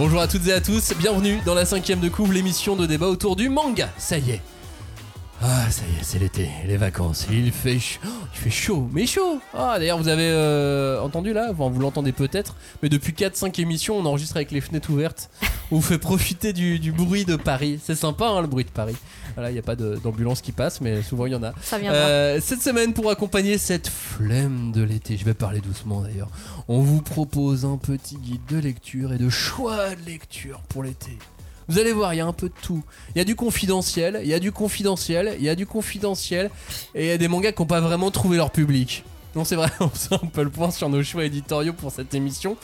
[0.00, 3.08] Bonjour à toutes et à tous, bienvenue dans la cinquième de couvre, l'émission de débat
[3.08, 3.90] autour du manga.
[3.98, 4.40] Ça y est.
[5.42, 7.26] Ah, ça y est, c'est l'été, les vacances.
[7.30, 8.00] Il fait chaud,
[8.34, 9.40] il fait chaud, mais chaud.
[9.54, 13.96] Ah, d'ailleurs, vous avez euh, entendu là, enfin, vous l'entendez peut-être, mais depuis 4-5 émissions,
[13.96, 15.30] on enregistre avec les fenêtres ouvertes.
[15.70, 17.80] On vous fait profiter du, du bruit de Paris.
[17.82, 18.96] C'est sympa, hein, le bruit de Paris.
[19.34, 21.54] Voilà, il n'y a pas d'ambulance qui passe, mais souvent il y en a.
[21.62, 21.76] Ça.
[21.76, 26.28] Euh, cette semaine, pour accompagner cette flemme de l'été, je vais parler doucement d'ailleurs,
[26.68, 31.16] on vous propose un petit guide de lecture et de choix de lecture pour l'été.
[31.70, 32.82] Vous allez voir, il y a un peu de tout.
[33.14, 36.50] Il y a du confidentiel, il y a du confidentiel, il y a du confidentiel,
[36.96, 39.04] et il y a des mangas qui n'ont pas vraiment trouvé leur public.
[39.36, 42.12] Non, c'est vrai, on fait un peu le point sur nos choix éditoriaux pour cette
[42.14, 42.56] émission.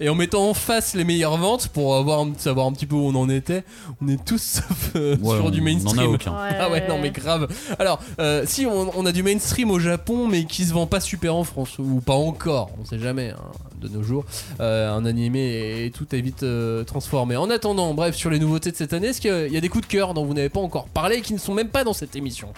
[0.00, 3.06] Et en mettant en face les meilleures ventes pour avoir, savoir un petit peu où
[3.08, 3.62] on en était,
[4.00, 6.14] on est tous sauf, euh, Ouais, sur on du a mainstream.
[6.14, 6.34] aucun.
[6.34, 7.48] Ah ouais, non mais grave.
[7.78, 11.00] Alors, euh, si on, on a du mainstream au Japon, mais qui se vend pas
[11.00, 13.42] super en France, ou pas encore, on sait jamais, hein,
[13.80, 14.24] de nos jours,
[14.60, 17.36] euh, un animé et tout est vite euh, transformé.
[17.36, 19.86] En attendant, bref, sur les nouveautés de cette année, est-ce qu'il y a des coups
[19.86, 21.92] de cœur dont vous n'avez pas encore parlé et qui ne sont même pas dans
[21.92, 22.48] cette émission?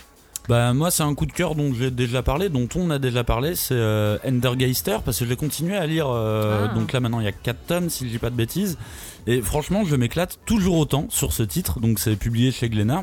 [0.48, 3.25] Bah moi c'est un coup de cœur dont j'ai déjà parlé, dont on a déjà
[3.25, 6.06] parlé, c'est euh, Endergeister parce que je l'ai continué à lire.
[6.08, 6.75] euh, Ah.
[6.75, 8.78] Donc là maintenant il y a 4 tomes si je dis pas de bêtises.
[9.27, 11.80] Et franchement je m'éclate toujours autant sur ce titre.
[11.80, 13.03] Donc c'est publié chez Glénat.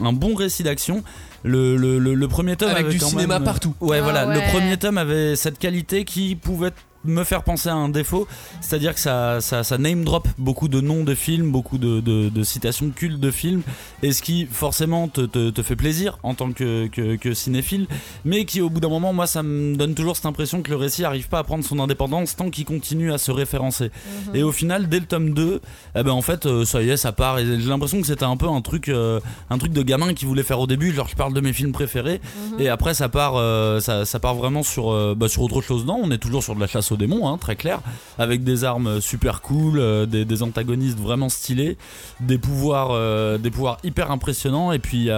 [0.00, 1.02] Un bon récit d'action.
[1.42, 3.74] Le, le, le, le premier tome Avec avait du quand cinéma même- partout.
[3.80, 6.70] Ouais Ah voilà, le premier tome avait cette qualité qui pouvait
[7.04, 8.26] me faire penser à un défaut,
[8.60, 12.28] c'est-à-dire que ça, ça, ça name drop beaucoup de noms de films, beaucoup de, de,
[12.28, 13.62] de citations cultes de films,
[14.02, 17.86] et ce qui forcément te, te, te fait plaisir en tant que, que, que cinéphile,
[18.24, 20.76] mais qui au bout d'un moment, moi ça me donne toujours cette impression que le
[20.76, 23.90] récit n'arrive pas à prendre son indépendance tant qu'il continue à se référencer.
[24.28, 24.36] Mhm.
[24.36, 25.60] Et au final, dès le tome 2,
[25.96, 28.24] eh ben en fait, euh, ça y est, ça part, et j'ai l'impression que c'était
[28.24, 31.08] un peu un truc, euh, un truc de gamin qui voulait faire au début, genre
[31.08, 32.20] je parle de mes films préférés,
[32.52, 32.60] Mhm.
[32.60, 35.84] et après, ça part, euh, ça, ça part vraiment sur, euh, bah, sur autre chose.
[35.84, 37.80] Non, on est toujours sur de la chasse aux démons, hein, très clair,
[38.18, 41.76] avec des armes super cool, euh, des, antagonistes vraiment stylés,
[42.20, 44.72] des pouvoirs, euh, des pouvoirs hyper impressionnants.
[44.72, 45.08] Et puis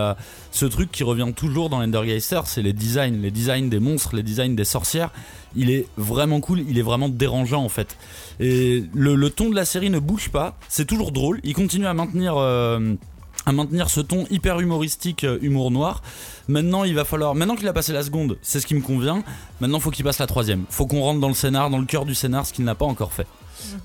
[0.51, 4.23] ce truc qui revient toujours dans Endergeister, c'est les designs, les designs des monstres, les
[4.23, 5.11] designs des sorcières.
[5.55, 7.97] Il est vraiment cool, il est vraiment dérangeant en fait.
[8.41, 11.41] Et le, le ton de la série ne bouge pas, c'est toujours drôle.
[11.45, 12.37] Il continue à maintenir.
[13.47, 16.03] À maintenir ce ton hyper humoristique, euh, humour noir.
[16.49, 17.35] Maintenant, il va falloir.
[17.35, 19.23] Maintenant qu'il a passé la seconde, c'est ce qui me convient.
[19.61, 20.65] Maintenant, faut qu'il passe la troisième.
[20.69, 22.85] Faut qu'on rentre dans le scénar, dans le cœur du scénar, ce qu'il n'a pas
[22.85, 23.27] encore fait.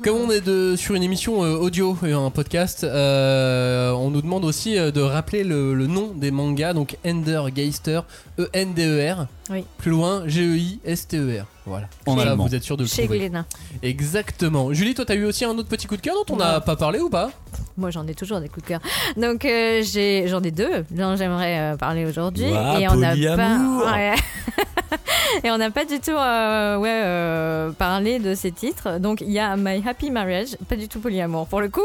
[0.03, 4.21] Comme on est de, sur une émission euh, audio et un podcast, euh, on nous
[4.21, 8.01] demande aussi de rappeler le, le nom des mangas, donc Ender Geister,
[8.37, 9.27] E-N-D-E-R.
[9.49, 9.63] Oui.
[9.77, 11.45] Plus loin, G-E-I-S-T-E-R.
[11.65, 11.87] Voilà.
[12.07, 12.45] En Ça, allemand.
[12.47, 13.19] vous êtes sûr de le Chez trouver.
[13.19, 13.45] Glénat.
[13.83, 14.73] Exactement.
[14.73, 16.75] Julie, toi, t'as eu aussi un autre petit coup de cœur dont on n'a pas
[16.75, 17.31] parlé ou pas?
[17.77, 18.79] Moi, j'en ai toujours des coups de cœur.
[19.15, 22.49] Donc, euh, j'ai, j'en ai deux dont j'aimerais euh, parler aujourd'hui.
[22.51, 23.83] Ouah, et on n'a polyamour.
[23.85, 23.91] pas.
[23.93, 24.15] Ouais.
[25.43, 28.97] et on n'a pas du tout euh, ouais, euh, parlé de ces titres.
[28.99, 31.81] Donc, il y a My Happy Marriage, pas du tout polyamour pour le coup.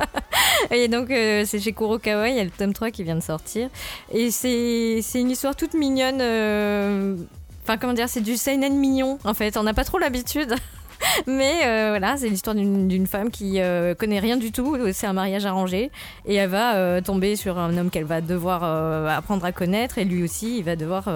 [0.70, 3.20] et donc, euh, c'est chez Kurokawa, il y a le tome 3 qui vient de
[3.22, 3.68] sortir.
[4.12, 6.18] Et c'est, c'est une histoire toute mignonne.
[6.20, 7.16] euh,
[7.62, 9.56] Enfin, comment dire, c'est du seinen mignon en fait.
[9.56, 10.54] On n'a pas trop l'habitude.
[11.26, 14.76] Mais euh, voilà, c'est l'histoire d'une femme qui euh, connaît rien du tout.
[14.92, 15.90] C'est un mariage arrangé
[16.26, 18.64] et elle va euh, tomber sur un homme qu'elle va devoir
[19.10, 21.08] apprendre à connaître et lui aussi, il va devoir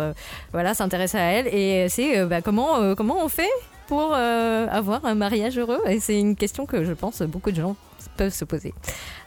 [0.53, 1.49] voilà s'intéresser à elle.
[1.49, 3.51] Et c'est bah, comment comment on fait
[3.87, 5.81] pour avoir un mariage heureux?
[5.89, 7.77] Et c'est une question que je pense beaucoup de gens
[8.17, 8.75] peuvent se poser.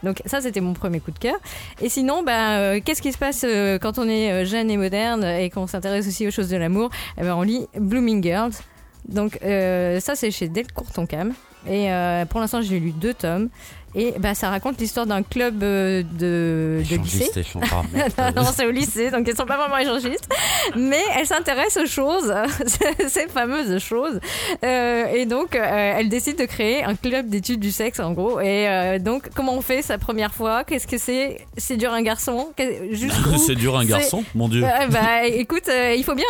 [0.03, 1.37] Donc ça, c'était mon premier coup de cœur.
[1.81, 5.23] Et sinon, bah, qu'est-ce qui se passe euh, quand on est euh, jeune et moderne
[5.23, 6.89] et qu'on s'intéresse aussi aux choses de l'amour?
[7.17, 8.53] Eh ben, on lit Blooming Girls.
[9.07, 11.33] Donc ça c'est chez Delcourt Tonkam
[11.67, 11.89] et
[12.29, 13.49] pour l'instant j'ai lu deux tomes
[13.95, 17.29] et bah, ça raconte l'histoire d'un club euh, de, de lycée.
[17.39, 17.83] Échangeur.
[18.35, 20.27] non, c'est au lycée, donc elles sont pas vraiment échangistes.
[20.75, 22.33] Mais elles s'intéressent aux choses,
[23.07, 24.19] ces fameuses choses.
[24.63, 28.39] Euh, et donc, euh, elles décident de créer un club d'études du sexe, en gros.
[28.39, 30.63] Et euh, donc, comment on fait sa première fois?
[30.63, 31.39] Qu'est-ce que c'est?
[31.57, 32.49] Séduire un garçon?
[33.37, 34.61] C'est dur un c'est- garçon, mon dieu.
[34.89, 36.25] Bah écoute, il faut bien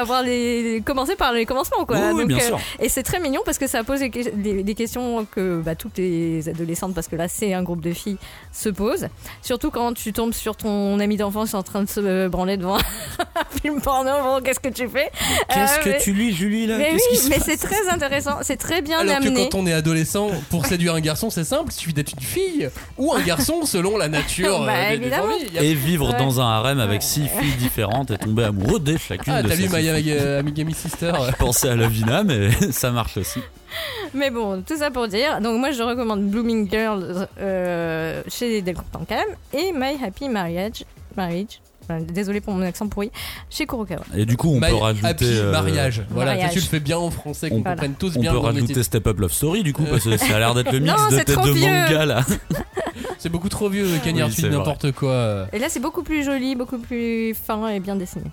[0.00, 1.98] avoir les commencer par les commencements quoi.
[2.14, 2.58] oui, bien sûr.
[2.80, 6.48] et c'est très mignon parce que ça pose des- des questions que bah, toutes les
[6.48, 8.16] adolescentes, parce que là c'est un groupe de filles,
[8.52, 9.08] se posent.
[9.42, 12.76] Surtout quand tu tombes sur ton ami d'enfance en train de se euh, branler devant
[13.36, 14.10] un film porno.
[14.22, 15.10] Bon, qu'est-ce que tu fais?
[15.52, 16.78] Qu'est-ce Euh, que mais- tu lis, Julie, là?
[16.78, 19.48] Mais oui, se mais c'est très intéressant, c'est très bien Alors que amené.
[19.50, 22.70] quand on est adolescent, pour séduire un garçon, c'est simple, il suffit d'être une fille
[22.96, 25.12] ou un garçon selon la nature euh, Bah, des- des
[25.58, 26.18] a- Et vivre Ouais.
[26.18, 29.54] dans un harem avec six filles différentes et tomber amoureux dès chacune Ah, de t'as
[29.56, 30.12] ces lu six My filles.
[30.12, 33.40] euh, Amigami Sister Je pensais à Lavina, mais ça marche aussi.
[34.14, 35.40] Mais bon, tout ça pour dire.
[35.40, 40.84] Donc moi, je recommande Blooming Girls euh, chez Delcourt Tancam et My Happy Marriage.
[41.16, 41.60] Marriage.
[41.86, 43.10] Voilà, Désolé pour mon accent pourri.
[43.50, 44.04] Chez Kurokawa.
[44.16, 45.06] Et du coup, on Ma- peut rajouter.
[45.06, 46.02] Happy euh, mariage.
[46.10, 46.52] Voilà, Mariage.
[46.52, 48.60] tu le fais bien en français, qu'on On- comprenne tous On bien peut nom du
[48.60, 48.82] rajouter.
[48.82, 51.16] Step Up Love Story du coup, parce que ça a l'air d'être le mix Non,
[51.16, 51.66] de trop de vieux.
[51.66, 52.22] manga là.
[53.18, 55.46] C'est beaucoup trop vieux, Cagnard, Oui, n'importe quoi.
[55.52, 58.24] Et là, c'est beaucoup plus joli, beaucoup plus fin et bien dessiné.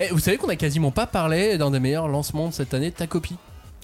[0.00, 2.90] Eh, vous savez qu'on a quasiment pas parlé d'un des meilleurs lancements de cette année,
[2.90, 3.36] ta copie.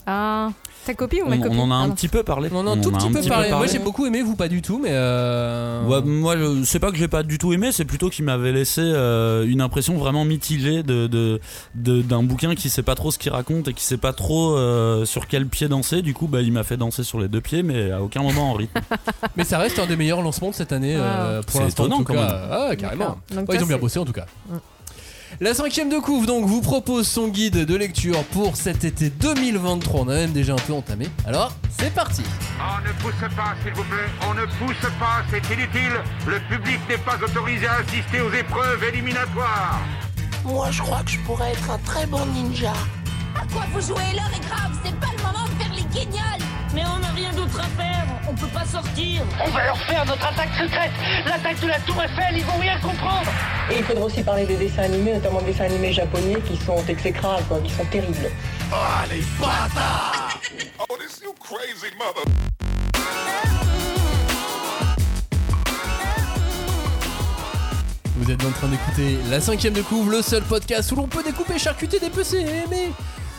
[0.06, 0.48] Ah,
[0.86, 1.94] ta copie ou On, ma on copie en a un Pardon.
[1.94, 2.48] petit peu parlé.
[2.52, 3.50] On en a un tout petit peu parlé.
[3.50, 4.88] Moi j'ai beaucoup aimé, vous pas du tout, mais.
[4.92, 5.84] Euh...
[5.86, 8.80] Ouais, moi, c'est pas que j'ai pas du tout aimé, c'est plutôt qu'il m'avait laissé
[8.82, 11.40] euh, une impression vraiment mitigée de, de,
[11.74, 14.56] de- d'un bouquin qui sait pas trop ce qu'il raconte et qui sait pas trop
[14.56, 16.00] euh, sur quel pied danser.
[16.02, 18.50] Du coup, bah, il m'a fait danser sur les deux pieds, mais à aucun moment
[18.50, 18.80] en rythme.
[19.36, 21.82] Mais ça reste un des meilleurs lancements de cette année euh, pour C'est l'instant.
[21.84, 22.26] en étonnant, tout quand cas.
[22.26, 22.48] même.
[22.50, 23.18] Ah, ouais, carrément.
[23.34, 24.26] Ouais, ils ont bien bossé en tout cas.
[24.48, 24.54] Mm.
[25.42, 30.02] La cinquième de couve donc vous propose son guide de lecture pour cet été 2023.
[30.02, 31.08] On a même déjà un peu entamé.
[31.24, 32.22] Alors c'est parti.
[32.58, 34.10] On ne pousse pas, s'il vous plaît.
[34.28, 35.94] On ne pousse pas, c'est inutile.
[36.26, 39.80] Le public n'est pas autorisé à assister aux épreuves éliminatoires.
[40.44, 42.74] Moi, je crois que je pourrais être un très bon ninja.
[43.40, 46.44] À quoi vous jouez L'heure est grave, c'est pas le moment de faire les guignols
[46.74, 49.22] Mais on n'a rien d'autre à faire, on peut pas sortir.
[49.42, 50.90] On va leur faire notre attaque secrète,
[51.24, 53.30] l'attaque de la Tour Eiffel, ils vont rien comprendre.
[53.70, 56.84] Et il faudra aussi parler des dessins animés, notamment des dessins animés japonais qui sont
[56.86, 58.30] exécrables, quoi, qui sont terribles.
[58.72, 58.76] Oh,
[60.98, 62.24] this you crazy mother.
[68.16, 71.22] Vous êtes en train d'écouter la cinquième de couve, le seul podcast où l'on peut
[71.22, 72.90] découper, charcuter, dépecer et aimer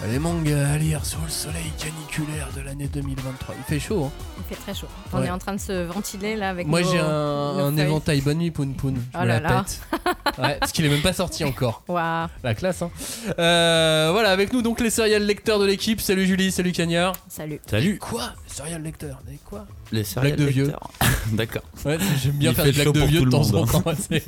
[0.07, 3.55] les mangas à lire sous le soleil caniculaire de l'année 2023.
[3.57, 4.87] Il fait chaud, hein Il fait très chaud.
[5.13, 5.27] On Ouais.
[5.27, 8.73] est en train de se ventiler là avec Moi j'ai un, éventail bonne nuit Poun
[8.73, 8.95] Poun.
[8.95, 9.63] Je Oh me là la là.
[9.63, 9.79] pète.
[10.39, 11.83] Ouais, parce qu'il est même pas sorti encore.
[11.87, 12.27] Waouh.
[12.43, 12.89] La classe, hein.
[13.37, 15.99] Euh, voilà, avec nous donc les serial lecteurs de l'équipe.
[16.01, 17.13] Salut Julie, salut Cagnard.
[17.27, 17.59] Salut.
[17.69, 19.19] Salut, Quoi Serial lecteur?
[19.27, 19.65] Mais quoi?
[19.91, 20.71] Les serial Blague de vieux.
[21.33, 21.61] D'accord.
[21.85, 23.53] Ouais, j'aime bien Il faire des blagues de pour vieux de tout le temps en
[23.59, 23.83] monde, temps.
[24.09, 24.23] c'est-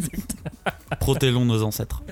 [1.00, 2.04] Protégeons nos ancêtres.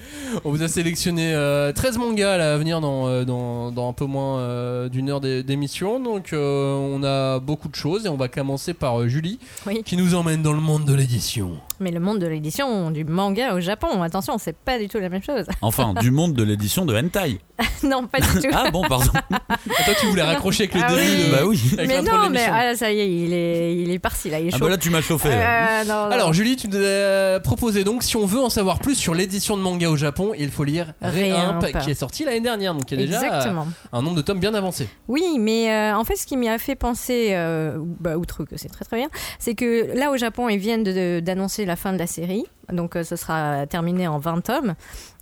[0.44, 3.94] On vous a sélectionné euh, 13 mangas là, à venir dans, euh, dans, dans un
[3.94, 6.00] peu moins euh, d'une heure d'é- d'émission.
[6.00, 9.84] Donc euh, on a beaucoup de choses et on va commencer par euh, Julie Oui.
[9.86, 11.52] qui nous emmène dans le monde de l'édition.
[11.80, 15.10] Mais le monde de l'édition du manga au Japon, attention, c'est pas du tout la
[15.10, 15.46] même chose.
[15.62, 17.40] Enfin, du monde de l'édition de Hentai.
[17.84, 18.48] non, pas du tout.
[18.52, 19.12] Ah bon, pardon.
[19.30, 21.28] Attends, tu voulais raccrocher avec le Ah début oui.
[21.28, 21.62] de- bah oui.
[21.74, 23.41] avec mais non, mais ah, ça y est, il est,
[23.74, 24.66] il est parti là, il est Ah chaud.
[24.66, 25.30] bah là, tu m'as chauffé.
[25.32, 26.12] Euh, non, non.
[26.12, 29.58] Alors Julie, tu nous as proposé donc si on veut en savoir plus sur l'édition
[29.58, 31.80] de manga au Japon, il faut lire Réimp Réimp.
[31.84, 33.68] qui est sorti l'année dernière, donc il y a déjà Exactement.
[33.94, 34.88] euh, un nombre de tomes bien avancé.
[35.08, 38.58] Oui, mais euh, en fait, ce qui m'y a fait penser, euh, bah, outre que
[38.58, 39.10] c'est très très bien,
[39.40, 40.84] c'est que là au Japon, ils viennent
[41.22, 44.76] d'annoncer la fin de la série, donc euh, ce sera terminé en 20 tomes.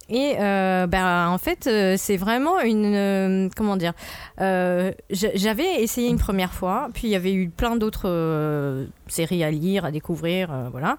[0.09, 2.93] Et euh, ben, en fait, euh, c'est vraiment une.
[2.95, 3.93] euh, comment dire
[4.41, 8.85] euh, j'a- J'avais essayé une première fois, puis il y avait eu plein d'autres euh,
[9.07, 10.97] séries à lire, à découvrir, euh, voilà.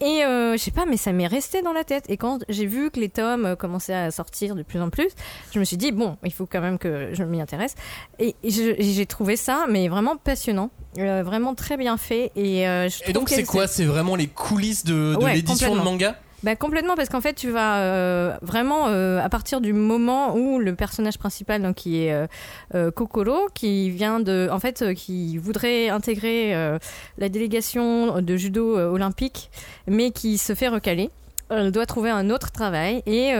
[0.00, 2.04] Et euh, je sais pas, mais ça m'est resté dans la tête.
[2.08, 5.08] Et quand j'ai vu que les tomes commençaient à sortir de plus en plus,
[5.52, 7.74] je me suis dit, bon, il faut quand même que je m'y intéresse.
[8.18, 12.32] Et j'ai trouvé ça, mais vraiment passionnant, euh, vraiment très bien fait.
[12.36, 13.66] Et, euh, je Et donc c'est quoi?
[13.68, 16.16] C'est vraiment les coulisses de, de Ouais, l'édition de manga?
[16.44, 20.58] Bah, complètement parce qu'en fait tu vas euh, vraiment euh, à partir du moment où
[20.58, 22.26] le personnage principal donc qui est euh,
[22.74, 26.78] euh, Kokoro qui vient de en fait euh, qui voudrait intégrer euh,
[27.16, 29.50] la délégation de judo olympique
[29.86, 31.08] mais qui se fait recaler
[31.48, 33.32] elle doit trouver un autre travail et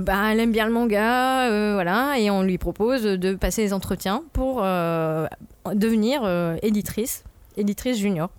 [0.00, 4.22] bah, elle aime bien le manga, voilà, et on lui propose de passer les entretiens
[4.32, 6.26] pour devenir
[6.62, 7.22] éditrice,
[7.58, 8.30] éditrice junior.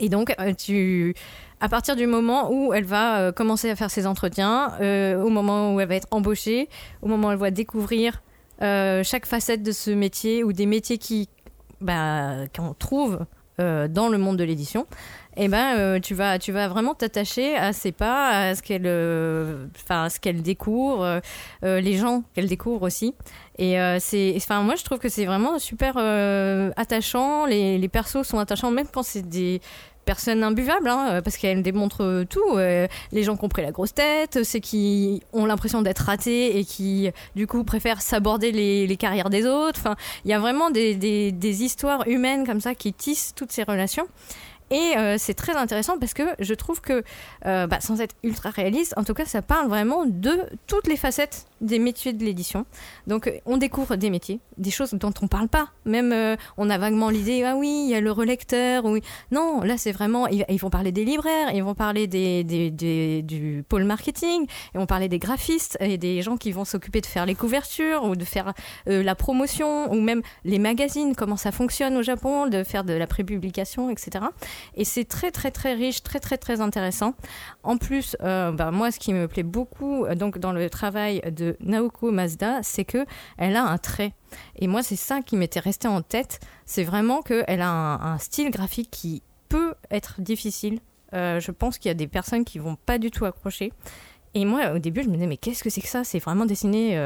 [0.00, 1.14] Et donc, tu,
[1.64, 5.30] à partir du moment où elle va euh, commencer à faire ses entretiens, euh, au
[5.30, 6.68] moment où elle va être embauchée,
[7.00, 8.20] au moment où elle va découvrir
[8.60, 11.30] euh, chaque facette de ce métier ou des métiers qui,
[11.80, 13.24] bah, qu'on trouve
[13.56, 14.84] dans le monde de l'édition,
[15.36, 19.66] et ben tu vas tu vas vraiment t'attacher à ses pas, à ce qu'elle euh,
[19.88, 21.20] ce qu'elle découvre,
[21.62, 23.14] les gens qu'elle découvre aussi.
[23.58, 25.98] Et c'est enfin moi je trouve que c'est vraiment super
[26.76, 27.46] attachant.
[27.46, 29.60] Les persos sont attachants même quand c'est des
[30.04, 32.56] personnes imbuvables hein, euh, parce qu'elles démontrent tout.
[32.56, 36.58] Euh, les gens qui ont pris la grosse tête, ceux qui ont l'impression d'être ratés
[36.58, 39.80] et qui du coup préfèrent s'aborder les, carrières des autres.
[39.80, 43.64] Enfin, il y a vraiment des, des histoires humaines comme ça qui tissent toutes ces
[43.64, 44.06] relations.
[44.70, 47.04] Et euh, c'est très intéressant parce que je trouve que,
[47.46, 50.96] euh, bah, sans être ultra réaliste, en tout cas, ça parle vraiment de toutes les
[50.96, 52.64] facettes des métiers de l'édition.
[53.06, 55.68] Donc, euh, on découvre des métiers, des choses dont on parle pas.
[55.84, 56.14] Même,
[56.56, 58.84] on a vaguement l'idée, ah oui, il y a le relecteur.
[58.86, 59.02] Oui.
[59.30, 64.46] Non, là, c'est vraiment, ils, vont parler des libraires, ils vont parler du pôle marketing,
[64.74, 68.04] ils vont parler des graphistes et des gens qui vont s'occuper de faire les couvertures
[68.04, 68.54] ou de faire
[68.86, 73.06] la promotion ou même les magazines, comment ça fonctionne au Japon, de faire de la
[73.06, 74.24] prépublication, etc.
[74.74, 77.14] Et c'est très très très riche, très très très intéressant.
[77.62, 81.20] En plus, euh, bah, moi, ce qui me plaît beaucoup euh, donc dans le travail
[81.30, 83.06] de Naoko Mazda, c'est que
[83.38, 84.12] elle a un trait.
[84.56, 86.40] Et moi, c'est ça qui m'était resté en tête.
[86.66, 90.80] C'est vraiment qu'elle a un, style graphique qui peut être difficile.
[91.12, 93.72] Euh, je pense qu'il y a des personnes qui vont pas du tout accrocher.
[94.34, 96.02] Et moi, au début, je me disais, mais qu'est-ce que c'est que ça?
[96.02, 96.96] C'est vraiment dessiné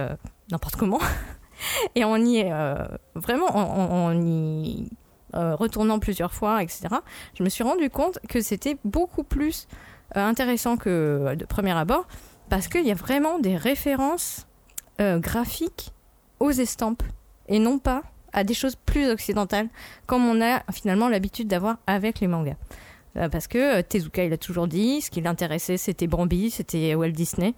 [0.50, 1.00] n'importe comment.
[1.94, 2.52] Et on y est
[3.14, 4.88] vraiment, en, en y
[5.34, 6.88] euh, retournant plusieurs fois, etc.,
[7.36, 9.68] je me suis rendu compte que c'était beaucoup plus
[10.16, 12.06] euh, intéressant que euh, de premier abord,
[12.48, 14.46] parce qu'il y a vraiment des références
[15.00, 15.92] graphiques
[16.40, 17.04] aux estampes,
[17.46, 19.68] et non pas à des choses plus occidentales,
[20.06, 22.56] comme on a finalement l'habitude d'avoir avec les mangas.
[23.30, 27.54] Parce que Tezuka, il a toujours dit, ce qui l'intéressait, c'était Bambi, c'était Walt Disney.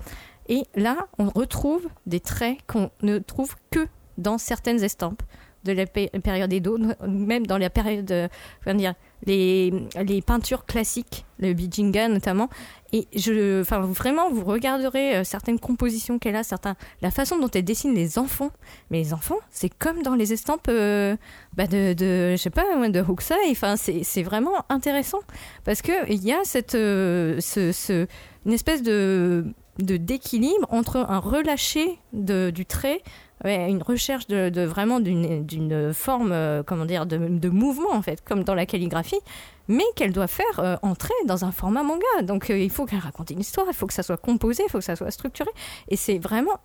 [0.50, 3.86] Et là, on retrouve des traits qu'on ne trouve que
[4.18, 5.22] dans certaines estampes
[5.64, 8.28] de la pé- période Edo, même dans la période, euh,
[8.64, 8.94] comment dire,
[9.26, 9.72] les,
[10.06, 12.48] les peintures classiques, le Bijinga notamment.
[12.92, 17.50] Et je, enfin, vraiment, vous regarderez euh, certaines compositions qu'elle a, certains, la façon dont
[17.54, 18.50] elle dessine les enfants.
[18.90, 21.16] Mais les enfants, c'est comme dans les estampes euh,
[21.56, 23.34] bah de, de, je sais pas, de Hokusai.
[23.50, 25.20] Enfin, c'est vraiment intéressant
[25.64, 27.38] parce que il y a cette, ce,
[27.72, 28.06] ce,
[28.46, 29.44] une espèce de
[29.78, 33.00] d'équilibre entre un relâché de, du trait
[33.44, 38.44] une recherche de, vraiment d'une forme euh, comment dire de, de mouvement en fait comme
[38.44, 39.20] dans la calligraphie
[39.68, 42.98] mais qu'elle doit faire euh, entrer dans un format manga donc euh, il faut qu'elle
[43.00, 45.50] raconte une histoire il faut que ça soit composé il faut que ça soit structuré
[45.88, 46.58] et c'est vraiment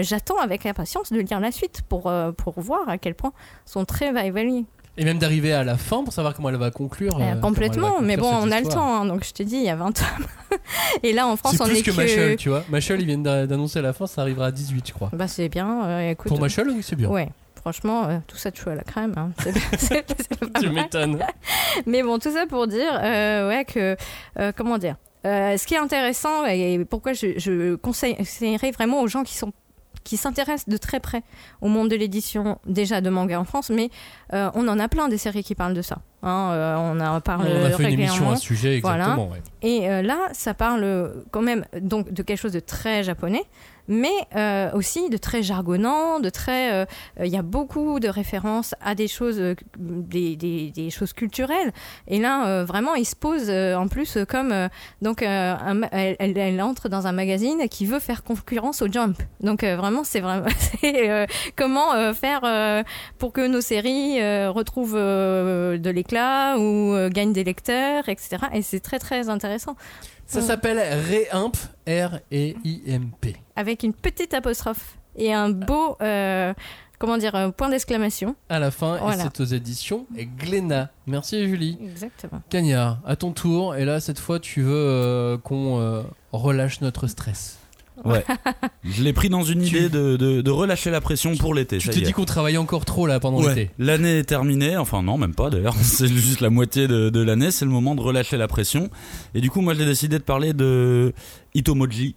[0.00, 3.34] j'attends avec impatience de lire la suite pour, pour voir à quel point
[3.66, 4.64] son trait va évoluer.
[4.98, 7.18] Et même d'arriver à la fin pour savoir comment elle va conclure.
[7.18, 9.62] Euh, euh, complètement, mais bon, on a le temps, hein, donc je te dis, il
[9.64, 10.06] y a 20 tomes.
[11.02, 12.64] Et là, en France, on plus est que Machel, tu vois.
[12.70, 15.10] Machel, ils viennent d'a- d'annoncer la fin, ça arrivera à 18, je crois.
[15.12, 16.28] Bah, c'est bien, euh, écoute.
[16.28, 17.10] Pour Machel, oui, c'est bien.
[17.10, 19.12] Ouais, franchement, euh, tout ça chou à la crème.
[19.16, 19.30] hein.
[20.60, 21.18] Tu m'étonnes.
[21.86, 23.96] Mais bon, tout ça pour dire, ouais, que,
[24.56, 29.34] comment dire, ce qui est intéressant et pourquoi je, je conseillerais vraiment aux gens qui
[29.34, 29.52] sont
[30.06, 31.22] qui s'intéressent de très près
[31.60, 33.90] au monde de l'édition déjà de manga en France, mais
[34.32, 35.98] euh, on en a plein des séries qui parlent de ça.
[36.22, 39.04] hein, euh, on en parle On a fait une émission à ce sujet, Voilà.
[39.04, 39.28] exactement.
[39.32, 39.42] ouais.
[39.62, 43.42] Et euh, là, ça parle quand même donc de quelque chose de très japonais,
[43.88, 46.72] mais euh, aussi de très jargonnant, de très.
[46.72, 46.84] euh,
[47.20, 51.72] Il y a beaucoup de références à des choses, euh, des, des, des choses culturelles.
[52.08, 54.68] Et là, euh, vraiment, il se pose euh, en plus euh, comme euh,
[55.02, 59.16] donc euh, un elle, elle- entre dans un magazine qui veut faire concurrence au Jump.
[59.40, 60.46] Donc euh, vraiment, c'est vraiment
[60.84, 61.26] euh,
[61.56, 62.82] comment euh, faire euh,
[63.18, 68.36] pour que nos séries euh, retrouvent euh, de l'éclat ou euh, gagnent des lecteurs, etc.
[68.52, 69.76] Et c'est très très intéressant.
[70.26, 70.42] Ça Mm.
[70.42, 71.56] s'appelle Réimp,
[71.86, 73.36] R-E-I-M-P.
[73.54, 76.52] Avec une petite apostrophe et un beau, euh,
[76.98, 78.34] comment dire, un point d'exclamation.
[78.48, 79.16] À la fin, Voilà.
[79.16, 80.06] et c'est aux éditions
[80.38, 80.90] Glénat.
[81.06, 81.78] Merci Julie.
[81.82, 82.42] Exactement.
[82.50, 83.76] Cagnard, à ton tour.
[83.76, 86.02] Et là, cette fois, tu veux euh, qu'on euh,
[86.32, 87.58] relâche notre stress.
[88.04, 88.24] Ouais.
[88.84, 91.78] Je l'ai pris dans une idée de, de- de relâcher la pression pour l'été.
[91.78, 93.54] Tu t'es dit qu'on travaillait encore trop là pendant Ouais.
[93.54, 93.70] l'été.
[93.78, 97.50] L'année est terminée, enfin non, même pas d'ailleurs, c'est juste la moitié de, de l'année,
[97.50, 98.90] c'est le moment de relâcher la pression.
[99.34, 101.12] Et du coup, moi j'ai décidé de parler de
[101.54, 102.14] Itomoji.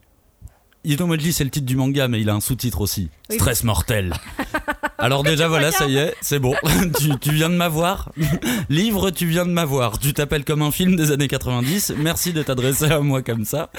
[0.86, 3.36] Itomoji, c'est le titre du manga, mais il a un sous-titre aussi Oui.
[3.36, 4.14] Stress mortel.
[4.98, 6.56] Alors déjà, voilà, ça y est, c'est bon.
[7.00, 8.12] tu, tu viens de m'avoir.
[8.70, 10.00] Livre, tu viens de m'avoir.
[10.00, 11.94] Tu t'appelles comme un film des années 90.
[11.98, 13.70] Merci de t'adresser à moi comme ça.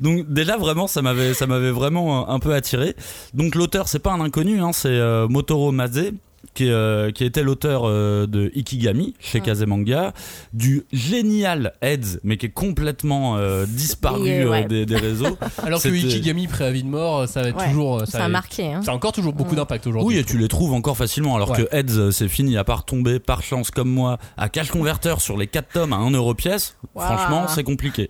[0.00, 2.94] Donc déjà, vraiment, ça m'avait, ça m'avait vraiment un, un peu attiré.
[3.34, 6.12] Donc l'auteur, c'est pas un inconnu, hein, c'est euh, Motoro Maze.
[6.56, 9.44] Qui, euh, qui était l'auteur euh, de Ikigami chez Ah.
[9.46, 10.14] Kazemanga,
[10.54, 14.64] du génial Heads, mais qui est complètement euh, disparu Et, ouais.
[14.64, 15.36] des, des réseaux.
[15.62, 18.02] Alors que C'était- Ikigami, préavis de mort, ça va être Ouais, toujours.
[18.06, 18.72] Ça a marqué.
[18.72, 18.80] Hein.
[18.82, 20.14] Ça a encore toujours beaucoup d'impact aujourd'hui.
[20.16, 21.64] Oui, et tu les trouves encore facilement, alors Ouais.
[21.70, 25.14] que Heads, euh, c'est fini, à part tomber par chance comme moi à cash converter
[25.18, 26.76] sur les 4 tomes à 1 euro pièce.
[26.94, 27.02] Wow.
[27.02, 28.08] Franchement, c'est compliqué.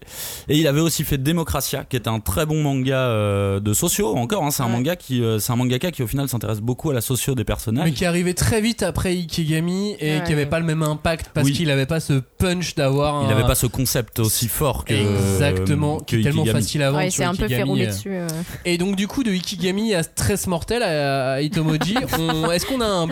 [0.49, 4.15] Et il avait aussi fait Democratia, qui est un très bon manga euh, de sociaux.
[4.17, 4.73] Encore, hein, c'est un Ouais.
[4.73, 7.45] manga qui, euh, c'est un mangaka qui au final s'intéresse beaucoup à la socio des
[7.45, 7.85] personnages.
[7.87, 10.23] Mais qui arrivait très vite après Ikigami et Ouais.
[10.25, 11.53] qui avait pas le même impact parce Oui.
[11.53, 13.23] qu'il avait pas ce punch d'avoir.
[13.23, 16.61] Il un- n'avait pas ce concept aussi fort que Exactement, que qui est tellement Ikigami.
[16.63, 17.03] facile à vendre.
[17.05, 17.91] Ouais, c'est un peu fait Ikigami, rouler euh.
[17.91, 18.11] dessus.
[18.13, 18.29] euh.
[18.65, 22.81] Et donc du coup de Ikigami à Stress Mortel à, à Itomoji, on- est-ce qu'on
[22.81, 23.09] a un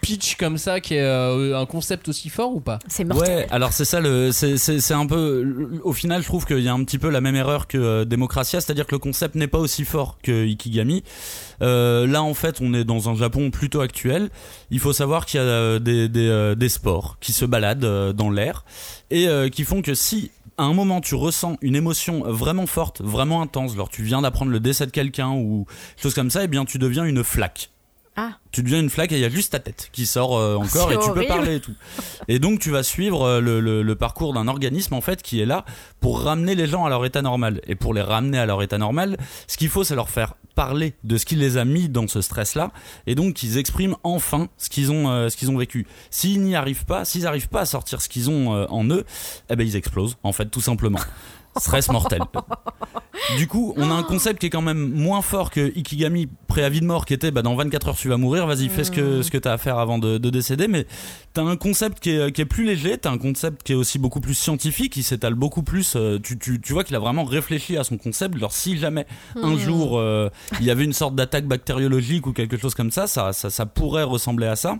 [0.00, 2.78] pitch comme ça qui est euh, un concept aussi fort ou pas?
[2.88, 3.36] C'est mortel.
[3.36, 6.72] Ouais, alors c'est ça le, c'est, un peu, au final, je trouve qu'il y a
[6.72, 9.58] un petit peu la même erreur que euh, Democratia, c'est-à-dire que le concept n'est pas
[9.58, 11.02] aussi fort que Ikigami.
[11.62, 14.30] Euh, là, en fait, on est dans un Japon plutôt actuel.
[14.70, 17.84] Il faut savoir qu'il y a euh, des, des, euh, des sports qui se baladent
[17.84, 18.64] euh, dans l'air
[19.10, 23.00] et euh, qui font que si à un moment tu ressens une émotion vraiment forte,
[23.00, 26.48] vraiment intense, genre tu viens d'apprendre le décès de quelqu'un ou chose comme ça, et
[26.48, 27.70] bien tu deviens une flaque.
[28.20, 28.32] Ah.
[28.50, 30.90] Tu deviens une flaque et il y a juste ta tête qui sort euh, encore
[30.90, 31.74] et tu peux parler et tout.
[32.26, 35.40] Et donc tu vas suivre euh, le, le- le parcours d'un organisme en fait qui
[35.40, 35.64] est là
[36.00, 37.60] pour ramener les gens à leur état normal.
[37.68, 40.94] Et pour les ramener à leur état normal, ce qu'il faut c'est leur faire parler
[41.04, 42.72] de ce qui les a mis dans ce stress là
[43.06, 45.86] et donc qu'ils expriment enfin ce qu'ils ont euh, ce qu'ils ont vécu.
[46.10, 49.04] S'ils n'y arrivent pas, s'ils n'arrivent pas à sortir ce qu'ils ont en eux,
[49.50, 50.98] eh ben ils explosent en fait tout simplement.
[51.58, 52.20] Stress mortel.
[53.36, 56.80] Du coup, on a un concept qui est quand même moins fort que Ikigami préavis
[56.80, 59.22] de mort qui était bah, dans 24 heures tu vas mourir, vas-y fais ce que,
[59.22, 60.68] ce que tu as à faire avant de, de décéder.
[60.68, 60.86] Mais
[61.34, 63.72] tu as un concept qui est, qui est plus léger, tu as un concept qui
[63.72, 65.94] est aussi beaucoup plus scientifique, qui s'étale beaucoup plus.
[65.96, 68.34] euh, tu, tu, tu vois qu'il a vraiment réfléchi à son concept.
[68.36, 69.06] Alors si jamais
[69.42, 73.06] un jour euh, il y avait une sorte d'attaque bactériologique ou quelque chose comme ça,
[73.06, 74.78] ça, ça, ça pourrait ressembler à ça.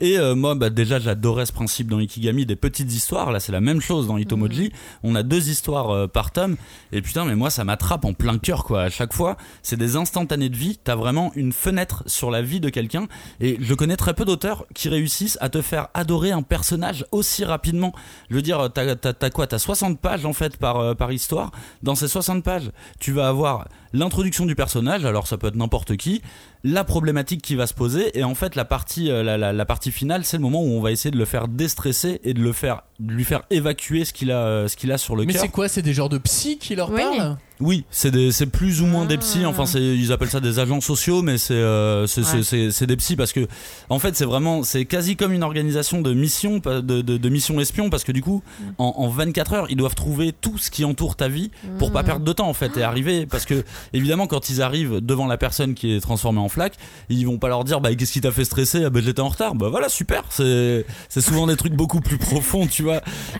[0.00, 3.30] Et euh, moi, bah, déjà, j'adorais ce principe dans Ikigami des petites histoires.
[3.32, 4.72] Là, c'est la même chose dans Itomoji.
[5.02, 6.56] On a deux histoires euh, par tome.
[6.92, 8.82] Et putain, mais moi, ça m'attrape en plein cœur, quoi.
[8.82, 10.78] À chaque fois, c'est des instantanés de vie.
[10.82, 13.06] T'as vraiment une fenêtre sur la vie de quelqu'un.
[13.40, 17.44] Et je connais très peu d'auteurs qui réussissent à te faire adorer un personnage aussi
[17.44, 17.92] rapidement.
[18.30, 19.46] Je veux dire, t'as, t'as, t'as quoi?
[19.46, 21.50] T'as 60 pages, en fait, par, euh, par histoire.
[21.82, 25.04] Dans ces 60 pages, tu vas avoir l'introduction du personnage.
[25.04, 26.22] Alors, ça peut être n'importe qui.
[26.62, 28.18] La problématique qui va se poser.
[28.18, 30.92] Et en fait, la partie, euh, la, partie finale, c'est le moment où on va
[30.92, 34.38] essayer de le faire déstresser et de le faire, lui faire évacuer ce qu'il a,
[34.38, 35.42] euh, ce qu'il a sur le Mais cœur.
[35.42, 37.00] c'est quoi C'est des genres de psy qui leur Oui.
[37.00, 37.36] parlent?
[37.62, 39.18] Oui, c'est des- c'est plus ou moins des Ah.
[39.18, 39.44] psys.
[39.44, 42.86] Enfin, c'est ils appellent ça des agents sociaux, mais c'est euh, c'est Ouais.
[42.86, 43.46] des psys parce que
[43.90, 47.60] en fait c'est vraiment c'est quasi comme une organisation de mission de, de, de mission
[47.60, 48.64] espion parce que du coup Mm.
[48.78, 51.92] en, en 24 heures ils doivent trouver tout ce qui entoure ta vie pour Mm.
[51.92, 55.26] pas perdre de temps en fait et arriver parce que évidemment quand ils arrivent devant
[55.26, 56.76] la personne qui est transformée en flaque
[57.10, 58.84] ils vont pas leur dire bah qu'est-ce qui t'a fait stresser?
[58.86, 62.16] Ah bah j'étais en retard bah voilà super c'est c'est souvent des trucs beaucoup plus
[62.16, 62.89] profonds tu vois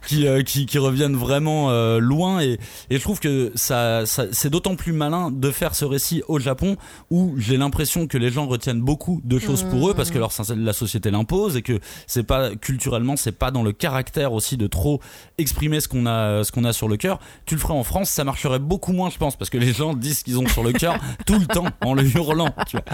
[0.06, 2.58] qui euh, qui, qui reviennent vraiment euh, loin et
[2.90, 6.38] et je trouve que ça, ça c'est d'autant plus malin de faire ce récit au
[6.38, 6.76] Japon
[7.10, 10.30] où j'ai l'impression que les gens retiennent beaucoup de choses pour eux parce que leur
[10.56, 14.66] la société l'impose et que c'est pas culturellement c'est pas dans le caractère aussi de
[14.66, 15.00] trop
[15.38, 17.18] exprimer ce qu'on a ce qu'on a sur le cœur.
[17.46, 19.94] Tu le ferais en France, ça marcherait beaucoup moins je pense parce que les gens
[19.94, 22.84] disent ce qu'ils ont sur le cœur tout le temps en le hurlant, tu vois.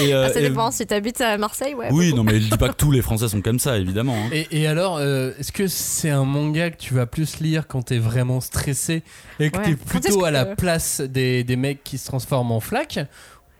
[0.00, 1.88] Et, euh, Ah, ça et- dépend, si t'habites à Marseille, ouais.
[1.92, 4.14] oui, non mais je dis pas que tous les Français sont comme ça évidemment.
[4.16, 4.28] hein.
[4.32, 7.82] Et, et alors, euh, est-ce que c'est un manga que tu vas plus lire quand
[7.82, 9.02] t'es vraiment stressé
[9.38, 9.64] et que Ouais.
[9.64, 12.98] t'es plutôt que- à la place des, des mecs qui se transforment en flaques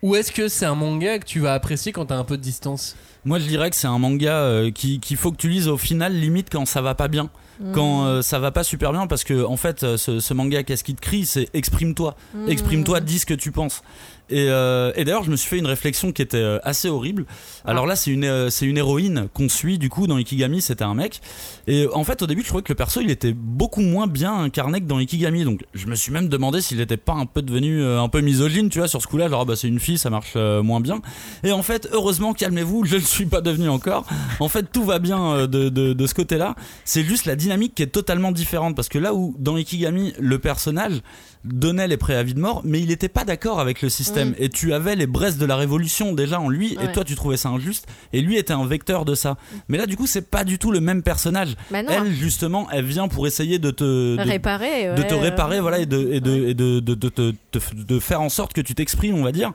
[0.03, 2.43] Ou est-ce que c'est un manga que tu vas apprécier quand t'as un peu de
[2.43, 2.97] distance?
[3.25, 5.77] Moi, je dirais que c'est un manga euh, qui qu'il faut que tu lises au
[5.79, 7.31] final, limite quand ça va pas bien,
[7.61, 7.73] Mm.
[7.73, 10.65] quand euh, ça va pas super bien, parce que en fait, euh, ce, ce manga,
[10.65, 11.25] qu'est-ce qui te crie?
[11.25, 12.49] C'est exprime-toi, Mm.
[12.49, 13.83] exprime-toi, dis ce que tu penses.
[14.31, 17.27] Et, euh, et d'ailleurs, je me suis fait une réflexion qui était euh, assez horrible.
[17.65, 20.85] Alors là, c'est une euh, c'est une héroïne qu'on suit du coup dans Ikigami, c'était
[20.85, 21.21] un mec.
[21.67, 24.35] Et en fait, au début, je trouvais que le perso, il était beaucoup moins bien
[24.35, 25.45] incarné que dans Ikigami.
[25.45, 28.21] Donc, je me suis même demandé s'il était pas un peu devenu euh, un peu
[28.21, 29.29] misogyne, tu vois, sur ce coup-là.
[29.29, 31.01] Genre, ah bah c'est une fille, ça marche moins bien.
[31.45, 34.07] Et en fait, heureusement, calmez-vous, je ne suis pas devenu encore.
[34.41, 36.55] En fait, tout va bien de, de, de ce côté-là.
[36.85, 38.77] C'est juste la dynamique qui est totalement différente.
[38.77, 41.03] Parce que là où, dans Ikigami, le personnage
[41.45, 44.35] donnait les préavis de mort, mais il n'était pas d'accord avec le système.
[44.39, 47.37] Et tu avais les braises de la révolution déjà en lui, et toi, tu trouvais
[47.37, 47.87] ça injuste.
[48.13, 49.37] Et lui était un vecteur de ça.
[49.69, 51.57] Mais là, du coup, c'est pas du tout le même personnage.
[51.71, 51.79] Bah.
[51.89, 54.17] Elle, justement, elle vient pour essayer de te.
[54.17, 54.95] de- réparer.
[54.95, 57.83] de te euh, réparer voilà et de et de et de, de, de, de- de-
[57.85, 59.53] de faire en sorte que tu t'exprimes on va dire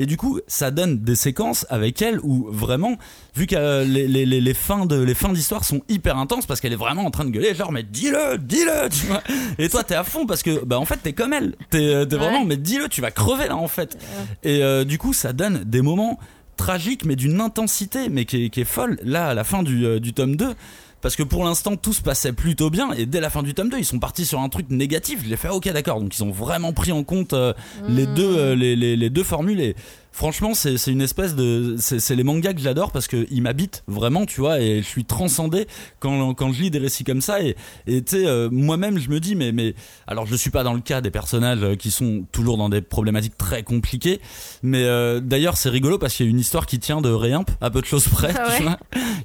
[0.00, 2.96] et du coup ça donne des séquences avec elle où vraiment
[3.36, 6.46] vu que euh, les, les, les, les fins de les fins d'histoire sont hyper intenses
[6.46, 9.22] parce qu'elle est vraiment en train de gueuler genre mais dis-le dis-le tu vois.
[9.58, 11.54] Et toi t'es à fond parce que bah en fait t'es comme elle.
[11.68, 12.46] T'es euh, t'es vraiment Ouais.
[12.46, 13.98] mais dis-le tu vas crever là en fait.
[14.42, 16.18] Et euh, du coup ça donne des moments
[16.56, 18.98] tragiques mais d'une intensité mais qui est, qui est folle.
[19.04, 20.54] Là à la fin du, du tome 2
[21.02, 23.68] parce que pour l'instant tout se passait plutôt bien et dès la fin du tome
[23.70, 26.22] 2 ils sont partis sur un truc négatif je l'ai fait ok d'accord donc ils
[26.24, 27.52] ont vraiment pris en compte euh,
[27.88, 28.14] les Mmh.
[28.14, 29.76] deux euh, les, les, les deux formules et
[30.12, 34.26] franchement c'est une espèce de c'est les mangas que j'adore parce que ils m'habitent vraiment
[34.26, 35.66] tu vois et je suis transcendé
[36.00, 39.08] quand quand je lis des récits comme ça et et tu sais euh, moi-même je
[39.08, 39.74] me dis mais mais
[40.06, 42.80] alors je suis pas dans le cas des personnages euh, qui sont toujours dans des
[42.80, 44.20] problématiques très compliquées
[44.62, 47.50] mais euh, d'ailleurs c'est rigolo parce qu'il y a une histoire qui tient de Réimp
[47.60, 48.78] à peu de choses près Ah tu vois,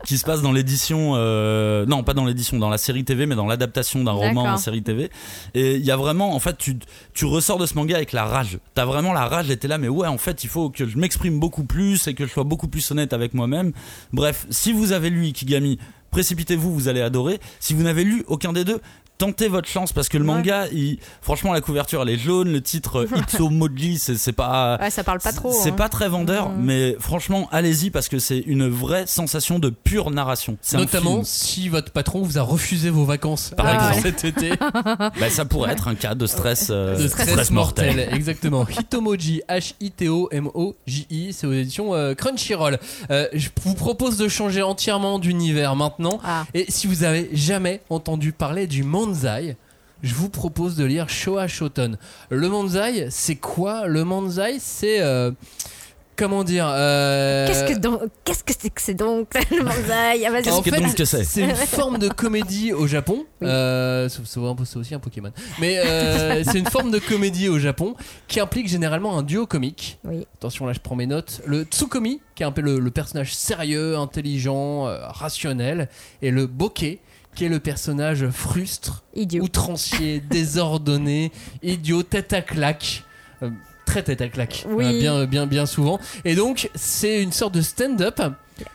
[0.05, 3.35] qui se passe dans l'édition euh, non pas dans l'édition dans la série TV mais
[3.35, 5.09] dans l'adaptation d'un roman en série TV
[5.53, 6.77] et il y a vraiment en fait tu
[7.13, 8.59] tu ressors de ce manga avec la rage.
[8.73, 10.97] T'as vraiment la rage et t'es là mais ouais en fait il faut que je
[10.97, 13.71] m'exprime beaucoup plus et que je sois beaucoup plus honnête avec moi-même.
[14.13, 15.79] Bref si vous avez lu Ikigami
[16.15, 17.41] précipitez-vous vous allez adorer.
[17.59, 18.79] Si vous n'avez lu aucun des deux
[19.17, 20.33] tentez votre chance parce que le Ouais.
[20.33, 24.77] manga, il, franchement, la couverture elle est jaune, le titre Itso Moji, c'est pas.
[24.81, 25.51] Ouais, ça parle pas trop.
[25.53, 25.73] C'est hein.
[25.73, 26.61] pas très vendeur, Mm.
[26.63, 30.57] mais franchement, allez-y parce que c'est une vraie sensation de pure narration.
[30.73, 34.01] Notamment si votre patron vous a refusé vos vacances Par euh, exemple.
[34.21, 34.51] cet été.
[35.19, 38.09] Bah, ça pourrait être un cas de stress, euh, de stress, mortel.
[38.11, 38.65] Exactement.
[38.67, 42.79] Hitomoji, H-I-T-O-M-O-J-I, c'est aux éditions euh, Crunchyroll.
[43.11, 46.19] Euh, je vous propose de changer entièrement d'univers maintenant.
[46.23, 46.45] Ah.
[46.53, 49.55] Et si vous avez jamais entendu parler du Manzai,
[50.01, 51.97] je vous propose de lire Showa Shoten.
[52.29, 55.01] Le Manzai, c'est quoi Le Manzai, c'est.
[55.01, 55.31] euh,
[56.15, 60.25] comment dire euh, Qu'est-ce que donc Qu'est-ce que c'est que c'est donc le manzai?
[60.25, 61.23] Ah, en fait, c'est?
[61.23, 63.25] C'est une forme de comédie au Japon.
[63.41, 63.47] Oui.
[63.47, 65.31] Euh, c'est aussi un Pokémon.
[65.59, 67.95] Mais euh, c'est une forme de comédie au Japon
[68.27, 69.99] qui implique généralement un duo comique.
[70.03, 70.25] Oui.
[70.35, 71.41] Attention, là je prends mes notes.
[71.45, 75.89] Le Tsukomi, qui est un peu le, le personnage sérieux, intelligent, euh, rationnel.
[76.21, 76.99] Et le Bokeh,
[77.35, 79.43] qui est le personnage frustre, Idiot.
[79.43, 83.03] outrancier, désordonné, idiot, tête à claque.
[83.43, 83.49] Euh,
[83.85, 84.65] très tête à claque.
[84.69, 84.85] Oui.
[84.85, 85.99] Euh, bien, bien, bien souvent.
[86.23, 88.19] Et donc, c'est une sorte de stand-up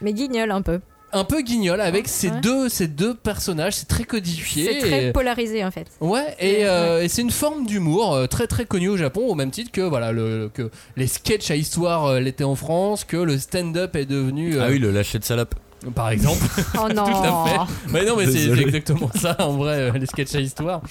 [0.03, 0.81] Mais guignol un peu.
[1.13, 2.41] un peu guignol avec ces Ouais.
[2.41, 5.87] deux ces deux personnages c'est très codifié C'est très et- polarisé en fait.
[6.01, 9.35] ouais et, euh, et c'est une forme d'humour euh, très très connue au Japon au
[9.35, 13.17] même titre que voilà le, que les sketchs à histoire euh, l'étaient en France que
[13.17, 15.57] le stand-up est devenu euh, Ah oui, le lâcher de salope.
[15.95, 16.45] Par exemple
[16.79, 17.05] Oh non.
[17.05, 17.73] Tout à fait.
[17.93, 20.83] mais non mais c'est exactement ça en vrai euh, les sketchs à histoire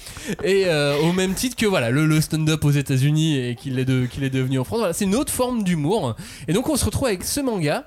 [0.42, 3.84] et euh, au même titre que voilà le, le stand-up aux États-Unis et qu'il est
[3.84, 6.16] de- qu'il est devenu en France voilà, c'est une autre forme d'humour
[6.48, 7.84] et donc on se retrouve avec ce manga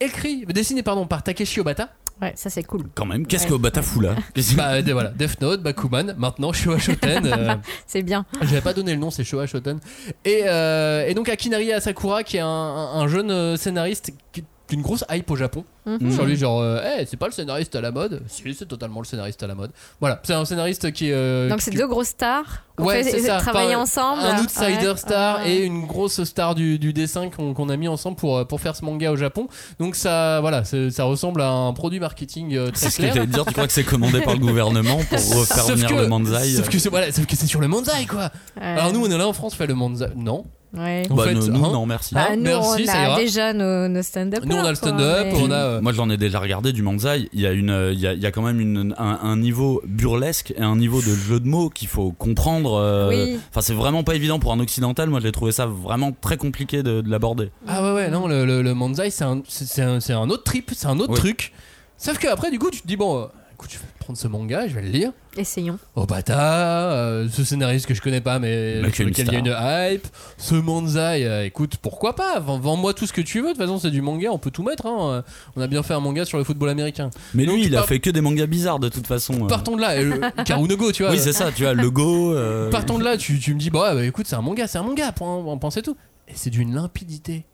[0.00, 1.88] écrit dessiné pardon par Takeshi Obata
[2.22, 2.84] Ouais, ça c'est cool.
[2.94, 3.48] Quand même, qu'est-ce Ouais.
[3.48, 4.14] que Obata fout là
[4.56, 7.26] Bah de- voilà, Death Note, Bakuman, maintenant Showa Shoten.
[7.26, 7.56] euh,
[7.88, 8.24] C'est bien.
[8.40, 9.80] J'avais pas donné le nom, c'est Showa Shoten.
[10.24, 14.44] Et, euh, et donc Akinari Asakura, qui est un, un- un jeune euh, scénariste qui
[14.74, 15.64] une grosse hype au Japon.
[15.86, 16.12] Mhm.
[16.12, 18.22] Sur lui, genre, euh, c'est pas le scénariste à la mode?
[18.26, 19.70] Si, c'est totalement le scénariste à la mode.
[20.00, 21.10] Voilà, c'est un scénariste qui.
[21.12, 23.36] euh, Donc c'est qui- deux grosses stars qui ont Ouais, c'est ça.
[23.38, 24.22] travailler ensemble.
[24.22, 25.50] Un outsider Ouais, star ouais.
[25.50, 28.74] et une grosse star du, du dessin qu'on a mis ensemble pour, euh, pour faire
[28.76, 29.46] ce manga au Japon.
[29.78, 33.26] Donc ça, voilà, ça ressemble à un produit marketing euh, très C'est ce que clair.
[33.26, 36.06] dire, tu crois que c'est commandé par le gouvernement pour refaire Sauf venir que- le
[36.08, 38.30] Manzai Sauf que c'est voilà, sauf que c'est sur le Manzai quoi.
[38.56, 38.62] Ouais.
[38.62, 40.08] Alors nous on est là en France, on fait le Manzai.
[40.16, 40.44] Non.
[40.76, 41.04] Ouais.
[41.10, 42.14] En Bah, fait, nous, nous, hein, non, merci.
[42.14, 43.16] Bah, Ah, nous, merci, on ça a ira.
[43.16, 44.44] déjà nos, nos stand-up.
[44.44, 47.28] Nous, on a le stand-up, on a, euh, Moi j'en ai déjà regardé du Manzai,
[47.32, 49.18] il y a, une, euh, il y a, il y a quand même une, un,
[49.22, 52.74] un niveau burlesque et un niveau de jeu de mots qu'il faut comprendre.
[52.74, 53.38] euh, Oui.
[53.50, 56.82] Enfin c'est vraiment pas évident pour un occidental, moi j'ai trouvé ça vraiment très compliqué
[56.82, 57.50] de, de l'aborder.
[57.68, 59.42] Ah ouais ouais non le, le, le Manzai c'est un,
[59.78, 61.18] un, c'est un autre trip, c'est un autre Oui.
[61.18, 61.52] truc.
[61.98, 64.28] Sauf que après du coup tu te dis bon euh, écoute je vais prendre ce
[64.28, 65.12] manga, je vais le lire.
[65.36, 65.78] Essayons.
[65.96, 69.92] Obata, euh, ce scénariste que je connais pas mais sur lequel il y a une
[69.94, 70.06] hype.
[70.38, 73.48] Ce Manzai, euh, écoute pourquoi pas, Vends- vends-moi tout ce que tu veux.
[73.48, 74.86] De toute façon c'est du manga, on peut tout mettre.
[74.86, 75.10] hein.
[75.10, 75.22] Euh,
[75.56, 77.10] On a bien fait un manga sur le football américain.
[77.34, 79.44] Mais Donc, lui il a fait que des mangas bizarres de toute façon.
[79.44, 79.48] euh.
[79.48, 81.12] Partons de là, le- Karunogo tu vois.
[81.12, 82.32] Oui c'est ça, tu vois, le go.
[82.34, 84.78] euh, Partons de là, tu, tu me dis, bah, bah, écoute, c'est un manga, c'est
[84.78, 85.96] un manga, point, on pensait tout.
[86.28, 87.44] Et c'est d'une limpidité.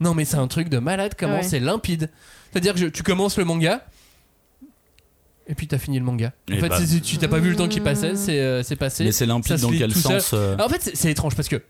[0.00, 1.42] Non, mais c'est un truc de malade, comment Ouais.
[1.42, 2.08] c'est limpide.
[2.52, 3.84] C'est-à-dire que je- tu commences le manga,
[5.50, 6.32] et puis t'as fini le manga.
[6.50, 6.78] En Et fait, bah.
[7.04, 9.04] tu t'as pas vu le temps qui passait, c'est euh, c'est passé.
[9.04, 11.60] Mais c'est limpide se dans quel sens euh, Alors, en fait, c'est- étrange parce que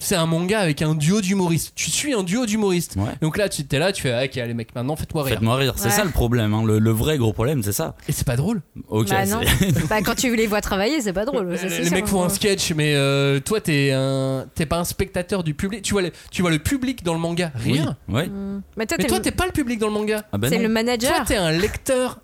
[0.00, 1.72] c'est un manga avec un duo d'humoristes.
[1.76, 2.96] Tu suis un duo d'humoristes.
[2.96, 3.12] Ouais.
[3.22, 5.34] Donc là, tu es là, tu fais, ok, allez, mec, maintenant faites-moi rire.
[5.34, 5.90] Faites-moi rire, c'est Ouais.
[5.92, 6.62] ça le problème, hein.
[6.64, 7.94] le, le vrai gros problème c'est ça.
[8.08, 8.60] Et c'est pas drôle.
[8.88, 9.40] Ok, Bah non.
[9.88, 11.56] bah, quand tu les vois travailler, c'est pas drôle.
[11.56, 14.84] ça, c'est les mecs font un sketch, mais euh, toi, t'es un, t'es pas un
[14.84, 15.80] spectateur du public.
[15.82, 17.94] Tu vois, le, tu vois le public dans le manga oui, rire.
[18.08, 18.26] ouais.
[18.26, 18.62] Mm.
[18.76, 20.24] Mais toi, Mais t'es toi, le, t'es pas le public dans le manga.
[20.32, 20.62] Ah bah c'est non.
[20.62, 21.24] le Toi, manager.
[21.24, 22.18] t'es un lecteur.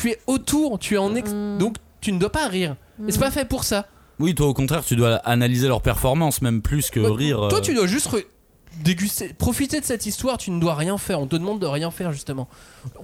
[0.00, 1.32] Tu es autour, tu es en ex.
[1.32, 1.58] Mm.
[1.58, 2.76] Donc, tu ne dois pas rire.
[3.06, 3.86] Et c'est pas fait pour ça.
[4.20, 7.46] Oui, toi au contraire, tu dois analyser leur performance même plus que Toi- rire.
[7.48, 8.24] Toi, euh, tu dois juste re-
[8.84, 10.38] déguster, profiter de cette histoire.
[10.38, 11.20] Tu ne dois rien faire.
[11.20, 12.48] On te demande de rien faire, justement.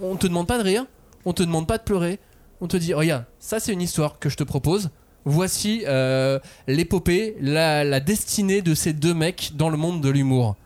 [0.01, 0.85] On te demande pas de rire.
[1.25, 2.21] On te demande pas de pleurer.
[2.61, 4.91] On te dit, regarde, ça, c'est une histoire que je te propose.
[5.27, 10.57] Voici euh, l'épopée, la, la destinée de ces deux mecs dans le monde de l'humour.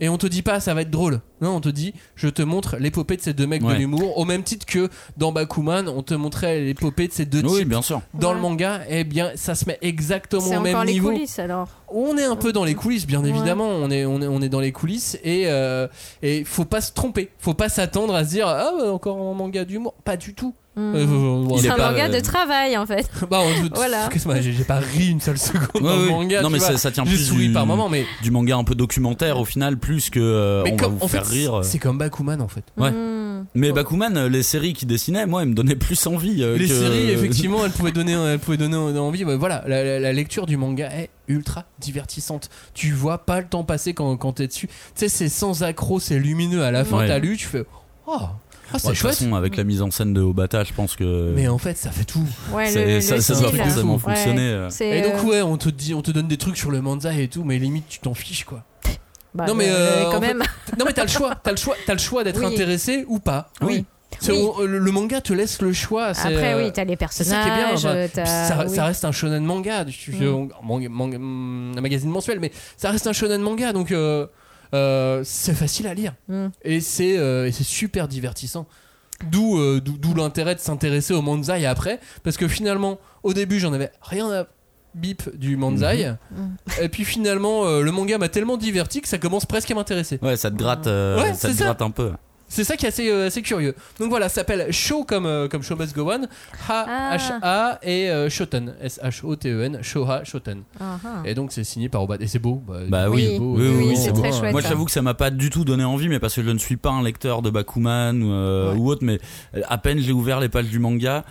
[0.00, 1.20] Et on te dit pas ça va être drôle.
[1.40, 4.18] Non, on te dit je te montre l'épopée de ces deux mecs de l'humour.
[4.18, 7.68] Au même titre que dans Bakuman, on te montrait l'épopée de ces deux Oui, types.
[7.68, 8.02] bien sûr.
[8.14, 8.34] Dans Ouais.
[8.34, 11.10] le manga, eh bien, ça se met exactement au même encore les niveau.
[11.10, 11.68] coulisses alors.
[11.88, 13.28] On est un peu dans les coulisses, bien Ouais.
[13.30, 13.68] évidemment.
[13.68, 15.88] On est, on est, on est dans les coulisses et euh,
[16.22, 17.30] et faut pas se tromper.
[17.38, 19.94] Faut pas s'attendre à se dire ah encore un manga d'humour.
[20.04, 20.54] Pas du tout.
[20.74, 20.94] Mm.
[20.94, 23.10] Euh, c'est est un pas, manga euh, de travail en fait.
[23.30, 24.08] bah, on- Voilà.
[24.40, 26.10] j'ai pas ri une seule seconde Ouais, dans le oui.
[26.10, 26.40] manga.
[26.42, 29.38] non mais ça, ça tient plus du, par moment, mais, du manga un peu documentaire
[29.38, 31.60] au final plus que euh, mais on comme, va vous en faire fait, rire.
[31.62, 32.64] c'est comme Bakuman en fait.
[32.78, 32.90] Ouais.
[32.90, 33.46] Mm.
[33.54, 36.42] Mais Bakuman, euh, les séries qui dessinaient, moi, elles me donnaient plus envie.
[36.42, 39.24] euh, Les que- séries, effectivement, elles pouvaient donner, elles pouvaient donner envie.
[39.24, 42.48] Mais voilà, la, la- la lecture du manga est ultra divertissante.
[42.72, 44.68] Tu vois pas le temps passer quand, quand t'es dessus.
[44.68, 46.62] Tu sais, c'est sans accroc, c'est lumineux.
[46.62, 47.64] À la fin, t'as lu, tu fais.
[48.06, 48.18] Oh
[48.74, 49.14] Ah, de toute chouette.
[49.14, 51.90] façon, avec la mise en scène de Obata, je pense que Mais en fait, ça
[51.90, 52.26] fait tout.
[52.52, 53.60] Ouais, le- ça, ça doit style.
[53.62, 54.50] forcément fonctionner.
[54.50, 54.68] euh.
[54.80, 57.22] Et donc, euh, ouais, on te dit, on te donne des trucs sur le manzai
[57.24, 58.64] et tout, mais limite, tu t'en fiches, quoi.
[59.34, 60.34] bah, non, mais, euh, quand fait-.
[60.78, 62.46] Non, mais t'as le choix, t'as le choix, t'as le choix d'être Oui.
[62.46, 63.50] intéressé ou pas.
[63.62, 63.84] Oui.
[64.20, 64.46] C'est- Oui.
[64.58, 66.08] on- le, le manga te laisse le choix.
[66.08, 67.06] Après, euh, oui, t'as les ça
[67.46, 67.64] bien.
[67.76, 67.86] personnages.
[67.86, 68.74] enfin, ça, oui.
[68.76, 70.48] ça reste un shonen manga, tu- Mm.
[71.76, 74.26] un magazine mensuel, mais ça reste un shonen manga, donc euh,
[74.74, 76.46] euh, c'est facile à lire Mm.
[76.64, 78.66] et c'est euh, et c'est super divertissant.
[79.30, 83.72] D'où euh, d'où l'intérêt de s'intéresser au manzai après, parce que finalement, au début, j'en
[83.72, 84.46] avais rien à
[84.94, 86.82] bip du manzai, Mm.
[86.82, 90.18] et puis finalement, euh, le manga m'a tellement diverti que ça commence presque à m'intéresser.
[90.22, 91.64] Ouais, ça te gratte, euh, Ouais, ça te ça.
[91.64, 92.12] gratte un peu.
[92.54, 93.74] C'est ça qui est assez, euh, assez curieux.
[93.98, 96.26] Donc voilà, ça s'appelle Show comme, euh, comme Show Must Go On,
[96.68, 97.16] Ah.
[97.16, 100.62] H-A et euh, Shoten, S-H-O-T-E-N, Shoha Shoten.
[100.78, 101.08] Ah, ah.
[101.24, 102.20] Et donc c'est signé par Obad.
[102.20, 102.62] Et c'est beau.
[102.66, 104.52] Bah, Bah du coup, oui, c'est beau, oui, euh, oui, oui, beau, c'est très chouette.
[104.52, 106.58] Moi, j'avoue que ça m'a pas du tout donné envie, mais parce que je ne
[106.58, 108.78] suis pas un lecteur de Bakuman ou, euh, Ouais.
[108.78, 109.18] ou autre, mais
[109.68, 111.24] à peine j'ai ouvert les pages du manga.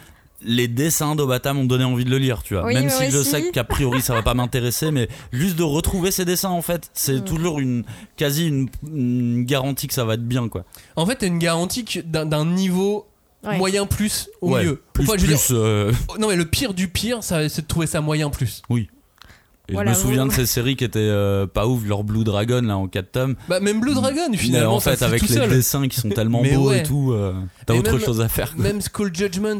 [0.43, 2.65] Les dessins d'Obata m'ont donné envie de le lire, tu vois.
[2.65, 6.09] Oui, Même si je sais qu'a priori ça va pas m'intéresser, mais juste de retrouver
[6.11, 7.23] ces dessins en fait, c'est Mm.
[7.25, 7.83] toujours une
[8.17, 10.63] quasi une, une garantie que ça va être bien quoi.
[10.95, 13.05] En fait, t'as une garantie que d'un d'un niveau
[13.43, 13.57] Ouais.
[13.57, 14.81] moyen plus au Ouais, mieux.
[14.93, 17.63] Plus, Enfin, je veux plus, euh, dire, non mais le pire du pire, ça, c'est
[17.63, 18.61] de trouver ça moyen plus.
[19.69, 22.03] Et Voilà, je me souviens vous- de ces séries qui étaient euh, pas ouf, leur
[22.03, 23.35] Blue Dragon là en 4 tomes.
[23.47, 24.75] Bah même Blue Dragon Mais finalement.
[24.75, 25.49] en ça fait, avec tout les seul.
[25.49, 26.79] dessins qui sont tellement beaux ouais.
[26.79, 27.33] et tout, euh,
[27.65, 28.53] t'as Et autre même- chose à faire.
[28.55, 28.63] quoi.
[28.63, 29.59] Même School Judgment.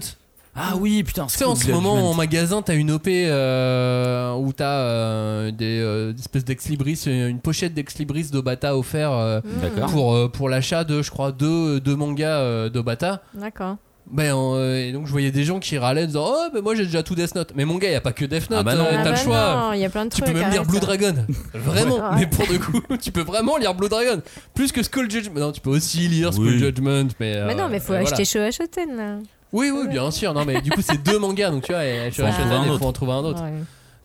[0.53, 4.51] Ah oui, putain, Tu sais, en ce moment, en magasin, t'as une OP euh, où
[4.51, 9.61] t'as euh, des, euh, des espèces d'ex-libris, une pochette d'ex-libris d'Obata offert euh, Mm.
[9.61, 9.91] D'accord.
[9.91, 13.21] pour, euh, pour l'achat de, je crois, deux, deux mangas euh, d'Obata.
[13.33, 13.77] D'accord.
[14.11, 16.75] Ben, euh, et donc, je voyais des gens qui râlaient en disant Oh, ben moi
[16.75, 17.53] j'ai déjà tout Death Note.
[17.55, 18.83] Mais mon gars, il a pas que Death Note, Ah bah non.
[18.83, 19.55] euh, Ah t'as bah le choix.
[19.55, 20.33] non, il y a plein de Tu trucs.
[20.33, 20.65] peux même lire.
[20.65, 21.13] Blue Dragon.
[21.53, 22.15] Vraiment, Ouais.
[22.19, 24.21] mais pour le coup, tu peux vraiment lire Blue Dragon.
[24.53, 25.39] Plus que Skull Judgment.
[25.39, 26.59] Non, tu peux aussi lire Skull Oui.
[26.59, 27.03] Judgment.
[27.21, 28.09] Mais, Mais euh, non, mais faut voilà.
[28.09, 29.15] acheter Showa Shoten là.
[29.53, 30.33] Oui, oui, bien sûr.
[30.33, 31.51] Non, mais du coup, c'est deux mangas.
[31.51, 33.43] Donc, tu vois, et, il faut en trouver un autre.
[33.43, 33.51] Ouais,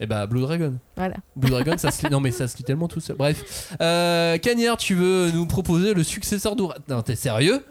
[0.01, 0.75] Et bah, Blue Dragon.
[0.97, 1.15] Voilà.
[1.37, 2.13] Blue Dragon, ça se lit.
[2.13, 3.17] Non, mais ça se lit tellement tout seul.
[3.17, 3.73] Bref.
[3.81, 6.75] Euh, Cagnard, tu veux nous proposer le successeur d'Ura.
[6.89, 7.65] Non, t'es sérieux?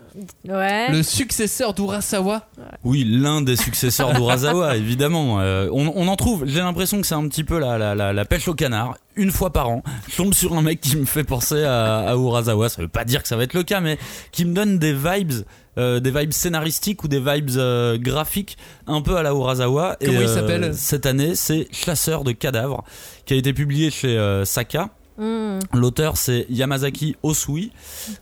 [0.47, 0.89] Ouais.
[0.91, 2.47] Le successeur d'Urasawa?
[2.85, 5.41] Oui, l'un des successeurs d'Urasawa, évidemment.
[5.41, 6.45] Euh, on, on en trouve.
[6.45, 8.95] J'ai l'impression que c'est un petit peu la, la, la, la pêche au canard.
[9.17, 12.15] Une fois par an, je tombe sur un mec qui me fait penser à, à
[12.15, 12.69] Urasawa.
[12.69, 13.97] Ça veut pas dire que ça va être le cas, mais
[14.31, 15.43] qui me donne des vibes.
[15.77, 18.57] Euh, des vibes scénaristiques ou des vibes euh, graphiques
[18.88, 19.97] un peu à la Urasawa.
[19.99, 22.83] Comment Et, il euh, s'appelle Cette année, c'est Chasseur de cadavres,
[23.25, 24.89] qui a été publié chez euh, Saka.
[25.17, 25.59] Mm.
[25.73, 27.71] L'auteur c'est Yamazaki Osui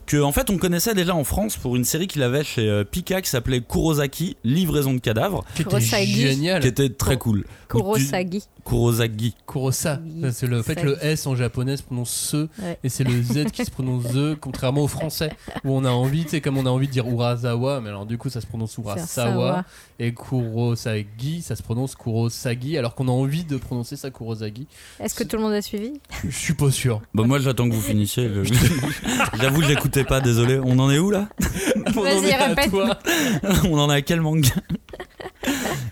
[0.06, 2.84] que en fait on connaissait déjà en France pour une série qu'il avait chez euh,
[2.84, 6.20] Pika qui s'appelait Kurosaki Livraison de cadavres Qui était Kurosagi.
[6.20, 6.62] génial.
[6.62, 7.46] qui était très cool.
[7.68, 8.44] Kurosagi.
[8.64, 9.34] Kurosagi.
[9.46, 10.00] Kurosa.
[10.04, 11.04] Oui, C'est le fait que le.
[11.04, 12.78] S en japonais se prononce se Ouais.
[12.82, 15.30] et c'est le Z qui se prononce ze, contrairement au français
[15.64, 18.06] où on a envie, tu sais, comme on a envie de dire Urasawa, mais alors
[18.06, 19.64] du coup ça se prononce Urasawa Sawa.
[19.98, 24.66] et Kurosagi, ça se prononce Kurosagi, alors qu'on a envie de prononcer ça Kurosagi.
[25.00, 26.00] Est-ce que tout le monde a suivi?
[26.26, 27.02] Je suis pas sûr.
[27.12, 28.28] Bah moi j'attends que vous finissiez.
[28.32, 28.54] Je-
[29.40, 30.58] J'avoue je l'écoutais pas, désolé.
[30.64, 31.28] On en est où là?
[31.96, 32.70] On en Vas-y, est à répète.
[32.70, 32.98] toi.
[33.70, 34.48] On en est à quel manga?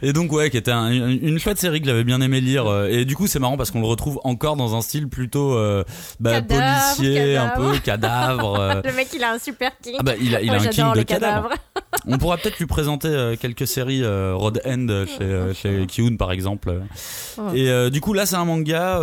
[0.02, 2.66] Et donc ouais, qui était un- une, chouette série que j'avais bien aimé lire.
[2.66, 5.54] euh, Et du coup c'est marrant parce qu'on le retrouve encore dans un style plutôt
[5.56, 5.84] euh,
[6.20, 7.72] bah, Cadavre, policier, un cadavre.
[7.72, 8.60] peu cadavre.
[8.60, 8.82] euh.
[8.84, 9.94] Le mec, il a un super king.
[9.98, 11.50] Ah bah il a, il a Moi, un king de cadavres.
[12.06, 16.72] On pourra peut-être lui présenter quelques séries euh, Road End chez, chez Kiun par exemple.
[17.54, 18.98] Et euh, du coup là c'est un manga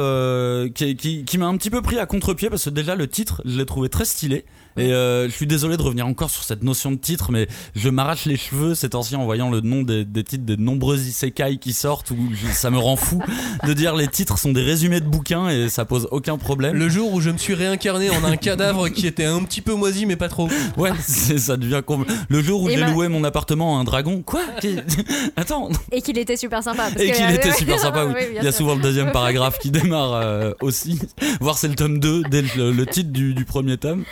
[0.75, 3.41] qui, qui, qui m'a un petit peu pris à contre-pied parce que déjà le titre
[3.45, 4.45] je l'ai trouvé très stylé.
[4.79, 7.89] Et euh, je suis désolé de revenir encore sur cette notion de titre, mais je
[7.89, 11.57] m'arrache les cheveux ces temps-ci en voyant le nom des, des titres des nombreux isekai
[11.59, 13.21] qui sortent, où je- ça me rend fou
[13.65, 16.75] de dire les titres sont des résumés de bouquins et ça pose aucun problème.
[16.75, 19.73] Le jour où je me suis réincarné en un cadavre qui était un petit peu
[19.73, 20.49] moisi mais pas trop.
[20.77, 23.83] Ouais, ça devient com- Le jour où Et j'ai ma- loué mon appartement à un
[23.83, 24.41] dragon, quoi?
[25.35, 26.89] Attends, Et qu'il était super sympa.
[26.89, 28.05] parce et qu'il était super sympa.
[28.05, 28.13] oui.
[28.39, 30.99] Il y a souvent le deuxième paragraphe qui démarre euh, aussi.
[31.41, 34.03] Voir c'est le tome 2 dès le, le titre du, du premier tome.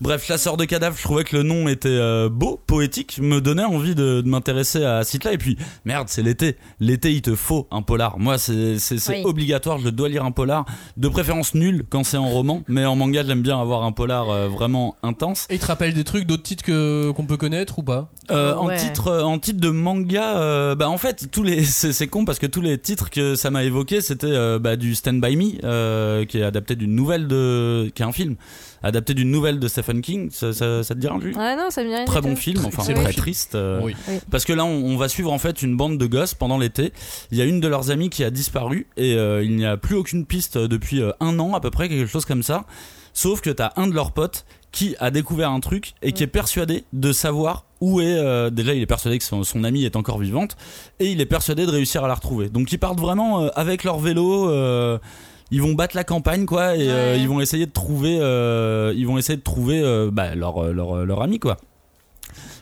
[0.00, 3.64] Bref, chasseur de cadavres, je trouvais que le nom était euh, beau, poétique, me donnait
[3.64, 5.32] envie de, de m'intéresser à ce site-là.
[5.32, 5.56] Et puis,
[5.86, 6.56] merde, c'est l'été.
[6.80, 8.18] L'été, il te faut un polar.
[8.18, 8.76] Moi, c'est
[9.08, 9.22] Oui.
[9.24, 10.66] obligatoire, je dois lire un polar.
[10.98, 14.28] De préférence nul quand c'est en roman, mais en manga, j'aime bien avoir un polar
[14.28, 15.46] euh, vraiment intense.
[15.48, 18.10] Et il te rappelle des trucs, d'autres titres qu'on peut connaître ou pas?
[18.30, 18.74] Euh, Ouais.
[18.74, 22.24] En titre, en titre de manga, euh, bah en fait tous les, c'est c'est con
[22.24, 25.36] parce que tous les titres que ça m'a évoqué, c'était euh, bah, du Stand by
[25.36, 28.36] Me, euh, qui est adapté d'une nouvelle de, qui est un film
[28.82, 30.28] adapté d'une nouvelle de Stephen King.
[30.30, 32.04] Ça, ça, ça te dit rien lui Ah non, ça me dit rien.
[32.04, 32.40] Très bon tout.
[32.40, 33.54] film, enfin C'est très triste.
[33.54, 33.94] euh, Oui.
[34.30, 36.92] Parce que là, on, on va suivre en fait une bande de gosses pendant l'été.
[37.30, 39.76] Il y a une de leurs amies qui a disparu et euh, il n'y a
[39.76, 42.64] plus aucune piste depuis euh, un an à peu près, quelque chose comme ça.
[43.12, 46.26] Sauf que t'as un de leurs potes qui a découvert un truc et qui est
[46.26, 49.96] persuadé de savoir où est euh, déjà il est persuadé que son, son amie est
[49.96, 50.56] encore vivante
[51.00, 52.50] et il est persuadé de réussir à la retrouver.
[52.50, 54.50] Donc ils partent vraiment euh, avec leur vélo.
[54.50, 54.98] euh,
[55.50, 59.06] ils vont battre la campagne quoi et euh, ils vont essayer de trouver euh, ils
[59.06, 61.56] vont essayer de trouver euh, bah, leur, leur leur ami quoi.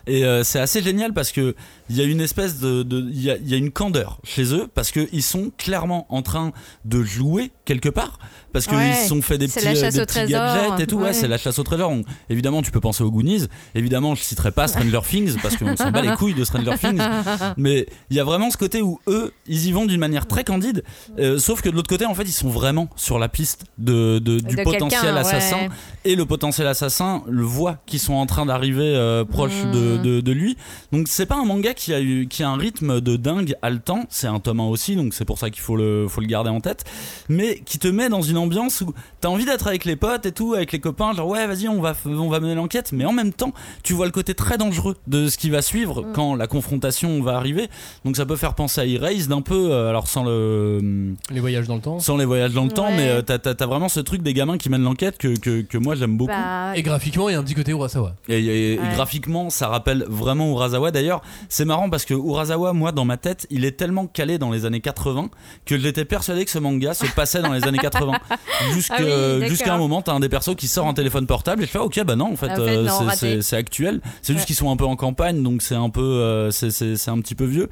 [0.07, 1.55] Et c'est assez génial parce que
[1.89, 4.19] il y a une espèce de, de- il y, a, il y a une candeur
[4.23, 6.51] chez eux parce que ils sont clairement en train
[6.85, 8.19] de jouer quelque part
[8.55, 10.39] parce qu'ils Ouais, se sont fait des petits, la euh, chasse des au petits trésor.
[10.55, 10.95] gadgets et tout.
[10.97, 11.13] Ouais, Ouais.
[11.13, 11.91] c'est la chasse au trésor.
[12.29, 13.47] Évidemment, tu peux penser aux Goonies.
[13.75, 17.01] Évidemment, je citerai pas Stranger Things parce qu'on s'en bat les couilles de Stranger Things.
[17.57, 20.43] Mais il y a vraiment ce côté où eux, ils y vont d'une manière très
[20.45, 20.83] candide.
[21.19, 24.19] euh, sauf que de l'autre côté, en fait, ils sont vraiment sur la piste de,
[24.19, 25.69] de- du De potentiel assassin ouais.
[26.05, 29.71] et le potentiel assassin le voit qu'ils sont en train d'arriver euh, proche Mm.
[29.71, 30.55] de, de, de lui.
[30.91, 34.05] Donc c'est pas un manga qui a eu qui a un rythme de dingue haletant,
[34.09, 36.49] c'est un tome 1 aussi donc c'est pour ça qu'il faut le faut le garder
[36.49, 36.83] en tête,
[37.29, 40.31] mais qui te met dans une ambiance où t'as envie d'être avec les potes et
[40.31, 43.13] tout, avec les copains, genre ouais vas-y on va on va mener l'enquête, mais en
[43.13, 43.53] même temps
[43.83, 46.11] tu vois le côté très dangereux de ce qui va suivre Mm.
[46.13, 47.69] quand la confrontation va arriver.
[48.05, 51.67] Donc ça peut faire penser à Erased un peu, euh, alors sans le Les voyages
[51.67, 51.99] dans le temps.
[51.99, 54.33] sans les voyages dans le temps, mais euh, t'as t'as- t'as vraiment ce truc des
[54.33, 56.31] gamins qui mènent l'enquête que, que, que moi j'aime beaucoup.
[56.31, 58.15] Bah, Et graphiquement, il y a un petit côté Urasawa.
[58.27, 58.93] Et, et- et Ouais.
[58.95, 60.91] graphiquement, ça rappelle vraiment Urasawa.
[60.91, 64.51] D'ailleurs, c'est marrant parce que Urasawa, moi, dans ma tête, il est tellement calé dans
[64.51, 65.29] les années 80
[65.65, 68.13] que j'étais persuadé que ce manga se passait dans les années 80.
[68.89, 69.49] Ah oui, d'accord.
[69.49, 71.79] Jusqu'à un moment, t'as un des persos qui sort un téléphone portable et je fais
[71.79, 74.01] ok, bah non, en fait, fait, euh, c'est- actuel.
[74.21, 74.45] C'est juste Ouais.
[74.47, 77.45] qu'ils sont un peu en campagne, donc c'est un peu, euh, c'est un petit peu
[77.45, 77.69] vieux.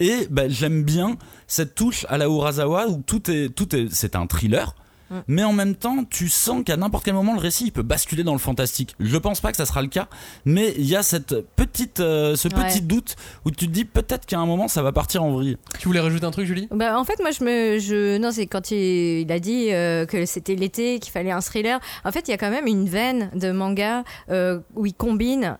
[0.00, 4.16] Et bah, j'aime bien cette touche à la Urasawa où tout est, tout est, c'est
[4.16, 4.74] un thriller.
[5.10, 5.14] Mm.
[5.28, 8.24] Mais en même temps, tu sens qu'à n'importe quel moment, le récit il peut basculer
[8.24, 8.94] dans le fantastique.
[9.00, 10.08] Je pense pas que ça sera le cas,
[10.44, 12.80] mais il y a cette petite, euh, ce petit Ouais.
[12.80, 15.56] doute où tu te dis peut-être qu'à un moment ça va partir en vrille.
[15.78, 16.68] Tu voulais rajouter un truc, Julie?
[16.70, 20.06] Bah, en fait, moi, je me, je, non, c'est quand il, il a dit euh,
[20.06, 21.78] que c'était l'été, qu'il fallait un thriller.
[22.04, 25.56] En fait, il y a quand même une veine de manga euh, où il combine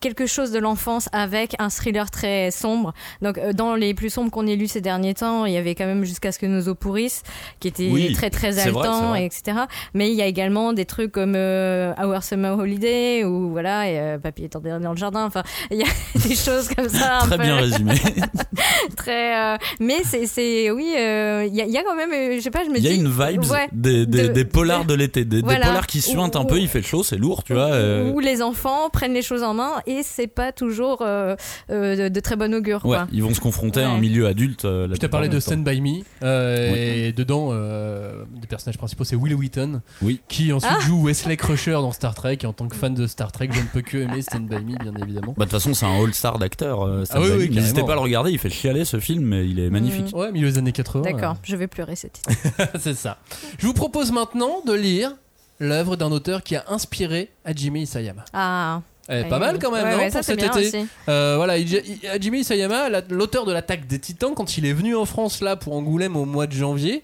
[0.00, 2.92] quelque chose de l'enfance avec un thriller très sombre.
[3.22, 5.74] Donc, euh, dans les plus sombres qu'on ait lus ces derniers temps, il y avait
[5.74, 7.22] quand même jusqu'à ce que nos eaux pourrissent,
[7.60, 9.24] qui était Oui, très très haletant, vrai.
[9.26, 9.58] etc.
[9.94, 13.98] Mais il y a également des trucs comme euh, Our Summer Holiday ou voilà, et,
[13.98, 15.24] euh, Papy est en dans le jardin.
[15.24, 15.86] Enfin, il y a
[16.28, 17.18] des choses comme ça.
[17.22, 17.94] un Très peu- bien résumé.
[18.96, 22.10] très euh, mais c'est c'est oui euh, il y, a- il y a quand même
[22.36, 24.32] je sais pas je me Il y a dis une vibe ouais, des, des, de-
[24.32, 26.58] des polars de l'été, des, polars qui suintent un peu.
[26.58, 27.70] Il fait chaud, c'est lourd, tu vois.
[28.12, 31.36] où les enfants prennent les choses en main et c'est pas toujours euh,
[31.70, 33.08] euh, de, de très bon augure Ouais, quoi.
[33.12, 34.64] ils vont se confronter à un milieu adulte.
[34.64, 36.02] euh, Je t'ai parlé de Stand By Me.
[36.22, 36.78] euh, Oui.
[36.78, 39.80] Et dedans, euh, des personnages principaux, c'est Will Wheaton.
[40.02, 40.20] Oui.
[40.28, 40.80] Qui ensuite Ah.
[40.80, 42.38] joue Wesley Crusher dans Star Trek.
[42.42, 44.56] Et en tant que fan de Star Trek, je ne peux que aimer Stand By
[44.64, 45.34] Me, bien évidemment.
[45.36, 46.82] Bah, de toute façon, c'est un all-star d'acteur.
[46.86, 49.48] euh, Ah oui, oui, N'hésitez pas à le regarder, il fait chialer ce film, mais
[49.48, 50.14] il est magnifique.
[50.14, 51.02] Ouais, milieu des années 80.
[51.02, 52.30] D'accord, je vais pleurer ce titre.
[52.80, 53.18] c'est ça.
[53.58, 55.12] Je vous propose maintenant de lire
[55.60, 58.24] l'œuvre d'un auteur qui a inspiré Hajime Isayama.
[58.32, 58.82] Ah.
[59.10, 60.58] Eh, pas mal quand même, ouais, non, ouais, pour c'est cet été.
[60.78, 60.86] aussi.
[61.08, 65.06] Euh, voilà, Hajime Isayama, la- l'auteur de l'attaque des Titans, quand il est venu en
[65.06, 67.02] France là pour Angoulême au mois de janvier,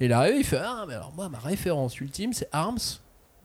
[0.00, 2.78] il est arrivé, il fait ah mais alors moi ma référence ultime c'est Arms,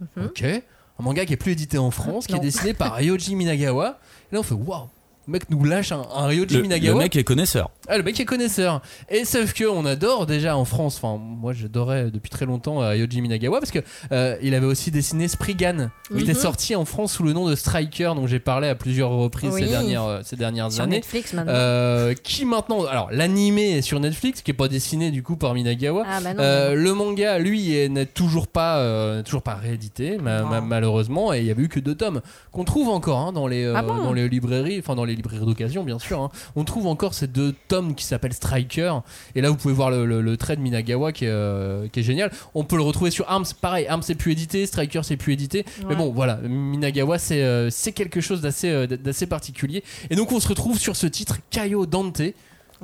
[0.02, 0.26] Mhm.
[0.26, 2.40] ok, un manga qui est plus édité en France, qui Non.
[2.40, 4.00] est dessiné par Ryoji Minagawa.
[4.32, 4.88] Et là on fait waouh,
[5.28, 6.94] le mec nous lâche un, un Ryoji Le, Minagawa.
[6.94, 7.70] le mec est connaisseur.
[7.90, 8.82] Ah, le mec est connaisseur.
[9.10, 11.00] Et sauf que on adore déjà en France.
[11.02, 13.80] Enfin, moi j'adorais depuis très longtemps euh, Ryoji Minagawa parce que
[14.12, 16.20] euh, il avait aussi dessiné Spriggan, qui Mhm.
[16.20, 19.52] était sorti en France sous le nom de Striker, dont j'ai parlé à plusieurs reprises
[19.54, 19.64] Oui.
[19.64, 20.98] ces dernières euh, ces dernières Sur années.
[20.98, 21.54] Netflix maintenant.
[21.54, 25.54] Euh, qui maintenant, alors l'animé est sur Netflix, qui est pas dessiné du coup par
[25.54, 26.04] Minagawa.
[26.08, 26.42] ah bah non.
[26.44, 30.60] Euh, le manga, lui, est- n'est toujours pas, euh, n'est toujours pas réédité, ma- ma-
[30.62, 30.66] Non.
[30.68, 32.22] malheureusement, et il y avait eu que deux tomes
[32.52, 35.16] qu'on trouve encore hein, dans les euh, Ah bon dans les librairies, enfin dans les
[35.16, 36.22] librairies d'occasion, bien sûr.
[36.22, 36.30] hein.
[36.56, 38.94] On trouve encore ces deux tomes qui s'appellent Striker,
[39.36, 42.00] et là vous pouvez voir le, le- le trait de Minagawa qui est, euh, qui
[42.02, 42.32] est génial.
[42.54, 45.66] On peut le retrouver sur Arms, pareil, Arms c'est plus édité, Striker c'est plus édité,
[45.88, 49.84] mais bon voilà, Minagawa c'est euh, quelque chose d'assez euh, d'assez particulier.
[50.10, 52.22] Et donc on se retrouve sur ce titre Kaio Dante.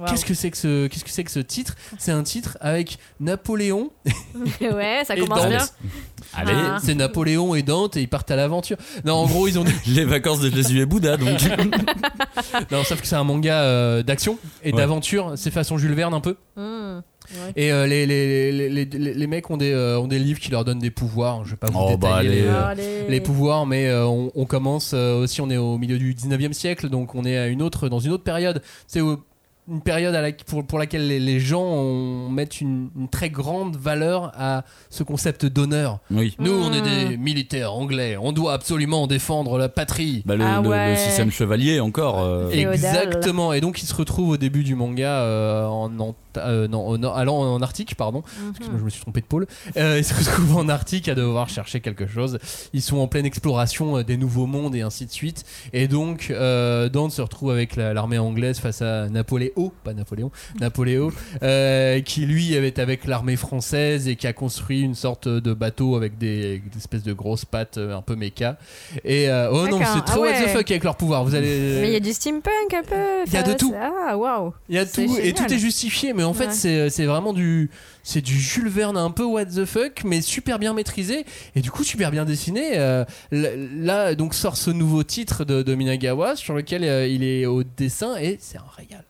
[0.10, 1.76] Qu'est-ce que c'est que ce qu'est-ce que c'est que ce titre?
[1.98, 3.92] C'est un titre avec Napoléon
[4.62, 5.50] ouais, ça commence Dante.
[5.50, 5.66] bien.
[6.34, 6.78] Allez, Ah.
[6.84, 8.76] C'est Napoléon et Dante et ils partent à l'aventure.
[9.06, 11.30] Non, en gros, ils ont les vacances de Jésus et Bouddha, donc.
[12.72, 14.78] non, sauf que c'est un manga euh, d'action et Ouais.
[14.78, 15.34] d'aventure.
[15.38, 16.36] C'est façon Jules Verne un peu.
[16.58, 17.00] Mmh.
[17.56, 20.40] Et euh, les, les, les, les, les- les mecs ont des, euh, ont des livres
[20.40, 21.44] qui leur donnent des pouvoirs.
[21.46, 22.46] Je vais pas vous Oh, bah, détailler
[23.10, 25.42] les, euh, pouvoirs, mais euh, on, on commence euh, aussi.
[25.42, 28.12] On est au milieu du 19e siècle, donc on est à une autre, dans une
[28.12, 28.62] autre période.
[28.88, 29.24] C'est au-
[29.68, 33.30] une période à la- pour, pour laquelle les, les gens ont- mettent une, une très
[33.30, 36.00] grande valeur à ce concept d'honneur.
[36.12, 36.36] Oui.
[36.40, 37.10] Nous, on est Hmm.
[37.10, 38.16] des militaires anglais.
[38.22, 40.22] On doit absolument défendre la patrie.
[40.26, 40.96] Bah, le, Ah le- le ouais.
[40.98, 42.22] système chevalier encore.
[42.22, 42.50] euh.
[42.52, 43.54] Exactement.
[43.54, 46.98] Et donc, il se retrouve au début du manga euh, en, en euh, non, au
[46.98, 48.24] nord- allant en Arctique, pardon.
[48.42, 48.50] Mhm.
[48.52, 49.48] Excuse-moi, je me suis trompé de pôle.
[49.78, 52.40] Euh, ils se retrouvent en Arctique à devoir chercher quelque chose.
[52.74, 55.44] Ils sont en pleine exploration euh, des nouveaux mondes et ainsi de suite.
[55.74, 60.32] Et donc, euh, Dante se retrouve avec la- l'armée anglaise face à Napoléon, pas Napoléon,
[60.60, 61.12] Napoléon,
[61.44, 65.96] euh, qui lui est avec l'armée française et qui a construit une sorte de bateau
[65.96, 68.58] avec des, espèces de grosses pattes euh, un peu méca.
[69.04, 71.24] Et euh, oh non, c'est trop Ah what the fuck avec leur pouvoir.
[71.24, 71.80] Vous allez.
[71.82, 73.24] Mais il y a du steampunk un peu.
[73.28, 73.74] Il y a de tout.
[73.80, 74.54] Ah, waouh.
[74.70, 76.90] Il y a tout et tout est justifié, mais en fait Ouais.
[76.90, 77.70] c'est vraiment du
[78.04, 81.72] c'est du Jules Verne un peu what the fuck, mais super bien maîtrisé et du
[81.72, 82.72] coup super bien dessiné.
[82.78, 87.46] Euh, là donc sort ce nouveau titre de, de Minagawa sur lequel euh, il est
[87.46, 89.04] au dessin et c'est un régal.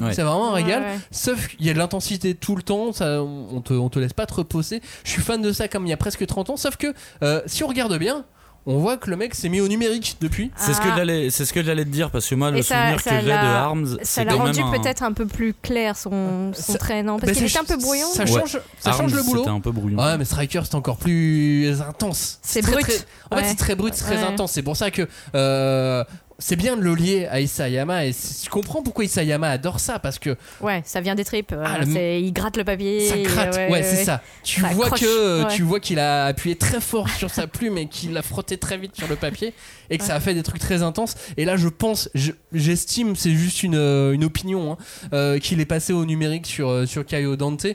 [0.00, 0.14] Ouais.
[0.14, 0.82] C'est vraiment un régal.
[0.82, 0.98] Ouais, ouais.
[1.10, 4.14] Sauf qu'il y a de l'intensité tout le temps, ça, on, te, on te laisse
[4.14, 4.80] pas te reposer.
[5.04, 7.42] Je suis fan de ça comme il y a presque 30 ans, sauf que euh,
[7.46, 8.24] si on regarde bien,
[8.66, 10.50] on voit que le mec s'est mis au numérique depuis.
[10.56, 10.96] C'est ce que Ah.
[10.96, 13.16] j'allais, c'est ce que j'allais te dire parce que moi le ça- souvenir ça que
[13.20, 16.78] j'ai de Arms, Ça l'a rendu un- peut-être un peu plus clair son, son Ça-
[16.78, 17.18] trait, non?
[17.18, 18.06] Parce Bah, qu'il était un peu brouillon.
[18.12, 18.28] Ça Ouais.
[18.40, 19.48] change, ça Arms, change le boulot.
[19.48, 19.98] Un peu brouillon.
[19.98, 22.38] Ouais, mais Striker c'est encore plus intense.
[22.42, 22.84] C'est très, brut.
[22.86, 22.96] très-
[23.30, 24.24] En fait, c'est très brut, c'est très Ouais.
[24.24, 24.52] intense.
[24.52, 26.04] C'est pour ça que euh,
[26.40, 28.06] c'est bien de le lier à Isayama.
[28.06, 31.52] Et je comprends pourquoi Isayama adore ça parce que Ouais, ça vient des tripes.
[31.52, 33.06] euh, Ah, le- Il gratte le papier.
[33.08, 33.54] ça gratte.
[33.70, 34.20] Ouais, c'est ça.
[34.42, 35.00] Tu Ça vois accroche.
[35.00, 38.56] que tu vois qu'il a appuyé très fort sur sa plume et qu'il l'a frotté
[38.58, 39.54] très vite sur le papier
[39.90, 41.14] et que ça a fait des trucs très intenses.
[41.36, 44.76] Et là, je pense, je- j'estime, c'est juste une, euh, une opinion, hein,
[45.12, 47.66] euh, qu'il est passé au numérique sur euh, sur Caio Dante.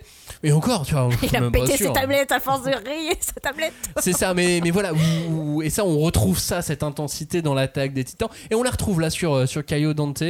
[0.45, 3.73] Et encore, tu vois, Il a pété ses tablettes à force de rire, sa tablette.
[3.97, 4.91] C'est ça, mais, mais voilà,
[5.63, 9.01] et ça, on retrouve ça, cette intensité dans l'attaque des titans, et on la retrouve
[9.01, 10.21] là sur, euh, sur Caio Dante,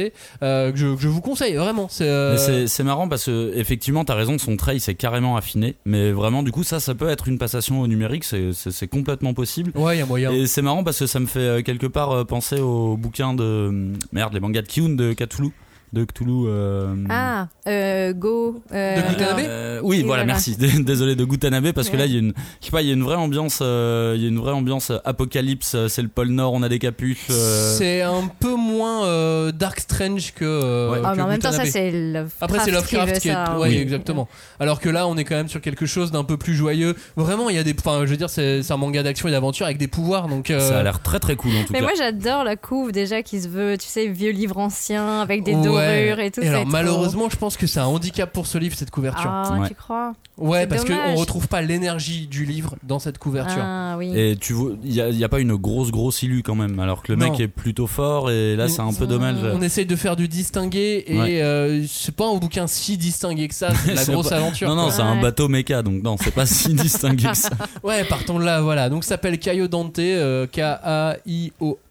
[0.42, 1.86] euh, que, je, que je vous conseille, vraiment.
[1.90, 5.36] C'est, euh, Mais c'est- marrant parce que effectivement t'as raison son trait il s'est carrément
[5.36, 9.34] affiné mais vraiment du coup ça ça peut être une passation au numérique c'est- complètement
[9.34, 10.30] possible Ouais, il y a moyen.
[10.30, 14.32] et c'est marrant parce que ça me fait quelque part penser au bouquin de merde
[14.34, 15.50] les mangas de Kyun de Cthulhu
[15.92, 18.60] de Cthulhu euh, Ah, euh, Go.
[18.72, 20.24] euh, De Gutanabe euh, oui, voilà, voilà.
[20.24, 20.56] merci.
[20.82, 22.90] Désolé de Gutanabe parce que là il y a une, je sais pas, il y
[22.90, 25.76] a une vraie ambiance, euh, il y a une vraie ambiance apocalypse.
[25.88, 27.26] C'est le pôle Nord, on a des capuches.
[27.30, 30.44] euh, C'est un peu moins euh, Dark Strange que.
[30.44, 30.98] euh, Ouais.
[31.04, 32.36] Ah, mais en même temps, ça, c'est Lovecraft.
[32.42, 33.32] Après, c'est Lovecraft veut qui est.
[33.32, 33.76] ça, ouais, oui.
[33.78, 34.28] exactement.
[34.60, 36.94] Alors que là, on est quand même sur quelque chose d'un peu plus joyeux.
[37.16, 37.74] Vraiment, il y a des.
[37.78, 40.50] Enfin, je veux dire, c'est un manga d'action et d'aventure avec des pouvoirs, donc.
[40.50, 41.84] euh, Ça a l'air très très cool en tout Mais cas.
[41.84, 45.54] moi, j'adore la couve déjà qui se veut, tu sais, vieux livre ancien avec des
[45.76, 46.06] ouais.
[46.08, 46.40] dorures et tout.
[46.42, 49.30] alors, trop- malheureusement, je pense que c'est un handicap pour ce livre, cette couverture.
[49.30, 49.68] Ah, Ouais.
[49.68, 50.12] tu crois?
[50.38, 53.62] Ouais, parce qu'on retrouve pas l'énergie du livre dans cette couverture.
[53.62, 54.12] Ah oui.
[54.14, 57.12] Et tu vois, il y a, pas une grosse grosse illu quand même, alors que
[57.12, 57.30] le Non.
[57.30, 59.36] mec est plutôt fort et là c'est un peu dommage.
[59.54, 61.42] On essaye de faire du distingué et Ouais.
[61.42, 64.68] euh, c'est pas un bouquin si distingué que ça, c'est la grosse pas- aventure.
[64.68, 65.22] Non non, c'est un Ouais.
[65.22, 67.50] bateau méca donc non, c'est pas si distingué que ça.
[67.82, 68.90] Ouais, partons de là, voilà.
[68.90, 70.46] Donc ça s'appelle Caio Dante, euh,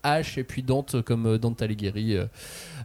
[0.05, 2.15] K-A-I-O-H, et puis Dante comme euh, Dante Alighieri.
[2.15, 2.25] euh,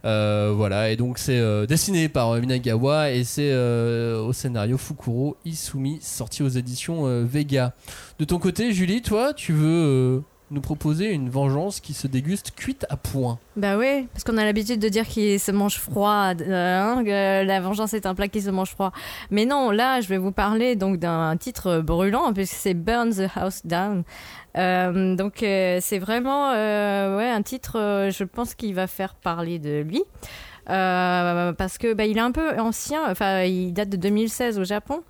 [0.05, 6.41] euh, voilà, et donc c'est dessiné par Minagawa et c'est au scénario Fukuro Isumi, sorti
[6.41, 7.73] aux éditions Vega.
[8.17, 12.85] De ton côté, Julie, toi, tu veux nous proposer une vengeance qui se déguste cuite
[12.89, 13.39] à point?
[13.55, 17.61] Bah oui, parce qu'on a l'habitude de dire qu'il se mange froid, hein, que la
[17.61, 18.91] vengeance est un plat qui se mange froid.
[19.29, 23.29] Mais non, là, je vais vous parler donc d'un titre brûlant, puisque c'est Burn the
[23.35, 24.03] House Down.
[24.57, 29.15] Euh, donc euh, c'est vraiment euh, ouais, un titre, euh, je pense qu'il va faire
[29.15, 30.03] parler de lui.
[30.69, 34.63] Euh, parce que bah, il est un peu ancien, enfin il date de 2016 au
[34.63, 35.01] Japon.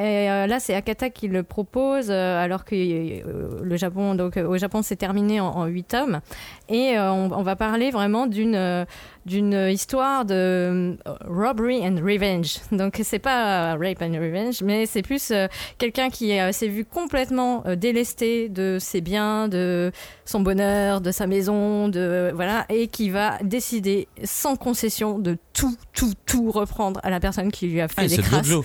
[0.00, 4.94] Et là, c'est Akata qui le propose, alors que le Japon, donc au Japon, c'est
[4.94, 6.20] terminé en, 8 tomes.
[6.68, 8.86] Et on, on va parler vraiment d'une
[9.28, 10.94] d'une histoire de euh,
[11.28, 12.56] robbery and revenge.
[12.72, 16.68] Donc c'est pas euh, rape and revenge, mais c'est plus euh, quelqu'un qui euh, s'est
[16.68, 19.92] vu complètement euh, délesté de ses biens, de
[20.24, 25.76] son bonheur, de sa maison, de voilà, et qui va décider sans concession de tout,
[25.92, 28.46] tout, tout reprendre à la personne qui lui a fait Ah, des crasses.
[28.46, 28.64] Jojo.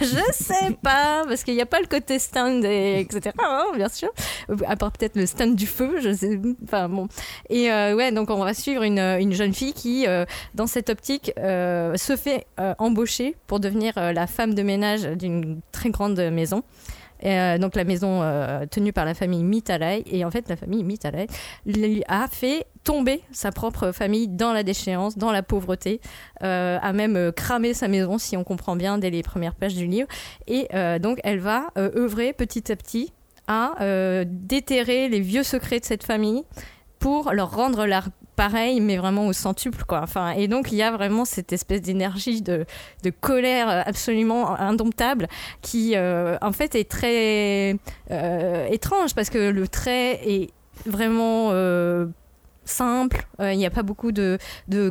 [0.00, 3.34] je sais pas, parce qu'il n'y a pas le côté stand, et etc.
[3.42, 4.10] hein, bien sûr.
[4.66, 6.40] À part peut-être le stand du feu, je sais.
[6.64, 7.08] Enfin bon.
[7.50, 10.24] Et ouais, donc on va suivre une, une jeune fille qui, euh,
[10.54, 15.60] dans cette optique, euh, se fait euh, embaucher pour devenir la femme de ménage d'une
[15.72, 16.62] très grande maison.
[17.24, 18.20] Donc la maison
[18.68, 21.28] tenue par la famille Mitalai et en fait la famille Mitalai
[21.66, 26.00] lui a fait tomber sa propre famille dans la déchéance, dans la pauvreté,
[26.40, 30.08] a même cramé sa maison si on comprend bien dès les premières pages du livre
[30.48, 30.66] et
[30.98, 33.12] donc elle va œuvrer petit à petit
[33.46, 33.76] à
[34.26, 36.42] déterrer les vieux secrets de cette famille
[36.98, 40.82] pour leur rendre l'art pareil mais vraiment au centuple quoi enfin et donc il y
[40.82, 42.64] a vraiment cette espèce d'énergie de,
[43.20, 45.28] colère absolument indomptable
[45.60, 47.76] qui euh, en fait est très
[48.10, 50.50] euh, étrange parce que le trait est
[50.86, 52.06] vraiment euh,
[52.64, 53.26] simple.
[53.40, 54.38] Euh, Il n'y a pas beaucoup de,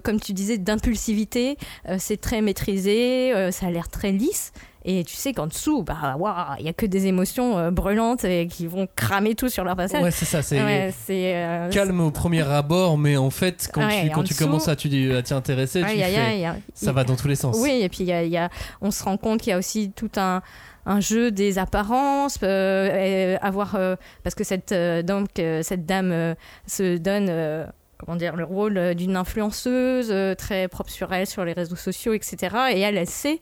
[0.03, 1.57] comme tu disais, d'impulsivité.
[1.87, 3.33] Euh, c'est très maîtrisé.
[3.33, 4.51] euh, ça a l'air très lisse.
[4.83, 6.15] Et tu sais qu'en dessous, bah,
[6.59, 9.75] il y a que des émotions euh, brûlantes et qui vont cramer tout sur leur
[9.75, 10.01] passage.
[10.01, 14.01] Ouais, c'est ça, c'est Ouais, euh, calme au premier abord, mais en fait, quand Ouais,
[14.01, 16.13] tu, et quand en tu dessous- commences à t'y à intéresser, tu y a- y
[16.15, 17.57] fais- a- y a- ça va dans tous les sens.
[17.59, 18.49] Oui, et puis y a,
[18.81, 20.41] on se rend compte qu'il y a aussi tout un,
[20.87, 23.77] un jeu des apparences, euh, avoir
[24.23, 24.73] parce que cette
[25.05, 27.67] donc cette dame se donne
[27.99, 32.55] comment dire le rôle d'une influenceuse très propre sur elle sur les réseaux sociaux, etc.
[32.73, 33.39] Et elle, elle sait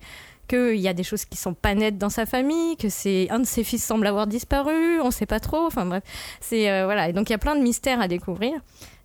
[0.49, 3.39] qu'il y a des choses qui sont pas nettes dans sa famille, que c'est un
[3.39, 5.65] de ses fils semble avoir disparu, on sait pas trop.
[5.65, 6.03] Enfin bref,
[6.41, 7.07] c'est euh, voilà.
[7.07, 8.59] Et donc il y a plein de mystères à découvrir.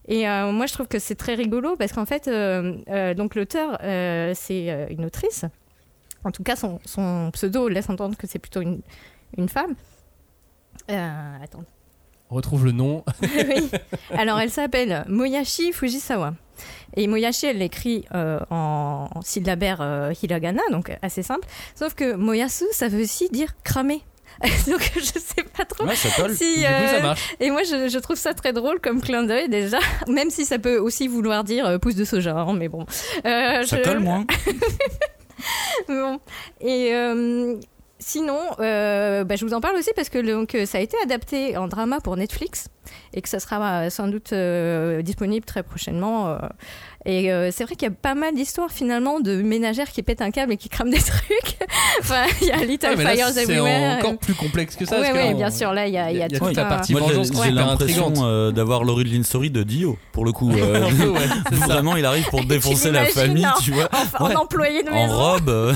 [0.07, 3.79] Et euh, moi, je trouve que c'est très rigolo parce qu'en fait, euh, donc l'auteur,
[4.35, 5.45] c'est une autrice.
[6.25, 8.81] En tout cas, son, son pseudo laisse entendre que c'est plutôt une,
[9.37, 9.75] une femme.
[10.89, 11.65] Attends.
[12.31, 13.05] On retrouve le nom.
[13.23, 13.71] oui.
[14.11, 16.35] Alors, elle s'appelle Moyashi Fujisawa.
[16.97, 21.47] Et Moyashi, elle l'écrit euh, en, en syllabaire euh, hiragana, donc assez simple.
[21.75, 24.01] Sauf que Moyasu, ça veut aussi dire cramer.
[24.67, 25.87] donc, je sais pas trop.
[25.87, 26.35] Ouais, ça colle.
[26.35, 27.35] si, Du coup, ça euh, marche.
[27.39, 29.79] et moi, je, je trouve ça très drôle comme clin d'œil déjà,
[30.09, 32.85] même si ça peut aussi vouloir dire pouce de soja, hein, mais bon.
[32.89, 34.25] Ça je- colle moins.
[35.89, 36.21] Bon.
[36.61, 36.91] Et
[38.05, 40.97] sinon, euh, bah, je vous en parle aussi parce que donc, euh, ça a été
[41.03, 42.69] adapté en drama pour Netflix
[43.15, 44.35] et que ça sera euh, sans doute
[45.03, 46.39] disponible très prochainement.
[47.07, 47.11] Euh.
[47.11, 50.23] et euh, c'est vrai qu'il y a pas mal d'histoires finalement de ménagères qui pètent
[50.23, 51.57] un câble et qui crament des trucs.
[52.01, 53.97] enfin, il y a Little Ouais, mais là, Fires c'est Everywhere.
[53.99, 54.97] encore plus complexe que ça.
[55.01, 56.57] Oui, on- bien sûr, là, il y a, il y a y a tout toute
[56.57, 60.33] la un- partie Moi, j'ai vengeance l'impression euh, d'avoir l'origin story de Dio, pour le
[60.33, 60.51] coup.
[60.57, 63.89] euh, ouais, c'est vraiment, il arrive pour défoncer la famille, tu vois.
[64.19, 64.37] en, en Ouais.
[64.37, 65.17] employé de En maison.
[65.17, 65.49] robe.
[65.49, 65.75] euh,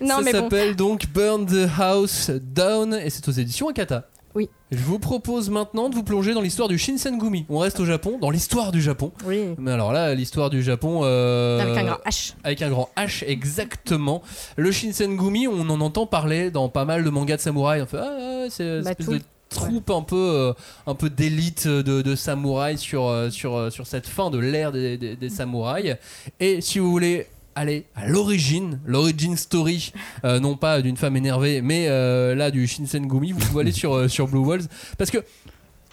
[0.00, 0.30] Non, ça bon.
[0.32, 4.04] s'appelle donc Burn the House Down et c'est aux éditions Akata.
[4.36, 4.48] Oui.
[4.70, 7.46] Je vous propose maintenant de vous plonger dans l'histoire du Shinsengumi.
[7.48, 9.10] On reste au Japon, dans l'histoire du Japon.
[9.24, 9.40] Oui.
[9.58, 11.00] Mais alors là, l'histoire du Japon.
[11.04, 12.34] euh, Avec un grand H.
[12.44, 14.22] Avec un grand H, exactement.
[14.56, 17.82] Le Shinsengumi, on en entend parler dans pas mal de mangas de samouraïs.
[17.82, 20.52] On fait, ah, ah, c'est une Bah, espèce tout- de troupe un peu, euh,
[20.86, 24.98] un peu d'élite de, de samouraïs sur, euh, sur, sur cette fin de l'ère des,
[24.98, 25.96] des- des samouraïs.
[26.40, 27.26] Et si vous voulez
[27.56, 29.92] aller à l'origine, l'origin story,
[30.24, 33.94] euh, non pas d'une femme énervée, mais euh, là du Shinsengumi, vous pouvez aller sur,
[33.94, 34.62] euh, sur Blue Walls.
[34.98, 35.18] Parce que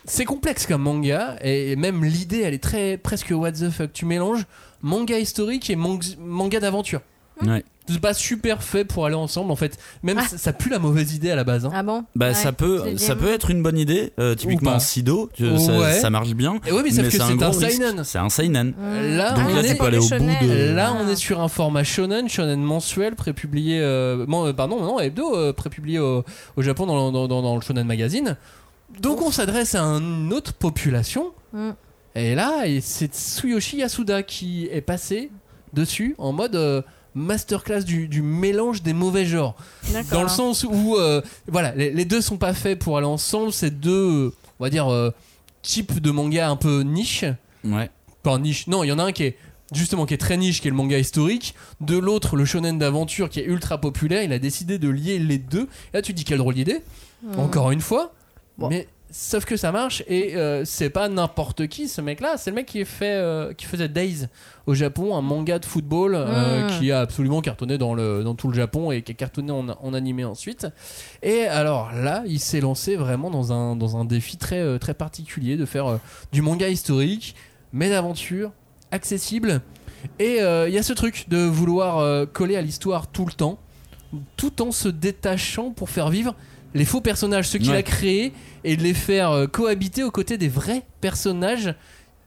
[0.05, 3.93] c'est complexe comme manga, et même l'idée, elle est très presque what the fuck.
[3.93, 4.43] Tu mélanges
[4.82, 7.01] manga historique et mang- manga d'aventure.
[7.88, 9.77] C'est pas super fait pour aller ensemble en fait.
[10.03, 10.25] Même Ah.
[10.27, 11.65] ça, ça pue la mauvaise idée à la base.
[11.65, 11.71] hein.
[11.73, 14.13] Ah bon Bah, Ouais, ça, peut, ça peut être une bonne idée.
[14.19, 15.43] euh, typiquement Sido, ça,
[15.79, 15.93] Ouais.
[15.99, 16.59] ça marche bien.
[16.65, 18.03] Et ouais, mais que c'est un un seinen.
[18.03, 18.69] C'est un seinen.
[18.69, 19.17] Mmh.
[19.17, 20.73] Là, Donc on là, est- tu peux aller au bout de.
[20.73, 20.97] Là, Ah.
[21.03, 25.51] on est sur un format shonen, shonen mensuel, prépublié, euh, euh, pardon, non, hebdo, euh,
[25.53, 26.23] prépublié au,
[26.55, 28.38] au Japon dans, dans- dans- dans le shonen magazine.
[29.01, 31.31] Donc, on s'adresse à une autre population.
[31.51, 31.69] Mm.
[32.15, 35.31] Et là, et c'est Tsuyoshi Yasuda qui est passé
[35.73, 36.81] dessus en mode euh,
[37.16, 39.55] masterclass du, du mélange des mauvais genres.
[40.11, 43.51] Dans le sens où, euh, voilà, les, les deux sont pas faits pour aller ensemble.
[43.51, 45.11] C'est deux, euh, on va dire, euh,
[45.61, 47.26] types de manga un peu niche.
[47.64, 47.89] Ouais.
[48.24, 49.38] Pas niche, non, il y en a un qui est
[49.74, 51.55] justement qui est très niche, qui est le manga historique.
[51.82, 54.24] De l'autre, le shonen d'aventure qui est ultra populaire.
[54.24, 55.68] Il a décidé de lier les deux.
[55.93, 56.82] Et là, tu te dis quelle drôle d'idée.
[57.24, 57.39] Mmh.
[57.39, 58.14] Encore une fois.
[58.57, 58.70] Bon.
[58.70, 62.36] Mais sauf que ça marche et euh, c'est pas n'importe qui ce mec-là.
[62.38, 64.28] C'est le mec qui, est fait, euh, qui faisait Days
[64.66, 66.80] au Japon, un manga de football euh, Mm.
[66.80, 69.70] qui a absolument cartonné dans, le, dans tout le Japon et qui a cartonné en,
[69.70, 70.68] en animé ensuite.
[71.22, 75.57] Et alors là, il s'est lancé vraiment dans un, dans un défi très, très particulier
[75.57, 75.97] de faire euh,
[76.32, 77.36] du manga historique,
[77.72, 78.51] mais d'aventure,
[78.91, 79.61] accessible.
[80.20, 83.32] Et euh, il y a ce truc de vouloir euh, coller à l'histoire tout le
[83.34, 83.59] temps,
[84.38, 86.36] tout en se détachant pour faire vivre
[86.76, 87.78] les faux personnages, ceux qu'il Ouais.
[87.78, 88.34] a créés,
[88.64, 91.74] et de les faire euh, cohabiter aux côtés des vrais personnages,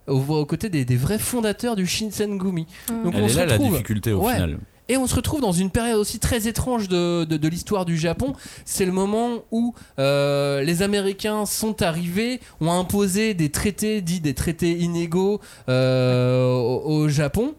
[0.07, 2.67] aux, aux côtés des, des vrais fondateurs du Shinsengumi.
[3.05, 4.35] Donc Elle on est se là la retrouve- difficulté au Ouais.
[4.35, 4.59] final.
[4.89, 7.97] et on se retrouve dans une période aussi très étrange de, de- de l'histoire du
[7.97, 8.35] Japon.
[8.65, 14.35] C'est le moment où euh, les Américains sont arrivés, ont imposé des traités, dits des
[14.35, 17.55] traités inégaux euh, au, au Japon.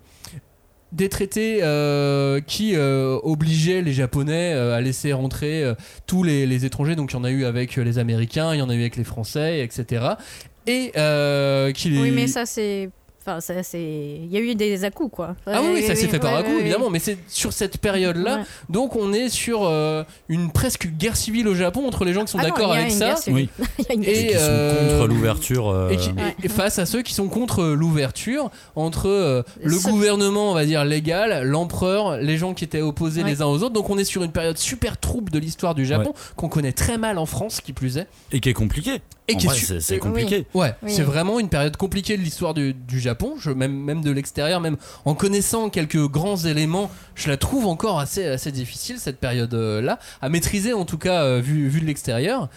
[0.94, 5.64] Des traités euh, qui euh, obligeaient les Japonais euh, à laisser rentrer
[6.06, 6.96] tous les, les étrangers.
[6.96, 8.96] Donc il y en a eu avec les Américains, il y en a eu avec
[8.96, 10.06] les Français, etc.
[10.66, 10.92] Et
[11.74, 12.90] qui Oui, mais ça, c'est.
[13.28, 13.82] Enfin, ça, c'est.
[13.82, 15.36] Il y a eu des à-coups, quoi.
[15.46, 18.38] Ah oui, oui, ça s'est fait par à évidemment, mais c'est sur cette période-là.
[18.38, 18.44] Ouais.
[18.70, 22.32] Donc on est sur euh, une presque guerre civile au Japon entre les gens qui
[22.32, 23.16] sont Ah d'accord avec ça.
[23.28, 23.50] Oui.
[23.90, 25.68] A une Et, Et qui sont euh, contre l'ouverture.
[25.70, 29.78] euh, Et, qui- et- et face à ceux qui sont contre l'ouverture entre euh, le
[29.78, 33.58] Ce- gouvernement, on va dire légal, l'empereur, les gens qui étaient opposés les uns aux
[33.64, 33.74] autres.
[33.74, 36.98] Donc on est sur une période super trouble de l'histoire du Japon qu'on connaît très
[36.98, 38.08] mal en France, qui plus est.
[38.32, 39.02] Et qui est compliqué.
[39.30, 40.46] Et En qui est su- c'est- compliqué.
[40.54, 43.17] Ouais, c'est vraiment une période compliquée de l'histoire du, du Japon.
[43.40, 48.00] Je, même, même de l'extérieur, même en connaissant quelques grands éléments, je la trouve encore
[48.00, 52.50] assez, assez difficile cette période-là, à maîtriser en tout cas euh, vu, vu de l'extérieur.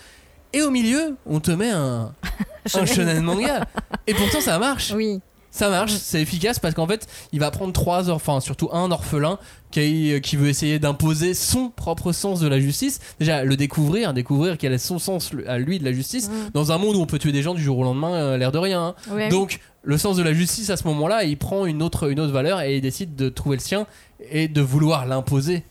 [0.52, 2.12] Et au milieu, on te met un,
[2.74, 3.66] un shonen manga.
[4.06, 4.92] Et pourtant, ça marche.
[4.96, 5.20] Oui.
[5.52, 9.36] Ça marche, c'est efficace parce qu'en fait, il va prendre trois enfin surtout un orphelin
[9.72, 13.00] qui, qui veut essayer d'imposer son propre sens de la justice.
[13.18, 16.50] Déjà, le découvrir, découvrir quel est son sens à lui de la justice Mm.
[16.54, 18.52] dans un monde où on peut tuer des gens du jour au lendemain, euh, l'air
[18.52, 18.94] de rien.
[19.10, 19.28] hein.
[19.28, 22.32] Donc, le sens de la justice à ce moment-là, il prend une autre, une autre
[22.32, 23.86] valeur et il décide de trouver le sien
[24.30, 25.64] et de vouloir l'imposer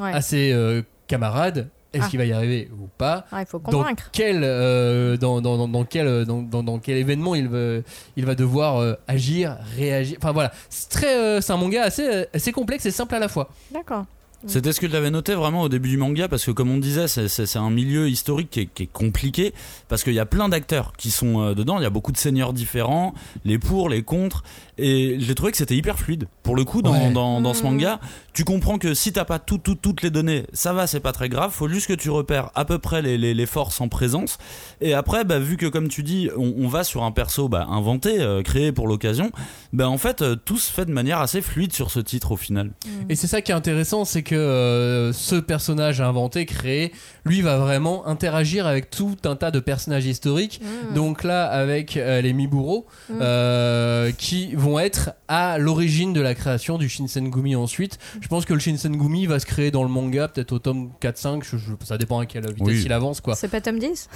[0.00, 0.12] ouais.
[0.12, 1.68] à ses euh, camarades.
[1.94, 2.08] Est-ce Ah.
[2.10, 4.10] qu'il va y arriver ou pas Ah, il faut dans convaincre.
[4.12, 7.78] quel, euh, dans, dans, dans, dans quel, euh, dans, quel événement il va,
[8.16, 10.18] il va devoir euh, agir, réagir.
[10.20, 13.48] Enfin voilà, c'est très, c'est un manga assez, assez complexe et simple à la fois.
[13.72, 14.04] D'accord.
[14.46, 17.08] C'était ce que j'avais noté vraiment au début du manga parce que comme on disait
[17.08, 19.52] c'est un milieu historique qui est, qui est compliqué
[19.88, 22.16] parce qu'il y a plein d'acteurs qui sont euh, dedans, il y a beaucoup de
[22.16, 23.14] seigneurs différents,
[23.44, 24.44] les pour, les contre
[24.78, 26.26] et j'ai trouvé que c'était hyper fluide.
[26.42, 27.10] Pour le coup dans, Ouais.
[27.12, 27.70] dans, dans ce Mhm.
[27.72, 28.00] manga
[28.32, 31.12] tu comprends que si t'as pas tout, tout- toutes les données ça va c'est pas
[31.12, 33.88] très grave, faut juste que tu repères à peu près les, les, les forces en
[33.88, 34.38] présence
[34.80, 37.66] et après bah, vu que comme tu dis on, on va sur un perso bah,
[37.70, 39.30] inventé, euh, créé pour l'occasion
[39.72, 42.36] bah, en fait euh, tout se fait de manière assez fluide sur ce titre au
[42.36, 42.70] final.
[43.08, 46.92] Et c'est ça qui est intéressant, c'est que euh, ce personnage inventé, créé,
[47.24, 50.60] lui va vraiment interagir avec tout un tas de personnages historiques.
[50.62, 50.94] Mm.
[50.94, 53.18] Donc là, avec euh, les Miburo, Mm.
[53.20, 57.98] euh, qui vont être à l'origine de la création du Shinsengumi ensuite.
[58.20, 61.44] Je pense que le Shinsengumi va se créer dans le manga, peut-être au tome 4-5,
[61.44, 62.82] je- je- ça dépend à quelle vitesse Oui.
[62.84, 63.20] il avance.
[63.20, 63.34] quoi.
[63.36, 64.08] C'est pas tome 10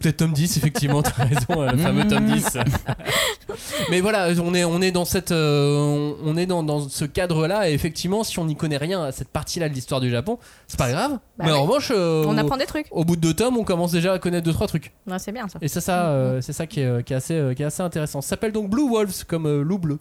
[0.00, 2.56] Peut-être tome 10, effectivement, t'as raison, le fameux tome 10.
[3.90, 7.68] Mais voilà, on est, on est dans, cette, euh, on, est dans, dans ce cadre-là,
[7.70, 10.38] et effectivement, si on n'y connaît rien à cette partie-là de l'histoire du Japon,
[10.68, 11.18] c'est pas grave.
[11.38, 12.86] Bah Mais en revanche, euh, On au, apprend des trucs.
[12.90, 14.92] au bout de deux tomes, on commence déjà à connaître deux trois trucs.
[15.06, 15.58] Ouais, c'est bien ça.
[15.62, 17.82] Et ça, ça euh, c'est ça qui est, qui est assez, euh, qui est assez
[17.82, 18.20] intéressant.
[18.20, 19.98] Ça s'appelle donc Blue Wolves, comme euh, loup bleu.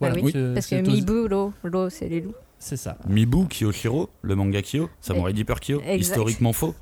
[0.00, 2.34] Bah oui, c'est- Parce que Mibu, l'eau, l'eau, c'est les loups.
[2.58, 2.96] C'est ça.
[3.08, 6.00] Mibu Kiyoshiro, le manga Kyo, Samurai Deeper Kyo, Exact.
[6.00, 6.74] historiquement faux.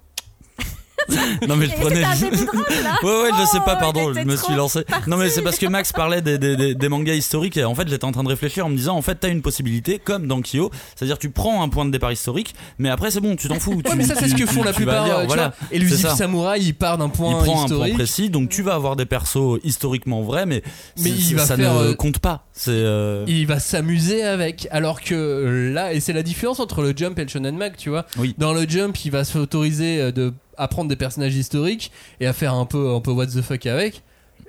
[1.49, 2.05] non mais je Et prenais.
[2.05, 4.55] un début de rap, là Ouais ouais je sais pas Oh, pardon je me suis
[4.55, 4.85] lancé.
[5.07, 7.75] Non mais c'est parce que Max parlait des, des, des- des mangas historiques et en
[7.75, 10.27] fait j'étais en train de réfléchir en me disant en fait t'as une possibilité comme
[10.27, 13.49] dans Kyo, c'est-à-dire tu prends un point de départ historique mais après c'est bon tu
[13.49, 13.73] t'en fous.
[13.75, 15.05] Ouais, tu- mais ça, c'est ce que tu- font la plupart.
[15.05, 15.53] lire, voilà.
[15.73, 16.15] C'est ça.
[16.17, 17.95] Samurai, il part d'un Il point prend un point historique.
[17.95, 20.63] précis donc tu vas avoir des persos historiquement vrais mais,
[20.99, 22.47] Mais c'est- il va ça faire, ne euh, compte pas.
[22.53, 26.83] C'est euh, il va s'amuser avec alors que euh, là et c'est la différence entre
[26.83, 28.35] le jump et le shonen mag tu vois Oui.
[28.39, 31.91] dans le jump il va s'autoriser euh, de apprendre des personnages historiques
[32.21, 34.03] et à faire un peu un peu what the fuck avec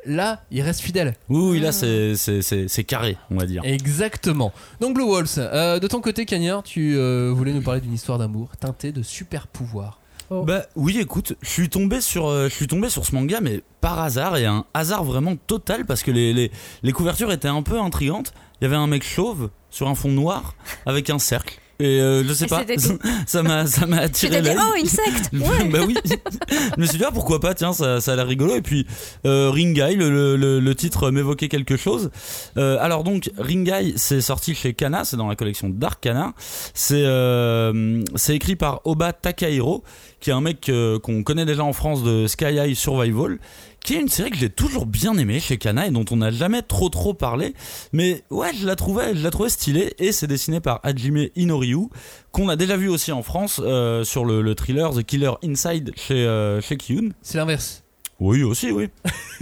[0.06, 3.62] là il reste fidèle oui oui là c'est c'est- carré on va dire.
[3.66, 7.94] exactement donc Blue Walls euh, de ton côté Cagnard tu euh, voulais nous parler d'une
[7.94, 10.00] histoire d'amour teintée de super pouvoirs
[10.32, 13.62] Bah oui, écoute, je suis tombé sur, euh, je suis tombé sur ce manga, mais
[13.80, 16.52] par hasard et un hasard vraiment total parce que les, les,
[16.82, 18.34] les couvertures étaient un peu intrigantes.
[18.60, 20.56] Il y avait un mec chauve sur un fond noir
[20.88, 21.60] avec un cercle.
[21.80, 22.64] Et euh, je sais Et pas,
[23.28, 25.68] ça m'a ça m'a Tu attiré t'es dit, oh, une secte Ouais.
[25.70, 25.96] bah oui.
[26.06, 28.88] je me suis dit ah, pourquoi pas tiens ça, ça a l'air rigolo et puis
[29.26, 32.12] euh, Ringai le, le, le- le titre m'évoquait quelque chose.
[32.58, 36.34] Euh, alors donc Ringai c'est sorti chez Kana c'est dans la collection Dark Kana
[36.74, 39.84] c'est euh, c'est écrit par Oba Takahiro
[40.26, 43.38] qui est un mec euh, qu'on connaît déjà en France de Sky High Survival
[43.84, 46.32] qui est une série que j'ai toujours bien aimée chez Kana et dont on n'a
[46.32, 47.54] jamais trop trop parlé.
[47.94, 51.90] Mais ouais je la trouvais je la trouvais stylée et c'est dessiné par Hajime Inoryu
[52.32, 55.92] qu'on a déjà vu aussi en France euh, sur le, le thriller The Killer Inside
[55.96, 57.10] chez euh, chez Kiyun.
[57.22, 57.84] C'est l'inverse.
[58.20, 58.90] Oui aussi oui.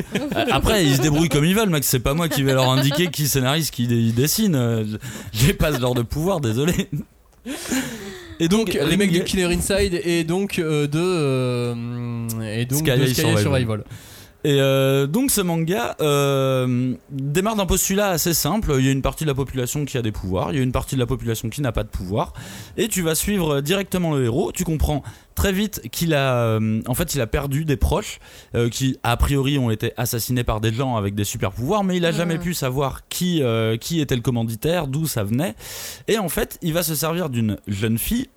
[0.52, 3.08] Après ils se débrouillent comme ils veulent Max c'est pas moi qui vais leur indiquer
[3.08, 4.56] qui scénarise qui dessine.
[4.56, 4.84] Euh,
[5.32, 6.90] j'ai pas ce genre de pouvoir désolé
[8.44, 12.80] et donc, donc les mecs du Killer Inside et donc euh, de euh, et donc
[12.80, 13.84] Sky de High Sky High Survival.
[14.46, 18.76] Et euh, donc ce manga euh, démarre d'un postulat assez simple.
[18.78, 20.64] Il y a une partie de la population qui a des pouvoirs, il y a
[20.64, 22.34] une partie de la population qui n'a pas de pouvoir.
[22.76, 24.52] Et tu vas suivre directement le héros.
[24.52, 25.02] Tu comprends
[25.36, 28.20] très vite qu'il a, euh, en fait, il a perdu des proches
[28.72, 32.06] qui a priori ont été assassinés par des gens avec des super pouvoirs, mais il
[32.06, 33.42] a jamais pu savoir qui
[33.80, 35.56] qui était le commanditaire, d'où ça venait.
[36.08, 38.28] Et en fait, il va se servir d'une jeune fille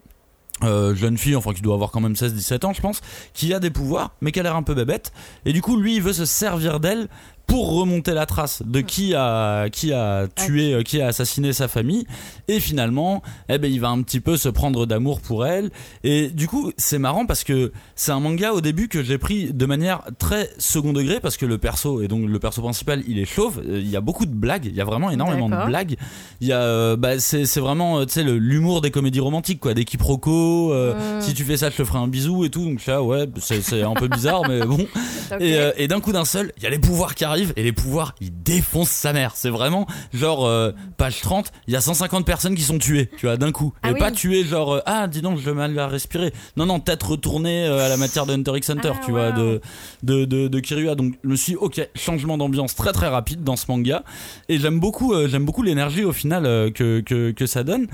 [0.62, 3.00] euh, jeune fille, enfin qui doit avoir quand même 16-17 ans je pense,
[3.34, 5.12] qui a des pouvoirs mais qui a l'air un peu bébête.
[5.44, 7.08] Et du coup lui il veut se servir d'elle
[7.46, 12.06] pour remonter la trace de qui a qui a tué, qui a assassiné sa famille.
[12.48, 15.70] Et finalement, eh ben, il va un petit peu se prendre d'amour pour elle.
[16.04, 19.52] Et du coup, c'est marrant parce que c'est un manga au début que j'ai pris
[19.52, 23.18] de manière très second degré parce que le perso et donc le perso principal, il
[23.18, 23.60] est chauve.
[23.66, 24.66] Euh, Il y a beaucoup de blagues.
[24.66, 25.96] Il y a vraiment énormément de blagues.
[26.40, 29.60] Il y a, euh, bah, c'est c'est vraiment, euh, tu sais, l'humour des comédies romantiques,
[29.60, 30.72] quoi, des quiproquos.
[30.72, 31.20] euh.
[31.20, 32.64] Si tu fais ça, je te ferai un bisou et tout.
[32.64, 34.86] Donc là, ouais, c'est c'est un peu bizarre, mais bon.
[35.40, 37.62] Et, euh, et d'un coup d'un seul, il y a les pouvoirs qui arrivent et
[37.62, 39.32] les pouvoirs, ils défoncent sa mère.
[39.34, 43.26] C'est vraiment genre euh, page 30, il y a 150 personnes qui sont tuées, tu
[43.26, 43.72] vois, d'un coup.
[43.82, 43.98] Ah et oui.
[43.98, 46.32] pas tuées genre euh, ah dis donc je mal à respirer.
[46.56, 49.32] Non non, tête retournée euh, à la matière de Hunter x Hunter, Ah, tu vois,
[49.32, 49.60] de
[50.02, 50.94] de de, de Kirua.
[50.94, 54.02] Donc je me suis dit, ok changement d'ambiance très très rapide dans ce manga
[54.48, 57.86] et j'aime beaucoup euh, j'aime beaucoup l'énergie au final que, que que ça donne.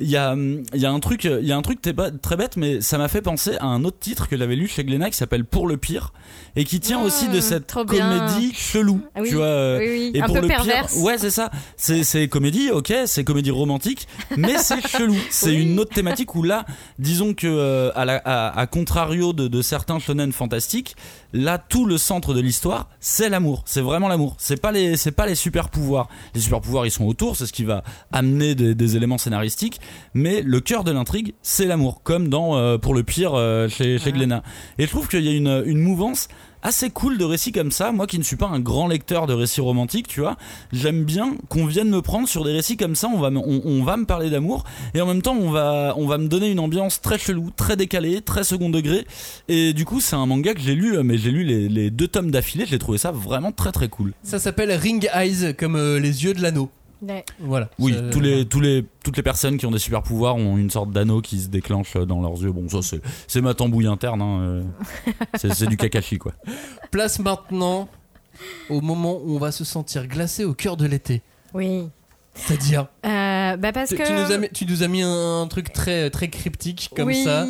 [0.00, 2.10] Il y a il y a un truc il y a un truc très ba-
[2.10, 4.84] très bête mais ça m'a fait penser à un autre titre que j'avais lu chez
[4.84, 6.12] Glénat qui s'appelle Pour le pire
[6.56, 9.44] et qui tient Mmh, aussi de cette comédie chelou, Ah oui, tu vois.
[9.44, 10.94] euh, oui, oui, Et un pour peu le perverse.
[10.94, 11.50] pire, ouais, c'est ça.
[11.76, 15.16] C'est comédie, ok, c'est comédie romantique, mais c'est chelou.
[15.30, 16.64] C'est une autre thématique où là,
[16.98, 20.96] disons que euh, à, la, à, à contrario de, de certains shonen fantastiques,
[21.32, 23.62] là tout le centre de l'histoire, c'est l'amour.
[23.66, 24.34] C'est vraiment l'amour.
[24.38, 26.08] C'est pas les c'est pas les super pouvoirs.
[26.34, 27.82] Les super pouvoirs, ils sont autour, c'est ce qui va
[28.12, 29.80] amener des, des éléments scénaristiques,
[30.14, 33.98] mais le cœur de l'intrigue, c'est l'amour, comme dans euh, pour le pire euh, chez
[33.98, 34.42] chez Glénat.
[34.78, 36.28] Et je trouve qu'il y a une une mouvance
[36.62, 37.92] assez cool de récits comme ça.
[37.92, 40.36] Moi qui ne suis pas un grand lecteur de récits romantiques, tu vois,
[40.72, 43.08] j'aime bien qu'on vienne me prendre sur des récits comme ça.
[43.12, 47.00] On va, me- parler d'amour et en même temps on va, me donner une ambiance
[47.00, 49.06] très chelou, très décalée, très second degré.
[49.48, 52.08] Et du coup, c'est un manga que j'ai lu, mais j'ai lu les, les deux
[52.08, 52.64] tomes d'affilée.
[52.66, 54.12] J'ai trouvé ça vraiment très très cool.
[54.22, 56.70] Ça s'appelle Ring Eyes, comme euh, les yeux de l'anneau.
[57.02, 57.24] Ouais.
[57.40, 57.68] Voilà.
[57.78, 60.56] Oui, Ça- tous les, tous les, toutes les personnes qui ont des super pouvoirs ont
[60.56, 62.50] une sorte d'anneau qui se déclenche dans leurs yeux.
[62.52, 64.20] Bon, ça c'est, c'est ma tambouille interne.
[64.22, 64.62] hein, euh.
[65.36, 66.32] C'est, du kakashi quoi.
[66.90, 67.88] Place maintenant
[68.70, 71.22] au moment où on va se sentir glacé au cœur de l'été.
[71.54, 71.88] Oui.
[72.34, 74.06] C'est-à-dire, Euh, bah parce tu, que.
[74.06, 77.24] tu nous as mis, tu nous as mis un, truc très, très cryptique comme Oui.
[77.24, 77.46] ça.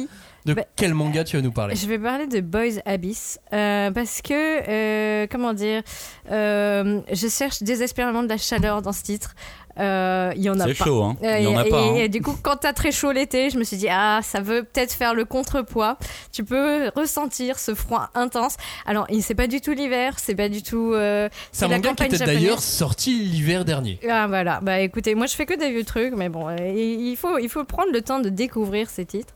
[0.48, 3.90] De Bah, quel manga tu vas nous parler Je vais parler de Boys Abyss euh,
[3.90, 5.82] parce que, euh, comment dire,
[6.30, 9.34] euh, je cherche désespérément de la chaleur dans ce titre.
[9.78, 10.84] Euh, Il y en a C'est pas.
[10.86, 11.16] chaud, hein.
[11.22, 11.80] Euh, Il y en a et, pas.
[11.82, 11.94] et- hein.
[11.96, 14.64] et du coup, quand t'as très chaud l'été, je me suis dit ah, ça veut
[14.64, 15.98] peut-être faire le contrepoids.
[16.32, 18.56] Tu peux ressentir ce froid intense.
[18.86, 20.92] Alors, il- c'est pas du tout l'hiver, c'est pas du tout.
[20.94, 24.00] euh, C'est un manga qui était d'ailleurs sorti l'hiver dernier.
[24.10, 27.14] Ah voilà, bah écoutez, moi je fais que des vieux trucs, mais bon, euh, il
[27.16, 29.34] faut, il faut prendre le temps de découvrir ces titres.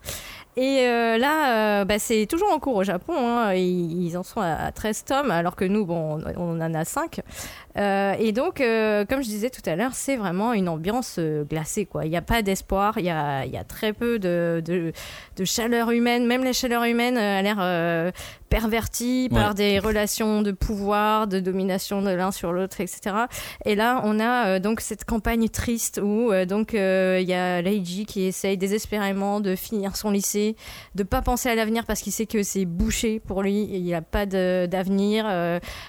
[0.54, 4.40] Et euh, là, euh, bah, c'est toujours en cours au Japon, hein, ils, en sont
[4.40, 7.20] à, à 13 tomes, alors que nous, bon, on, en a 5.
[7.78, 11.44] Euh, et donc, euh, comme je disais tout à l'heure, c'est vraiment une ambiance euh,
[11.44, 12.04] glacée, quoi.
[12.04, 14.92] Il n'y a pas d'espoir, il y a, y a très peu de, de,
[15.36, 18.10] de chaleur humaine, même la chaleur humaine euh, a l'air euh,
[18.50, 23.00] pervertie par des relations de pouvoir, de domination de l'un sur l'autre, etc.
[23.64, 27.62] Et là, on a euh, donc cette campagne triste où euh, donc il y a
[27.62, 30.54] Leiji qui essaye désespérément de finir son lycée,
[30.94, 34.02] de pas penser à l'avenir parce qu'il sait que c'est bouché pour lui, il n'a
[34.02, 35.26] pas d'avenir,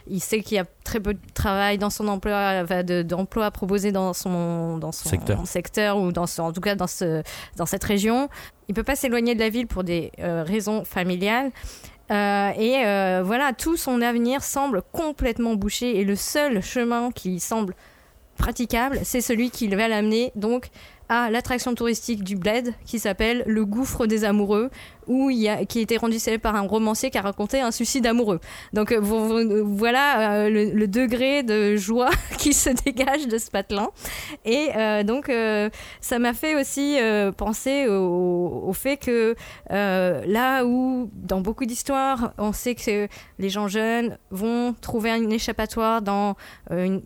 [0.07, 3.51] il sait qu'il y a très peu de travail dans son emploi, enfin, de- d'emploi
[3.51, 5.45] proposé dans son dans son Secteur.
[5.47, 7.23] secteur ou dans ce- en tout cas dans ce
[7.57, 8.29] dans cette région.
[8.67, 11.51] Il peut pas s'éloigner de la ville pour des euh, raisons familiales.
[12.11, 17.39] Euh, et euh, voilà, tout son avenir semble complètement bouché et le seul chemin qui
[17.39, 17.75] semble
[18.37, 20.69] praticable, c'est celui qui va l'amener donc
[21.07, 24.69] à l'attraction touristique du Bled qui s'appelle le gouffre des amoureux
[25.07, 28.39] où qui a été rendu célèbre par un romancier qui a raconté un suicide amoureux.
[28.73, 33.89] Donc euh, voilà euh, le, degré de joie qui se dégage de ce patelin.
[34.45, 35.31] Et euh, donc
[36.01, 36.97] ça m'a fait aussi
[37.37, 39.35] penser au, fait que
[39.69, 43.07] là où dans beaucoup d'histoires on sait que
[43.39, 46.35] les gens jeunes vont trouver un échappatoire dans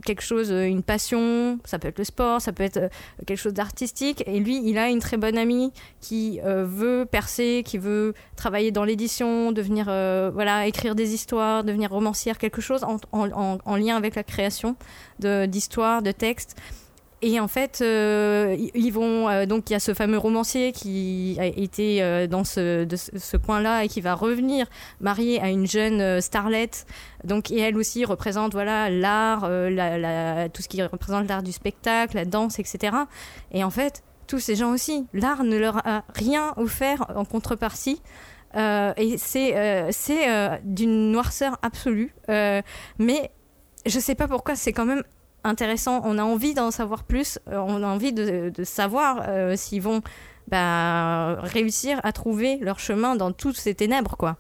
[0.06, 2.89] quelque chose, une passion, ça peut être le sport, ça peut être
[3.26, 4.24] quelque chose d'artistique.
[4.26, 5.72] Et lui, il a une très bonne amie
[6.02, 7.86] qui veut percer, qui veut
[8.35, 13.31] travailler dans l'édition, devenir, euh, voilà, écrire des histoires, devenir romancière, quelque chose en, en-
[13.31, 14.75] en- en lien avec la création
[15.19, 16.55] d'histoires, de, textes.
[17.23, 21.35] Et en fait, euh, ils- vont euh, donc il y a ce fameux romancier qui
[21.39, 24.67] a été dans ce, ce, coin-là et qui va revenir
[25.01, 26.85] marié à une jeune starlette.
[27.23, 31.51] Donc et elle aussi représente voilà l'art, la- la- tout ce qui représente l'art du
[31.51, 32.95] spectacle, la danse, etc.
[33.51, 38.01] Et en fait, tous ces gens aussi, l'art ne leur a rien offert en contrepartie.
[38.55, 42.13] Euh, et c'est euh, euh, d'une noirceur absolue.
[42.28, 43.32] Mais
[43.86, 45.03] je sais pas pourquoi, c'est quand même
[45.43, 46.01] intéressant.
[46.03, 47.39] On a envie d'en savoir plus.
[47.47, 49.25] On a envie de, de savoir
[49.55, 50.01] s'ils vont
[50.47, 54.38] bah, réussir à trouver leur chemin dans toutes ces ténèbres, quoi.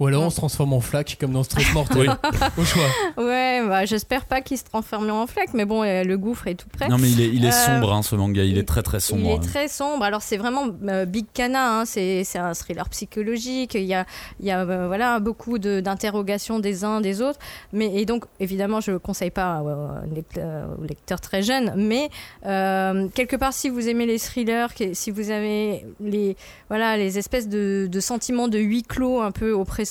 [0.00, 2.10] Ou alors on se transforme en flaque comme dans Stress Mortel.
[2.56, 2.82] Au choix.
[3.18, 6.54] Ouais, bah, j'espère pas qu'il se transforme en flaque, mais bon, euh, le gouffre est
[6.54, 6.88] tout prêt.
[6.88, 8.42] Non, mais il est, il est Euh, sombre, hein, ce manga.
[8.42, 9.22] Il est très très sombre.
[9.24, 9.38] Il est hein.
[9.40, 10.02] très sombre.
[10.04, 11.84] Alors c'est vraiment euh, Big Cana, hein.
[11.84, 13.74] c'est c'est un thriller psychologique.
[13.74, 14.06] Il y a,
[14.40, 17.38] il y a euh, voilà beaucoup de- d'interrogations des uns des autres.
[17.74, 21.74] Mais et donc évidemment je ne conseille pas euh, aux lecteurs, aux lecteurs très jeunes,
[21.76, 22.08] mais
[22.46, 26.36] euh, quelque part si vous aimez les thrillers, si vous avez les
[26.68, 29.89] voilà les espèces de, de sentiments de huis clos un peu oppressants,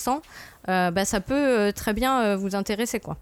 [0.68, 3.16] euh, bah, ça peut euh, très bien euh, vous intéresser quoi.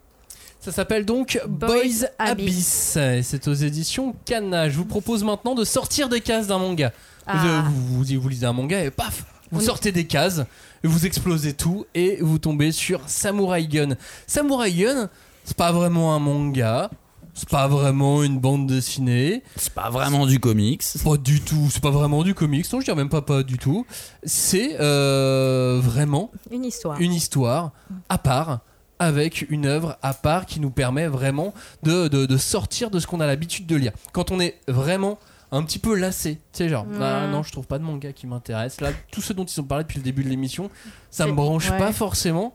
[0.61, 2.97] Ça s'appelle donc Boys, Boys Abyss.
[2.97, 4.69] Et c'est aux éditions Kana.
[4.69, 6.89] Je vous propose maintenant de sortir des cases d'un manga.
[7.27, 7.65] Vous, Ah.
[7.69, 10.43] vous, vous- vous lisez un manga et paf, vous sortez des cases,
[10.83, 13.97] vous explosez tout et vous tombez sur Samurai Gun.
[14.27, 15.09] Samurai Gun,
[15.45, 16.91] c'est pas vraiment un manga,
[17.39, 20.83] c'est pas vraiment une bande dessinée, C'est pas vraiment du comics.
[21.05, 23.57] pas du tout, c'est pas vraiment du comics, non, je dirais même pas pas du
[23.59, 23.87] tout.
[24.25, 27.01] C'est euh, vraiment Une histoire.
[27.01, 27.71] une histoire
[28.09, 28.61] à part
[28.99, 33.07] avec une œuvre à part qui nous permet vraiment de, de- de sortir de ce
[33.07, 33.93] qu'on a l'habitude de lire.
[34.13, 35.19] Quand on est vraiment
[35.53, 37.31] un petit peu lassé, tu sais genre ah, Ouais.
[37.33, 39.85] non je trouve pas de manga qui m'intéresse là tout ce dont ils ont parlé
[39.85, 40.69] depuis le début de l'émission
[41.11, 41.79] ça me branche ouais.
[41.79, 42.53] pas forcément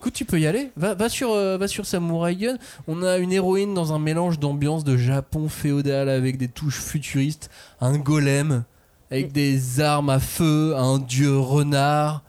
[0.00, 2.56] écoute tu peux y aller va, va sur euh, va sur Samurai Gun
[2.88, 7.50] on a une héroïne dans un mélange d'ambiance de Japon féodal avec des touches futuristes
[7.80, 8.64] un golem
[9.10, 12.22] avec Et- des armes à feu un dieu renard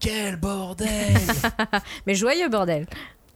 [0.00, 0.88] quel bordel
[2.08, 2.86] Mais joyeux bordel.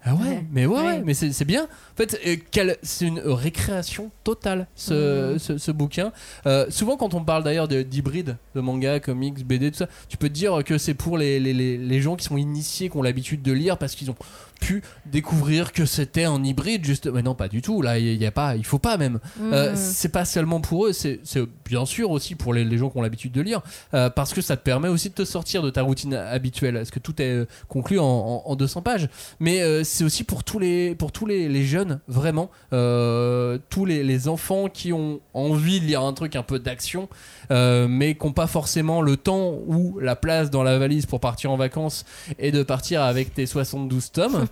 [0.05, 0.45] Ah ouais, Ouais.
[0.51, 0.85] mais ouais, Ouais.
[0.85, 1.69] ouais, mais c'est bien.
[1.99, 2.21] En fait,
[2.59, 5.39] euh, c'est une récréation totale ce, Mhm.
[5.39, 6.13] ce, ce bouquin.
[6.47, 10.19] Euh, souvent, quand on parle d'ailleurs de- d'hybride, de manga, comics, BD, tout ça, tu
[10.19, 12.97] peux te dire que c'est pour les, les, les, les gens qui sont initiés, qui
[12.99, 14.17] ont l'habitude de lire parce qu'ils ont
[14.61, 16.85] pu découvrir que c'était un hybride.
[16.85, 17.81] Juste, mais non, pas du tout.
[17.83, 19.19] Là, il y a pas, il faut pas même.
[19.41, 19.77] Euh, Mhm.
[19.77, 21.21] c'est pas seulement pour eux, c'est
[21.65, 23.63] bien sûr aussi pour les, les gens qui ont l'habitude de lire,
[23.95, 26.91] euh, parce que ça te permet aussi de te sortir de ta routine habituelle, parce
[26.91, 29.09] que tout est conclu en, en- en 200 pages?
[29.41, 34.03] Mais c'est aussi pour tous les, pour tous les, les jeunes, vraiment, euh, tous les,
[34.03, 37.09] les enfants qui ont envie de lire un truc un peu d'action,
[37.51, 41.21] euh, mais qui n'ont pas forcément le temps ou la place dans la valise pour
[41.21, 42.05] partir en vacances
[42.39, 44.47] et de partir avec tes 72 tomes.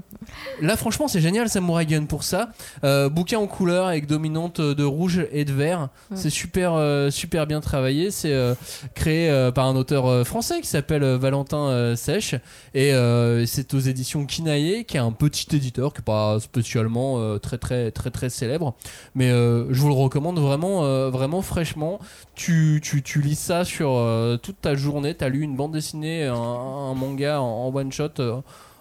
[0.60, 2.50] Là, franchement, c'est génial, Samurai Gun pour ça.
[2.84, 5.88] Euh, bouquin en couleur avec dominante de rouge et de vert.
[6.14, 8.10] C'est super, euh, super bien travaillé.
[8.10, 8.36] C'est
[8.94, 12.34] créé par un auteur français qui s'appelle Valentin Sèche.
[12.74, 12.92] Et
[13.46, 16.38] c'est aux éditions Kinaye, qui est un petit éditeur qui n'est pas
[16.78, 18.74] euh, très, très, très, très célèbre.
[19.14, 21.98] Mais euh, je vous le recommande vraiment, euh, vraiment fraîchement.
[22.34, 24.02] Tu, tu, tu lis ça sur
[24.42, 25.14] toute ta journée.
[25.14, 28.08] Tu as lu une bande dessinée, un, un manga en, en one shot.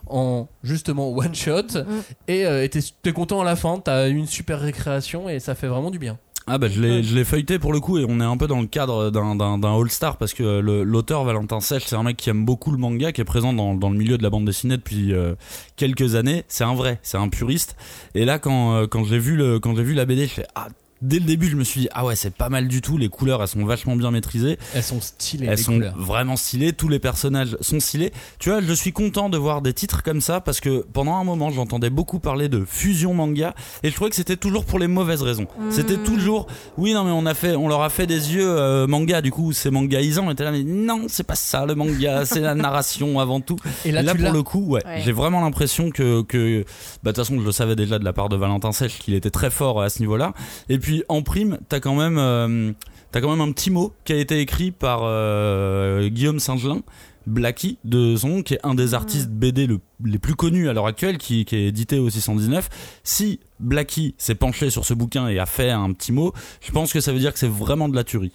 [0.08, 1.80] en justement one shot
[2.28, 5.56] et euh, et t'es content à la fin t'as eu une super récréation et ça
[5.56, 8.06] fait vraiment du bien Ah bah je l'ai je l'ai feuilleté pour le coup et
[8.08, 11.24] on est un peu dans le cadre d'un d'un d'un all-star parce que le- l'auteur
[11.24, 13.89] Valentin Sèche c'est un mec qui aime beaucoup le manga qui est présent dans, dans
[13.89, 15.34] le milieu de la bande dessinée depuis euh,
[15.76, 16.43] quelques années.
[16.48, 17.76] C'est un vrai c'est un puriste.
[18.14, 20.48] Et là quand euh, quand j'ai vu le quand j'ai vu la BD je fais
[20.54, 20.68] ah
[21.02, 23.10] dès le début je me suis dit ah ouais c'est pas mal du tout les
[23.10, 25.98] couleurs elles sont vachement bien maîtrisées elles sont stylées elles les sont couleurs.
[25.98, 28.12] vraiment stylées, tous les personnages sont stylés.
[28.39, 31.24] Tu vois, je suis content de voir des titres comme ça parce que pendant un
[31.24, 34.88] moment, j'entendais beaucoup parler de fusion manga et je trouvais que c'était toujours pour les
[34.88, 35.48] mauvaises raisons.
[35.70, 38.88] C'était toujours, oui, non, mais on a fait, on leur a fait des yeux euh,
[38.88, 40.30] manga, du coup, c'est mangaisant.
[40.32, 43.58] Et t'es là, mais non, c'est pas ça le manga, c'est la narration avant tout.
[43.86, 45.02] et là, pour le coup, ouais, Ouais.
[45.04, 46.64] j'ai vraiment l'impression que, que,
[47.04, 49.14] bah, de toute façon, je le savais déjà de la part de Valentin Sèche qu'il
[49.14, 50.34] était très fort à ce niveau-là.
[50.70, 52.72] Et puis, en prime, t'as quand même, euh,
[53.12, 56.82] t'as quand même un petit mot qui a été écrit par euh, Guillaume Saint-Gelin.
[57.28, 60.74] Blacky de son nom, qui est un des artistes BD le- les plus connus à
[60.74, 62.70] l'heure actuelle, qui, qui est édité au 619.
[63.04, 66.94] Si Blacky s'est penché sur ce bouquin et a fait un petit mot, je pense
[66.94, 68.32] que ça veut dire que c'est vraiment de la tuerie.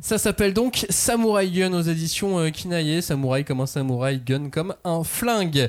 [0.00, 4.74] ça s'appelle donc Samurai Gun aux éditions euh, Kinaye Samouraï comme un samouraï gun comme
[4.84, 5.68] un flingue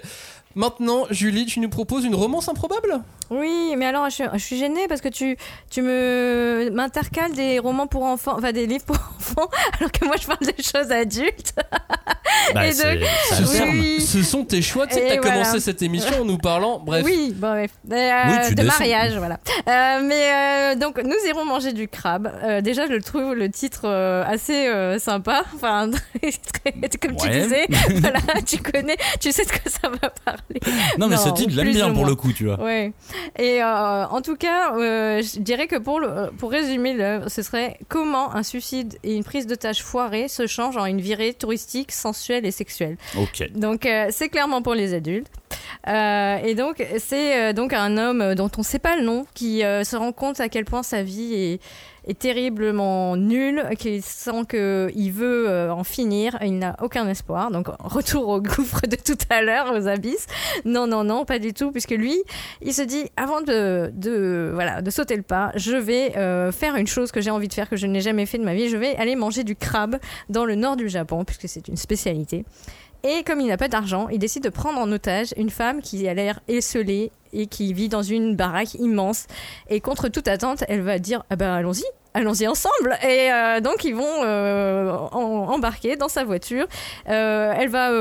[0.57, 2.99] Maintenant, Julie, tu nous proposes une romance improbable?
[3.29, 5.37] Oui, mais alors je, suis- gênée parce que tu,
[5.77, 10.25] me m'intercales des romans pour enfants, enfin des livres pour enfants, alors que moi je
[10.25, 11.53] parle de choses adultes.
[12.53, 14.01] Bah, Et donc- ce, sont, Oui.
[14.01, 14.87] ce sont tes choix.
[14.87, 15.31] Tu sais t'as voilà.
[15.43, 16.79] commencé cette émission en nous parlant.
[16.79, 17.71] Bref, Oui, bon, bref.
[17.91, 19.39] Euh, de mariage, voilà.
[19.67, 20.31] Euh, mais
[20.73, 22.31] euh, donc nous irons manger du crabe.
[22.63, 24.69] Déjà, je le trouve le titre assez
[24.99, 25.43] sympa.
[25.55, 25.89] Enfin,
[27.01, 30.59] comme tu disais, voilà, tu connais, tu sais de quoi ça va parler.
[30.97, 32.59] Non, mais Non, ce titre, je l'aime bien ou pour le coup, tu vois.
[32.63, 32.93] Ouais.
[33.37, 38.33] Et en tout cas, je dirais que pour, le, pour résumer l'œuvre, ce serait comment
[38.35, 42.36] un suicide et une prise de tâche foirée se changent en une virée touristique, sensuelle
[42.45, 42.97] et sexuelle.
[43.55, 45.27] Donc euh, c'est clairement pour les adultes.
[45.87, 49.25] Euh, et donc, c'est euh, donc un homme dont on ne sait pas le nom
[49.33, 51.59] qui se rend compte à quel point sa vie est,
[52.07, 57.51] est terriblement nulle, qu'il sent qu'il veut euh, en finir, il n'a aucun espoir.
[57.51, 60.27] Donc, retour au gouffre de tout à l'heure, aux abysses.
[60.65, 62.15] Non, non, non, pas du tout, puisque lui,
[62.61, 66.75] il se dit, avant de, de, voilà, de sauter le pas, je vais euh, faire
[66.75, 68.69] une chose que j'ai envie de faire, que je n'ai jamais fait de ma vie.
[68.69, 69.97] Je vais aller manger du crabe
[70.29, 72.45] dans le nord du Japon, puisque c'est une spécialité.
[73.03, 76.07] Et comme il n'a pas d'argent, il décide de prendre en otage une femme qui
[76.07, 79.25] a l'air esselée et qui vit dans une baraque immense.
[79.69, 81.83] Et contre toute attente, elle va dire ah ben allons-y.
[82.13, 86.65] Allons-y ensemble et euh, donc ils vont euh, embarquer dans sa voiture.
[87.09, 87.91] Euh, elle va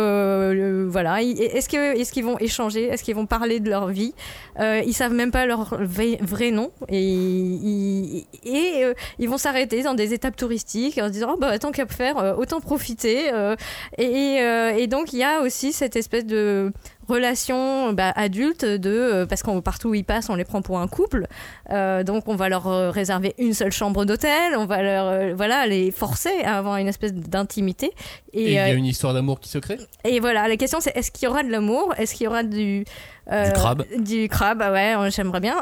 [0.88, 1.20] voilà.
[1.20, 2.84] Il- Est-ce que est-ce qu'ils vont échanger?
[2.84, 4.14] Est-ce qu'ils vont parler de leur vie?
[4.58, 8.84] Ils savent même pas leur vrai, nom et ils, et
[9.18, 12.36] ils vont s'arrêter dans des étapes touristiques en se disant oh, bah tant qu'à faire
[12.38, 13.30] autant profiter.
[13.98, 16.72] et donc il y a aussi cette espèce de
[17.08, 20.78] relation bah, adulte de euh, parce qu'on partout où ils passent on les prend pour
[20.78, 21.26] un couple.
[21.70, 24.56] Euh, donc on va leur euh, réserver une seule chambre d'hôtel.
[24.56, 27.92] On va leur voilà les forcer à avoir une espèce d'intimité.
[28.32, 29.78] Et il y a une histoire d'amour qui se crée?
[30.04, 31.94] et voilà la question c'est est-ce qu'il y aura de l'amour?
[31.98, 32.84] Est-ce qu'il y aura du
[33.28, 33.84] Du crabe.
[33.98, 35.60] du crabe ah ouais euh, j'aimerais bien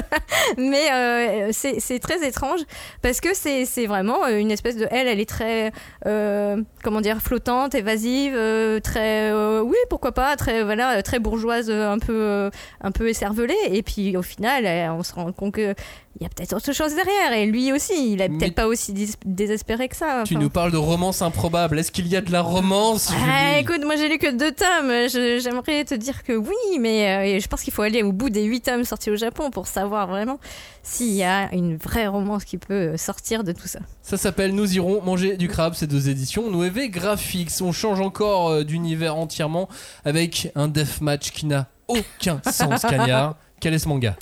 [0.58, 2.60] mais euh, c'est c'est très étrange
[3.00, 5.70] parce que c'est c'est vraiment euh, une espèce de elle elle est très
[6.06, 11.20] euh, comment dire flottante évasive euh, très euh, oui pourquoi pas très voilà euh, très
[11.20, 12.50] bourgeoise euh, un peu euh,
[12.80, 15.74] un peu écervelée et puis au final euh, on se rend compte que
[16.18, 18.94] il y a peut-être autre chose derrière et lui aussi il est peut-être pas aussi
[19.24, 21.78] désespéré que ça Tu nous parles de romance improbable.
[21.78, 25.40] Est-ce qu'il y a de la romance Ah, écoute, moi j'ai lu que deux tomes.
[25.40, 28.44] J'aimerais te dire que oui, mais euh, je pense qu'il faut aller au bout des
[28.44, 30.40] huit tomes sortis au Japon pour savoir vraiment
[30.82, 33.80] s'il y a une vraie romance qui peut sortir de tout ça.
[34.02, 36.50] Ça s'appelle Nous irons manger du crabe, ces deux éditions.
[36.50, 39.68] Noévé Graphics, on change encore euh, d'univers entièrement
[40.04, 43.36] avec un deathmatch qui n'a aucun sens, Cagnard.
[43.60, 44.16] Quel est ce manga?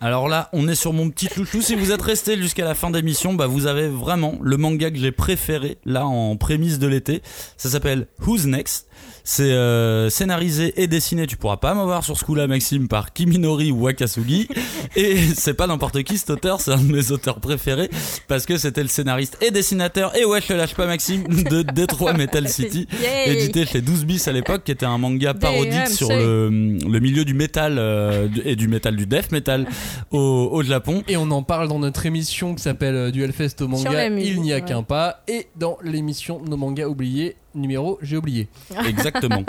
[0.00, 1.62] Alors là, on est sur mon petit chouchou.
[1.62, 4.98] Si vous êtes resté jusqu'à la fin d'émission, bah vous avez vraiment le manga que
[4.98, 7.22] j'ai préféré là en prémisse de l'été.
[7.56, 8.88] Ça s'appelle Who's Next?
[9.24, 13.70] C'est euh, scénarisé et dessiné, tu pourras pas m'avoir sur ce coup-là, Maxime, par Kiminori
[13.70, 14.48] Wakasugi.
[14.96, 17.88] Et c'est pas n'importe qui cet auteur, c'est un de mes auteurs préférés
[18.28, 21.62] parce que c'était le scénariste et dessinateur et ouais, je te lâche pas, Maxime, de
[21.74, 25.88] Detroit Metal City, Yay édité chez 12 bis à l'époque, qui était un manga parodique
[25.88, 29.66] sur le, le milieu du métal euh, et du métal du death metal
[30.10, 31.02] au, au Japon.
[31.08, 34.42] Et on en parle dans notre émission qui s'appelle euh, Duel Fest au manga, il
[34.42, 34.62] n'y a ouais.
[34.62, 38.48] qu'un pas, et dans l'émission Nos mangas oubliés, numéro j'ai oublié.
[38.86, 39.44] Exactement.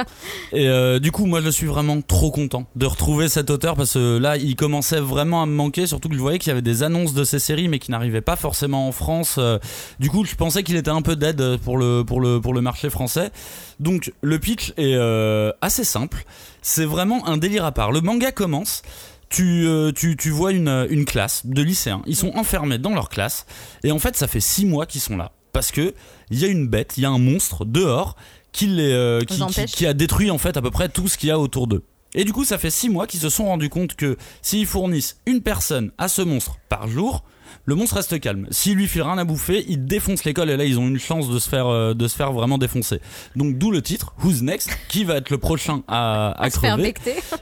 [0.52, 3.94] Et euh, du coup, moi, je suis vraiment trop content de retrouver cet auteur parce
[3.94, 5.88] que là, il commençait vraiment à me manquer.
[5.88, 8.22] Surtout que je voyais qu'il y avait des annonces de ces séries, mais qui n'arrivaient
[8.22, 9.36] pas forcément en France.
[9.38, 9.60] Euh,
[10.00, 12.62] Du coup, je pensais qu'il était un peu dead pour le pour le pour le
[12.62, 13.32] marché français.
[13.80, 16.26] Donc, le pitch est euh, assez simple.
[16.62, 17.92] C'est vraiment un délire à part.
[17.92, 18.82] Le manga commence.
[19.30, 22.04] Tu, tu, tu vois une, une classe de lycéens.
[22.06, 23.48] Ils sont enfermés dans leur classe.
[23.84, 25.32] Et en fait, ça fait six mois qu'ils sont là.
[25.54, 25.94] Parce que
[26.30, 28.16] il y a une bête, il y a un monstre dehors
[28.52, 29.38] qui, les, euh, qui,
[29.78, 31.84] qui- a détruit en fait à peu près tout ce qu'il y a autour d'eux.
[32.16, 35.18] Et du coup, ça fait six mois qu'ils se sont rendus compte que s'ils fournissent
[35.26, 37.24] une personne à ce monstre par jour,
[37.66, 38.48] le monstre reste calme.
[38.52, 41.30] S'il lui file rien à bouffer, il défonce l'école et là ils ont une chance
[41.30, 43.00] de se faire euh, de se faire vraiment défoncer.
[43.36, 46.60] Donc d'où le titre Who's Next Qui va être le prochain à, à À se
[46.60, 46.94] faire crever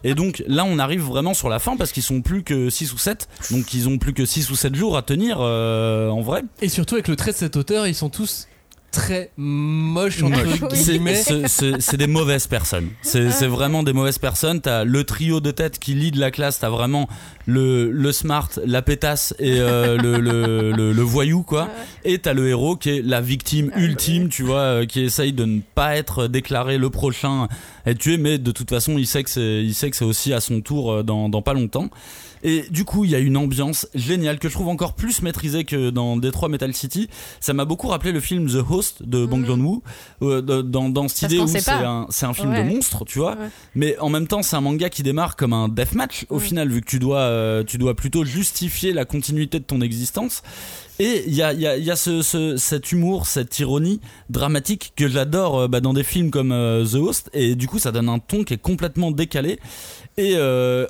[0.03, 2.93] et donc là, on arrive vraiment sur la fin parce qu'ils sont plus que 6
[2.93, 3.27] ou 7.
[3.51, 6.43] Donc ils ont plus que 6 ou 7 jours à tenir euh, en vrai.
[6.61, 8.47] Et surtout avec le trait de cet auteur, ils sont tous
[8.91, 10.59] très moches entre Moche.
[10.75, 11.15] C'est guillemets.
[11.15, 12.89] c'est- c'est- c'est des mauvaises personnes.
[13.01, 14.59] C'est c'est vraiment des mauvaises personnes.
[14.59, 16.59] T'as le trio de tête qui lead la classe.
[16.59, 17.07] T'as vraiment
[17.45, 21.69] le, le smart, la pétasse et euh, le, le, le- le voyou quoi.
[22.03, 25.45] Et t'as le héros qui est la victime ultime, tu vois, euh, qui essaye de
[25.45, 27.47] ne pas être déclaré le prochain
[27.85, 30.05] à être tué, mais de toute façon il sait que c'est il sait que c'est
[30.05, 31.89] aussi à son tour euh, dans, dans pas longtemps.
[32.43, 35.63] Et du coup, il y a une ambiance géniale que je trouve encore plus maîtrisée
[35.63, 37.07] que dans Detroit Metal City.
[37.39, 39.83] Ça m'a beaucoup rappelé le film The Host de Bong Joon-woo,
[40.23, 42.63] euh, de- dans, dans cette Parce idée où c'est un, c'est un film Ouais.
[42.63, 43.33] de monstre, tu vois.
[43.33, 43.47] Ouais.
[43.75, 46.81] Mais en même temps, c'est un manga qui démarre comme un deathmatch au final, vu
[46.81, 50.43] que tu dois, euh, tu dois plutôt justifier la continuité de ton existence.
[50.99, 56.03] Et il y a, cet humour, cette ironie dramatique que j'adore euh, bah, dans des
[56.03, 57.29] films comme euh, The Host.
[57.33, 59.59] Et du coup, ça donne un ton qui est complètement décalé.
[60.17, 60.37] Et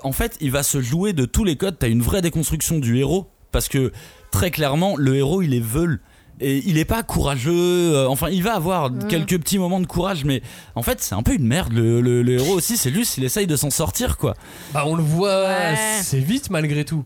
[0.03, 1.77] en fait, il va se jouer de tous les codes.
[1.79, 3.27] T'as une vraie déconstruction du héros.
[3.51, 3.91] Parce que
[4.31, 6.01] très clairement, le héros, il est veule.
[6.41, 7.51] Et il est pas courageux.
[7.95, 10.41] euh, enfin, il va avoir quelques petits moments de courage, mais
[10.75, 11.71] en fait, c'est un peu une merde.
[11.71, 14.33] Le, le- le héros aussi, c'est juste, il essaye de s'en sortir, quoi.
[14.73, 15.75] Bah on le voit Ouais.
[15.99, 17.05] assez vite malgré tout.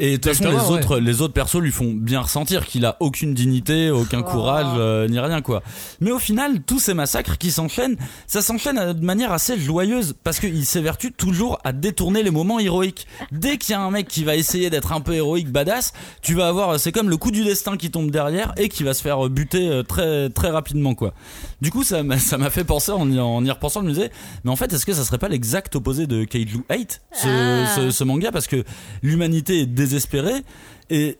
[0.00, 2.96] Et de toute façon, les autres, les autres persos lui font bien ressentir qu'il a
[3.00, 4.24] aucune dignité, aucun Oh.
[4.24, 5.62] courage, euh, ni rien quoi.
[6.00, 10.14] Mais au final, tous ces massacres qui s'enchaînent, ça s'enchaîne euh, de manière assez joyeuse
[10.24, 13.06] parce qu'il s'évertue toujours à détourner les moments héroïques.
[13.30, 16.34] Dès qu'il y a un mec qui va essayer d'être un peu héroïque, badass, tu
[16.34, 19.02] vas avoir, c'est comme le coup du destin qui tombe derrière et qui va se
[19.02, 21.12] faire buter euh, très très rapidement quoi.
[21.60, 23.92] Du coup, ça m'a ça m'a fait penser en y, en y repensant, je me
[23.92, 24.10] disais,
[24.42, 27.66] mais en fait, est-ce que ça serait pas l'exact opposé de Kaiju 8 ce, Ah.
[27.76, 28.32] ce, ce manga?
[28.32, 28.64] Parce que
[29.02, 30.42] l'humanité est désespérée
[30.90, 31.18] et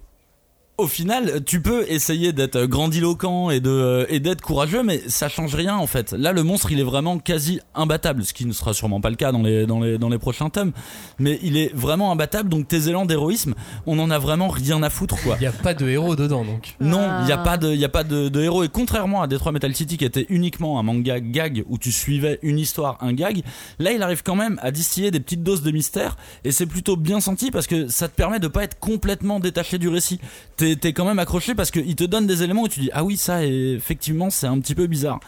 [0.78, 5.54] au final, tu peux essayer d'être grandiloquent et de et d'être courageux, mais ça change
[5.54, 6.12] rien en fait.
[6.12, 9.16] Là, le monstre, il est vraiment quasi imbattable, ce qui ne sera sûrement pas le
[9.16, 10.72] cas dans les dans les dans les prochains tomes.
[11.18, 12.48] Mais il est vraiment imbattable.
[12.48, 13.54] Donc tes élans d'héroïsme,
[13.86, 15.36] on en a vraiment rien à foutre quoi.
[15.38, 16.74] Il y a pas de héros dedans donc.
[16.80, 17.44] Non, il y a Ah.
[17.44, 18.64] pas de, il y a pas de, de héros.
[18.64, 22.38] Et contrairement à Detroit Metal City, qui était uniquement un manga gag où tu suivais
[22.42, 23.42] une histoire, un gag,
[23.78, 26.16] là, il arrive quand même à distiller des petites doses de mystère.
[26.44, 29.78] Et c'est plutôt bien senti parce que ça te permet de pas être complètement détaché
[29.78, 30.18] du récit.
[30.62, 33.16] T'es, quand même accroché parce qu'il te donne des éléments où tu dis ah oui
[33.16, 35.18] ça, effectivement, c'est un petit peu bizarre.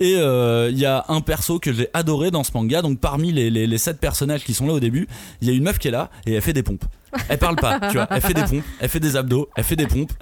[0.00, 2.80] Et euh, il y a un perso que j'ai adoré dans ce manga.
[2.80, 5.06] Donc parmi les, les, les sept personnages qui sont là au début,
[5.42, 6.84] il y a une meuf qui est là et elle fait des pompes.
[7.28, 8.06] Elle parle pas, tu vois.
[8.10, 10.12] Elle fait des pompes, elle fait des abdos, elle fait des pompes.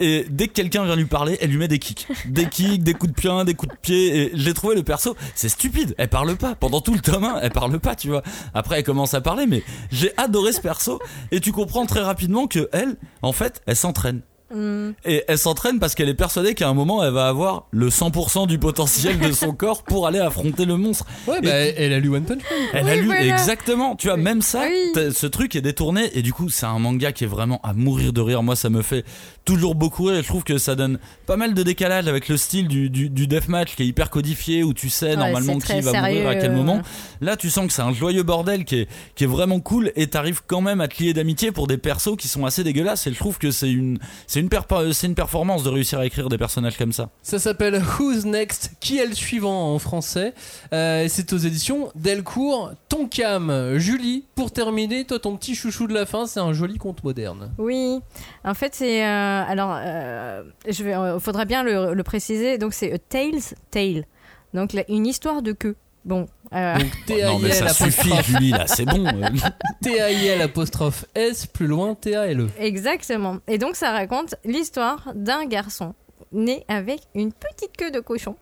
[0.00, 2.06] Et dès que quelqu'un vient lui parler, elle lui met des kicks.
[2.26, 4.16] Des kicks, des coups de pied, des coups de pied.
[4.16, 5.94] Et j'ai trouvé le perso, c'est stupide.
[5.98, 6.54] Elle parle pas.
[6.54, 8.22] Pendant tout le tome 1, elle parle pas, tu vois.
[8.54, 11.00] Après, elle commence à parler, mais j'ai adoré ce perso.
[11.30, 14.22] Et tu comprends très rapidement que elle, en fait, elle s'entraîne.
[14.54, 14.92] Hmm.
[15.04, 18.46] Et elle s'entraîne parce qu'elle est persuadée qu'à un moment elle va avoir le 100%
[18.46, 21.04] du potentiel de son corps pour aller affronter le monstre.
[21.26, 22.68] Ouais, Et bah, elle a lu One Punch Man.
[22.72, 23.26] Elle Oui, a lu voilà.
[23.26, 24.62] exactement, tu vois, même ça,
[24.94, 25.12] Oui.
[25.12, 28.12] ce truc est détourné et du coup c'est un manga qui est vraiment à mourir
[28.12, 28.44] de rire.
[28.44, 29.04] Moi ça me fait
[29.44, 32.36] toujours beaucoup rire et je trouve que ça donne pas mal de décalage avec le
[32.36, 35.80] style du, du, du deathmatch qui est hyper codifié où tu sais Ouais, normalement qui
[35.80, 36.76] va mourir à sérieux, quel moment.
[36.76, 36.82] ouais.
[37.20, 40.06] Là tu sens que c'est un joyeux bordel qui est, qui est vraiment cool et
[40.06, 43.12] t'arrives quand même à te lier d'amitié pour des persos qui sont assez dégueulasses et
[43.12, 43.98] je trouve que c'est une,
[44.36, 47.08] c'est une, perpa- c'est une performance de réussir à écrire des personnages comme ça.
[47.22, 48.72] Ça s'appelle Who's Next?
[48.80, 50.34] Qui est le suivant en français?
[50.74, 52.72] Euh, et C'est aux éditions Delcourt.
[52.90, 57.02] Tonkam, Julie, pour terminer, toi ton petit chouchou de la fin, c'est un joli conte
[57.02, 57.50] moderne.
[57.56, 57.98] Oui,
[58.44, 59.02] en fait, c'est.
[59.06, 62.58] euh, alors, euh, je vais, euh, faudra bien le, le préciser.
[62.58, 64.04] Donc, c'est A Tale's Tale.
[64.52, 65.76] Donc, la- une histoire de queue.
[66.06, 66.26] Bon.
[66.54, 69.04] euh, Donc non mais ça T-A-I-L suffit Julie là, c'est bon.
[69.82, 72.48] T-A-I-L apostrophe S, plus loin T-A-L-E.
[72.60, 73.38] exactement.
[73.48, 75.94] Et donc, ça raconte l'histoire d'un garçon
[76.32, 78.36] né avec une petite queue de cochon.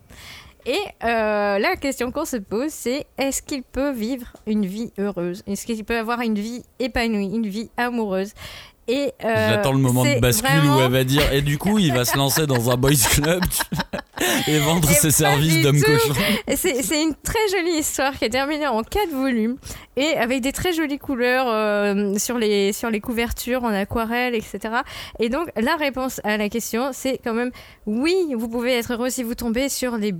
[0.66, 5.42] Et euh, la question qu'on se pose, c'est est-ce qu'il peut vivre une vie heureuse?
[5.46, 8.32] Est-ce qu'il peut avoir une vie épanouie, une vie amoureuse?
[8.86, 11.78] Et euh, J'attends le moment de bascule vraiment- où elle va dire et du coup
[11.78, 13.42] il va se lancer dans un boys club
[14.46, 16.12] et vendre Et ses services d'homme cochon.
[16.54, 19.56] C'est une très jolie histoire qui est terminée en quatre volumes
[19.96, 24.58] et avec des très jolies couleurs euh, sur, les, sur les couvertures en aquarelle, etc.
[25.18, 27.52] Et donc la réponse à la question, c'est quand même
[27.86, 30.12] oui, vous pouvez être heureux si vous tombez sur les,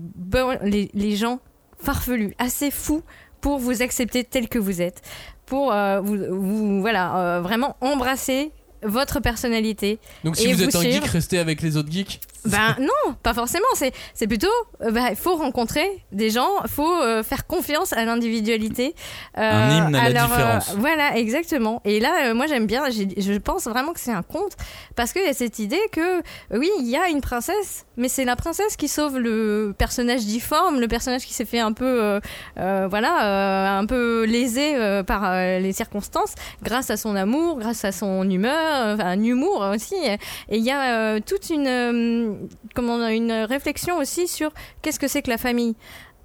[0.94, 1.40] les gens
[1.78, 3.02] farfelus, assez fous
[3.40, 5.02] pour vous accepter tel que vous êtes,
[5.46, 8.52] pour euh, vous, vous voilà, euh, vraiment embrasser
[8.84, 9.98] votre personnalité.
[10.24, 11.02] Donc si Et vous, vous êtes un suivre.
[11.04, 12.20] geek, restez avec les autres geeks.
[12.46, 13.64] Ben non, pas forcément.
[13.74, 14.48] C'est c'est plutôt,
[14.82, 18.94] euh, bah, il faut rencontrer des gens, il faut euh, faire confiance à l'individualité.
[19.38, 20.74] euh, Un hymne à la leur, différence.
[20.76, 21.80] voilà, exactement.
[21.86, 22.84] Et là, euh, moi j'aime bien.
[22.90, 24.52] Je pense vraiment que c'est un conte
[24.94, 26.20] parce qu'il y a cette idée que euh,
[26.52, 30.80] oui, il y a une princesse, mais c'est la princesse qui sauve le personnage difforme,
[30.80, 32.20] le personnage qui s'est fait un peu, euh,
[32.58, 37.58] euh, voilà, euh, un peu lésé euh, par euh, les circonstances, grâce à son amour,
[37.58, 39.96] grâce à son humeur, euh, un humour aussi.
[39.96, 40.18] Et
[40.56, 42.34] il y a euh, toute une, euh,
[42.74, 44.52] comment, une réflexion aussi sur
[44.82, 45.74] qu'est-ce que c'est que la famille.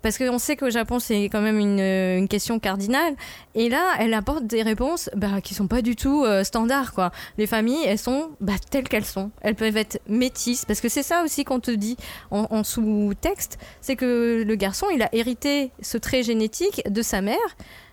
[0.02, 3.16] Parce qu'on sait qu'au Japon, c'est quand même une, question cardinale.
[3.56, 6.94] Et là, elle apporte des réponses bah, qui sont pas du tout euh, standards.
[6.94, 7.12] Quoi.
[7.38, 9.32] Les familles, elles sont bah, telles qu'elles sont.
[9.42, 10.66] Elles peuvent être métisses.
[10.66, 11.98] Parce que c'est ça aussi qu'on te dit
[12.32, 13.58] en, sous-texte.
[13.82, 17.38] C'est que le garçon, il a hérité ce trait génétique de sa mère,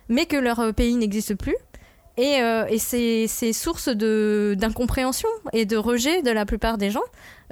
[0.07, 1.55] mais que leur pays n'existe plus.
[2.17, 7.03] Et, euh, et c'est source d'incompréhension et de rejet de la plupart des gens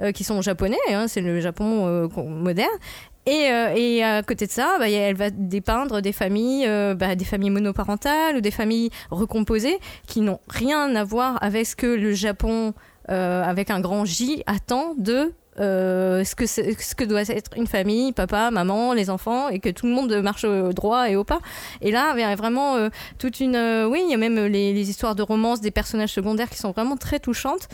[0.02, 2.68] euh, qui sont japonais, hein, c'est le Japon euh, moderne.
[3.26, 7.16] Et, euh, et à côté de ça, bah, elle va dépeindre des familles, euh, bah,
[7.16, 11.86] des familles monoparentales ou des familles recomposées qui n'ont rien à voir avec ce que
[11.86, 12.72] le Japon,
[13.08, 17.66] euh, avec un grand J, attend de euh, ce, que ce que doit être une
[17.66, 21.24] famille, papa, maman, les enfants, et que tout le monde marche au droit et au
[21.24, 21.40] pas.
[21.80, 22.88] Et là, il y a vraiment euh,
[23.18, 23.56] toute une...
[23.56, 26.72] euh, oui, il y a même les histoires de romance des personnages secondaires qui sont
[26.72, 27.68] vraiment très touchantes.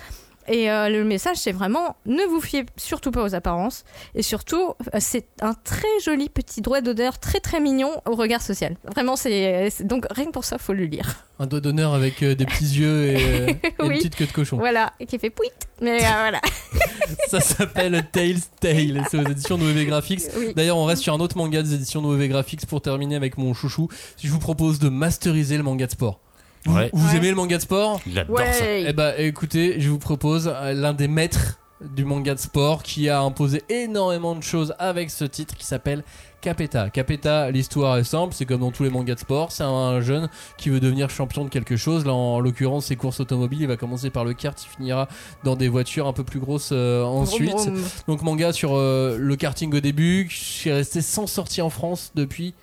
[0.48, 3.84] Et euh, le message, c'est vraiment ne vous fiez surtout pas aux apparences.
[4.14, 8.42] Et surtout, euh, c'est un très joli petit doigt d'odeur très très mignon au regard
[8.42, 8.76] social.
[8.84, 11.24] Vraiment, c'est donc rien que pour ça, faut le lire.
[11.38, 14.32] Un doigt d'honneur avec euh, des petits yeux et, euh, et une petite queue de
[14.32, 14.56] cochon.
[14.58, 15.50] Voilà, et qui fait pouit.
[15.80, 16.40] Mais voilà.
[17.28, 19.04] Ça s'appelle Tales Tale.
[19.10, 20.22] C'est aux éditions de WV Graphics.
[20.36, 20.52] Oui.
[20.54, 23.38] D'ailleurs, on reste sur un autre manga des éditions de WV Graphics pour terminer avec
[23.38, 23.88] mon chouchou.
[24.22, 26.20] Je vous propose de masteriser le manga de sport.
[26.64, 26.90] Vous, Ouais.
[26.92, 27.16] vous Ouais.
[27.16, 28.00] aimez le manga de sport?
[28.06, 28.44] J'adore ça.
[28.44, 28.84] Ouais.
[28.88, 33.08] Eh bah écoutez, je vous propose euh, l'un des maîtres du manga de sport qui
[33.08, 36.04] a imposé énormément de choses avec ce titre qui s'appelle
[36.40, 36.90] Capeta.
[36.90, 40.28] Capeta, l'histoire est simple, c'est comme dans tous les mangas de sport, c'est un jeune
[40.58, 42.04] qui veut devenir champion de quelque chose.
[42.06, 45.08] Là en l'occurrence, c'est courses automobiles, il va commencer par le kart, il finira
[45.42, 47.68] dans des voitures un peu plus grosses euh, ensuite.
[48.06, 52.12] Donc manga sur euh, le karting au début, qui est resté sans sortie en France
[52.14, 52.54] depuis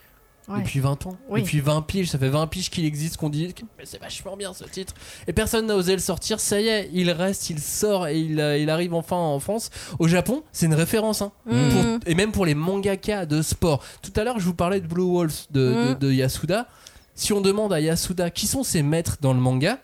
[0.49, 0.59] Ouais.
[0.59, 1.17] depuis 20 ans.
[1.29, 1.41] Oui.
[1.41, 4.53] Depuis 20 piges, ça fait 20 piges qu'il existe, qu'on dit mais c'est vachement bien
[4.53, 4.93] ce titre.
[5.27, 8.39] Et personne n'a osé le sortir, ça y est, il reste, il sort et il,
[8.39, 9.69] euh, il arrive enfin en France.
[9.99, 11.21] Au Japon, c'est une référence.
[11.21, 11.31] Hein.
[11.45, 11.51] Mm.
[11.69, 13.83] Pour- et même pour les mangaka de sport.
[14.01, 15.99] Tout à l'heure, je vous parlais de Blue de, de- Mm.
[15.99, 16.67] de Yasuda.
[17.15, 19.79] Si on demande à Yasuda qui sont ses maîtres dans le manga,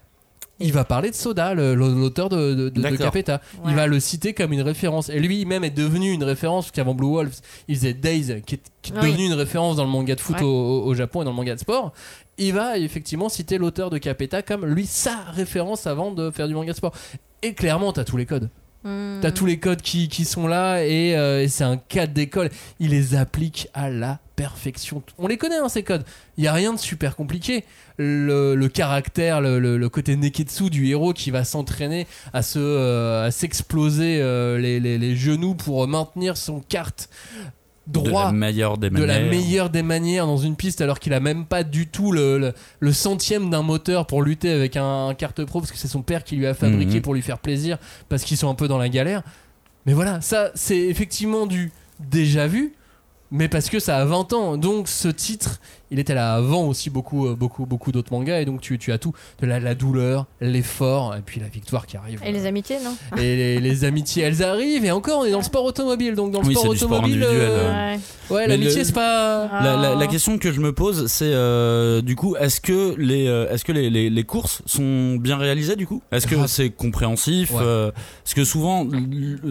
[0.59, 2.97] il va parler de Soda, l'auteur de, de, de- de D'accord.
[3.07, 3.41] Capeta.
[3.63, 3.71] Ouais.
[3.71, 5.09] Il va le citer comme une référence.
[5.09, 7.35] Et lui-même est devenu une référence, parce qu'avant Blue Wolves,
[7.67, 9.11] il faisait Days, qui est, qui est Oui.
[9.11, 10.43] devenu une référence dans le manga de foot Ouais.
[10.43, 11.91] au, au- au Japon et dans le manga de sport.
[12.37, 16.53] Il va effectivement citer l'auteur de Capeta comme lui sa référence avant de faire du
[16.53, 16.93] manga de sport.
[17.41, 18.49] Et clairement, t'as tous les codes.
[18.85, 19.19] Mm.
[19.21, 22.49] T'as tous les codes qui, sont là et, euh, c'est un cadre d'école.
[22.79, 25.01] Il les applique à la perfection.
[25.17, 26.05] On les connaît, hein, ces codes.
[26.37, 27.65] Il n'y a rien de super compliqué.
[27.97, 34.57] Le, caractère, le, le- côté neketsu du héros qui va s'entraîner à euh, s'exploser euh,
[34.59, 36.59] les, genoux pour maintenir son
[37.87, 39.29] De droit la meilleure des de la manières.
[39.29, 42.53] meilleure des manières dans une piste alors qu'il a même pas du tout le, le,
[42.79, 46.01] le centième d'un moteur pour lutter avec un, un carte pro parce que c'est son
[46.01, 47.01] père qui lui a fabriqué Mhm.
[47.01, 47.77] pour lui faire plaisir
[48.09, 49.21] parce qu'ils sont un peu dans la galère.
[49.85, 52.73] Mais voilà, ça c'est effectivement du déjà vu,
[53.29, 54.57] mais parce que ça a 20 ans.
[54.57, 55.59] Donc ce titre,
[55.95, 58.91] il était là avant aussi beaucoup, euh, beaucoup, beaucoup d'autres mangas et donc tu, tu
[58.91, 62.19] as tout de la, la douleur, l'effort et puis la victoire qui arrive.
[62.25, 65.37] Et les amitiés, non Et les, les amitiés, elles arrivent et encore on est dans
[65.39, 67.23] le sport automobile donc dans le Oui, sport c'est du sport automobile.
[67.23, 67.95] individuel, euh,
[68.31, 68.47] ouais.
[68.47, 69.47] L'amitié le- c'est pas.
[69.63, 70.07] La, la- la Ah.
[70.07, 73.71] question que je me pose, c'est euh, du coup, est-ce que les, euh, est-ce que
[73.71, 76.01] les, les, les courses sont bien réalisées du coup?
[76.11, 76.47] Est-ce que Grave.
[76.47, 77.59] c'est compréhensif Ouais.
[77.61, 77.91] euh,
[78.23, 78.85] Parce que souvent,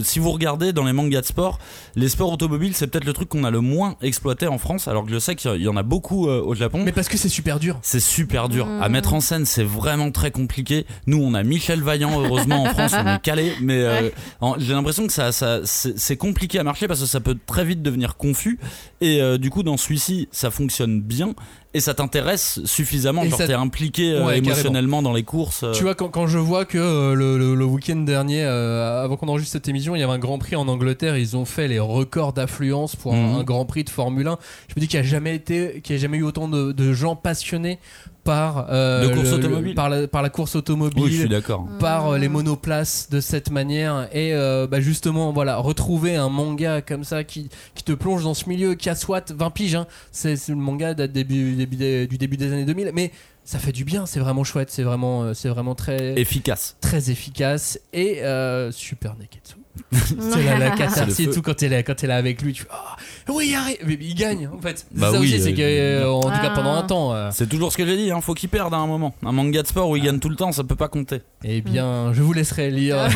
[0.03, 1.59] si vous regardez dans les mangas de sport,
[1.97, 5.05] les sports automobiles, c'est peut-être le truc qu'on a le moins exploité en France, alors
[5.07, 6.83] que je sais qu'il y en a beaucoup euh, au Japon.
[6.85, 7.79] Mais parce que c'est super dur.
[7.83, 10.87] C'est super dur à mettre en scène, c'est vraiment très compliqué.
[11.07, 14.11] Nous, on a Michel Vaillant, heureusement en France, on est calé, mais euh,
[14.59, 15.31] j'ai l'impression que ça,
[15.65, 18.59] c'est compliqué à marcher parce que ça peut très vite devenir confus.
[19.01, 21.35] Et euh, du coup, dans celui-ci, ça fonctionne bien
[21.75, 23.25] et ça t'intéresse suffisamment.
[23.25, 25.65] Genre, ça- t'es impliqué euh, Ouais, émotionnellement dans les courses.
[25.65, 25.73] euh.
[25.73, 29.17] Tu vois, quand, quand je vois que euh, le, le- le week-end dernier, euh, avant
[29.17, 31.67] qu'on enregistre cette émission, il y avait un Grand Prix en Angleterre, ils ont fait
[31.69, 33.37] les records d'affluence pour un, Mhm.
[33.41, 34.39] un Grand Prix de Formule 1.
[34.69, 36.73] Je me dis qu'il n'y a jamais été, qu'il y a jamais eu autant de,
[36.73, 37.79] de gens passionnés
[38.25, 39.75] par euh, De course le- le- automobile.
[39.75, 41.05] par, la, par la course automobile.
[41.05, 41.69] oui, je suis d'accord.
[41.79, 42.33] par euh, les Mm.
[42.33, 47.51] monoplaces de cette manière et euh, bah, justement voilà retrouver un manga comme ça qui,
[47.75, 49.87] qui te plonge dans ce milieu qui a soit 20 piges hein.
[50.11, 53.13] c'est c'est le manga date début, début des- du début des années 2000 mais
[53.45, 56.77] ça fait du bien c'est vraiment chouette c'est vraiment euh, c'est vraiment très Efficace.
[56.81, 59.57] très efficace et euh, super neketsu
[59.93, 62.63] c'est la, la catharsis et tout quand t'es là quand t'es là avec lui tu
[62.63, 62.97] fais ah,
[63.29, 65.57] oui il arrive mais il gagne en fait c'est Bah ça oui, aussi c'est euh,
[65.57, 66.53] que euh, en tout cas Ah.
[66.55, 68.77] pendant un temps euh, C'est toujours ce que j'ai dit, hein, faut qu'il perde à
[68.77, 69.15] un moment.
[69.25, 70.07] Un manga de sport où il Ah.
[70.07, 71.23] gagne tout le temps, ça peut pas compter.
[71.43, 72.97] Eh bien, je vous laisserai lire.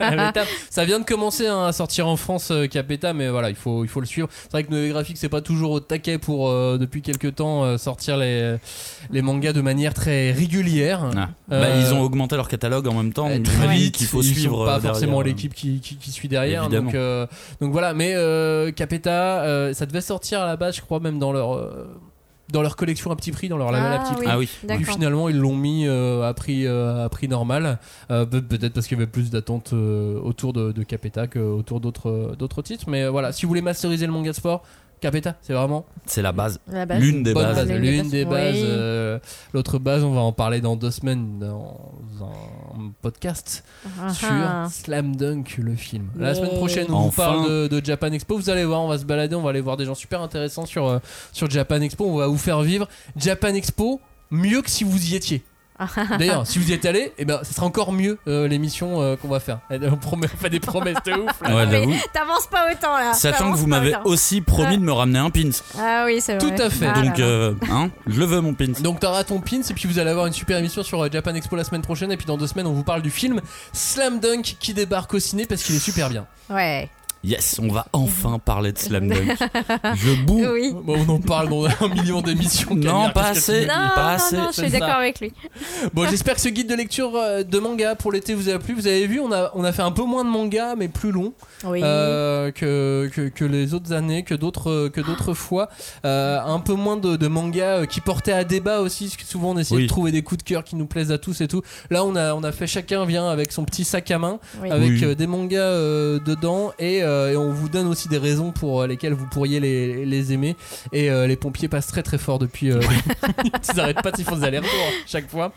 [0.70, 3.84] ça vient de commencer hein, à sortir en France, euh, Capeta, mais voilà, il faut,
[3.84, 4.28] il faut le suivre.
[4.30, 7.64] C'est vrai que nos graphiques, c'est pas toujours au taquet pour, euh, depuis quelques temps,
[7.64, 8.56] euh, sortir les,
[9.10, 11.10] les mangas de manière très régulière.
[11.16, 11.28] Ah.
[11.52, 13.28] Euh, Bah, ils ont augmenté leur catalogue en même temps.
[13.28, 16.28] euh, donc très vite, qu'il faut ils suivre pas forcément l'équipe qui, qui, qui suit
[16.28, 16.68] derrière.
[16.68, 17.26] Donc, euh,
[17.60, 21.18] donc voilà, mais euh, Capeta, euh, ça devait sortir à la base, je crois, même
[21.18, 21.86] dans leur, euh,
[22.52, 24.26] dans leur collection à petit prix, dans leur label à Ah petit prix.
[24.26, 24.32] oui.
[24.32, 24.76] Ah oui.
[24.76, 27.78] Puis finalement ils l'ont mis euh, à prix euh, à prix normal
[28.10, 31.78] Euh, pe- peut-être parce qu'il y avait plus d'attentes euh, autour de, de Capeta qu'autour
[31.80, 34.64] d'autres d'autres titres mais euh, voilà si vous voulez masteriser le manga sport
[35.00, 36.60] Capeta c'est vraiment C'est la base.
[36.70, 37.00] La base.
[37.00, 37.56] L'une des bases.
[37.56, 37.68] base.
[37.68, 38.10] L'une des l'une bases.
[38.10, 38.64] des bases Oui.
[38.66, 39.18] euh,
[39.54, 41.78] l'autre base on va en parler dans deux semaines dans
[42.22, 43.64] un podcast
[44.00, 44.68] Ah, sur ah.
[44.70, 48.50] Slam Dunk le film la semaine prochaine on vous parle de, de Japan Expo vous
[48.50, 50.86] allez voir on va se balader on va aller voir des gens super intéressants sur,
[50.86, 50.98] euh,
[51.32, 54.00] sur Japan Expo on va vous faire vivre Japan Expo
[54.30, 55.42] mieux que si vous y étiez
[56.18, 59.16] D'ailleurs, si vous y êtes allé, eh ben, ça sera encore mieux euh, l'émission euh,
[59.16, 59.58] qu'on va faire.
[59.70, 61.40] On, promet, on fait des promesses de ouf.
[61.42, 61.54] là.
[61.54, 62.00] Ouais.
[62.12, 63.12] T'avances pas autant là.
[63.14, 65.50] Sachant que vous m'avez aussi promis de me ramener un pins.
[65.78, 66.56] Ah oui, c'est vrai.
[66.56, 66.86] Tout à fait.
[66.94, 68.72] Ah Donc, euh, hein, je le veux mon pins.
[68.80, 71.34] Donc t'auras ton pins et puis vous allez avoir une super émission sur euh, Japan
[71.34, 73.40] Expo la semaine prochaine et puis dans deux semaines on vous parle du film
[73.72, 76.26] Slam Dunk qui débarque au ciné parce qu'il est super bien.
[76.48, 76.88] Ouais.
[77.22, 79.36] Yes, on va enfin parler de Slam Dunk.
[79.96, 80.42] Je boue.
[80.54, 80.72] Oui.
[80.82, 82.74] Bon, on en parle dans un million d'émissions.
[82.74, 83.66] Non, pas assez.
[83.66, 85.32] Non, pas non, assez, non, je suis d'accord avec lui.
[85.92, 88.74] Bon, j'espère que ce guide de lecture euh, de manga pour l'été vous a plu.
[88.74, 91.12] Vous avez vu, on a, on a fait un peu moins de manga, mais plus
[91.12, 91.32] long
[91.64, 91.80] Oui.
[91.82, 95.68] euh, que, que, que les autres années, que d'autres que d'autres fois.
[96.06, 99.24] Euh, un peu moins de, de manga euh, qui portaient à débat aussi, parce que
[99.24, 99.82] souvent on essayait Oui.
[99.84, 101.60] de trouver des coups de cœur qui nous plaisent à tous et tout.
[101.90, 104.38] Là, on a, on a fait chacun vient avec son petit sac à main,
[104.70, 108.52] avec euh, des mangas euh, dedans, et, euh, et on vous donne aussi des raisons
[108.52, 110.56] pour euh, lesquelles vous pourriez les, les aimer.
[110.92, 112.70] Et euh, les pompiers passent très très fort depuis.
[112.70, 112.80] euh,
[113.44, 115.52] ils n'arrêtent pas, ils font des allers-retours chaque fois.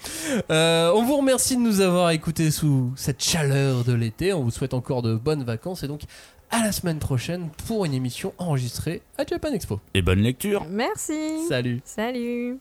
[0.52, 4.34] Euh, on vous remercie de nous avoir écoutés sous cette chaleur de l'été.
[4.34, 6.02] On vous souhaite encore de bonnes vacances et donc
[6.52, 9.80] à la semaine prochaine pour une émission enregistrée à Japan Expo.
[9.94, 10.66] Et bonne lecture.
[10.70, 11.48] Merci.
[11.50, 12.60] Salut Salut.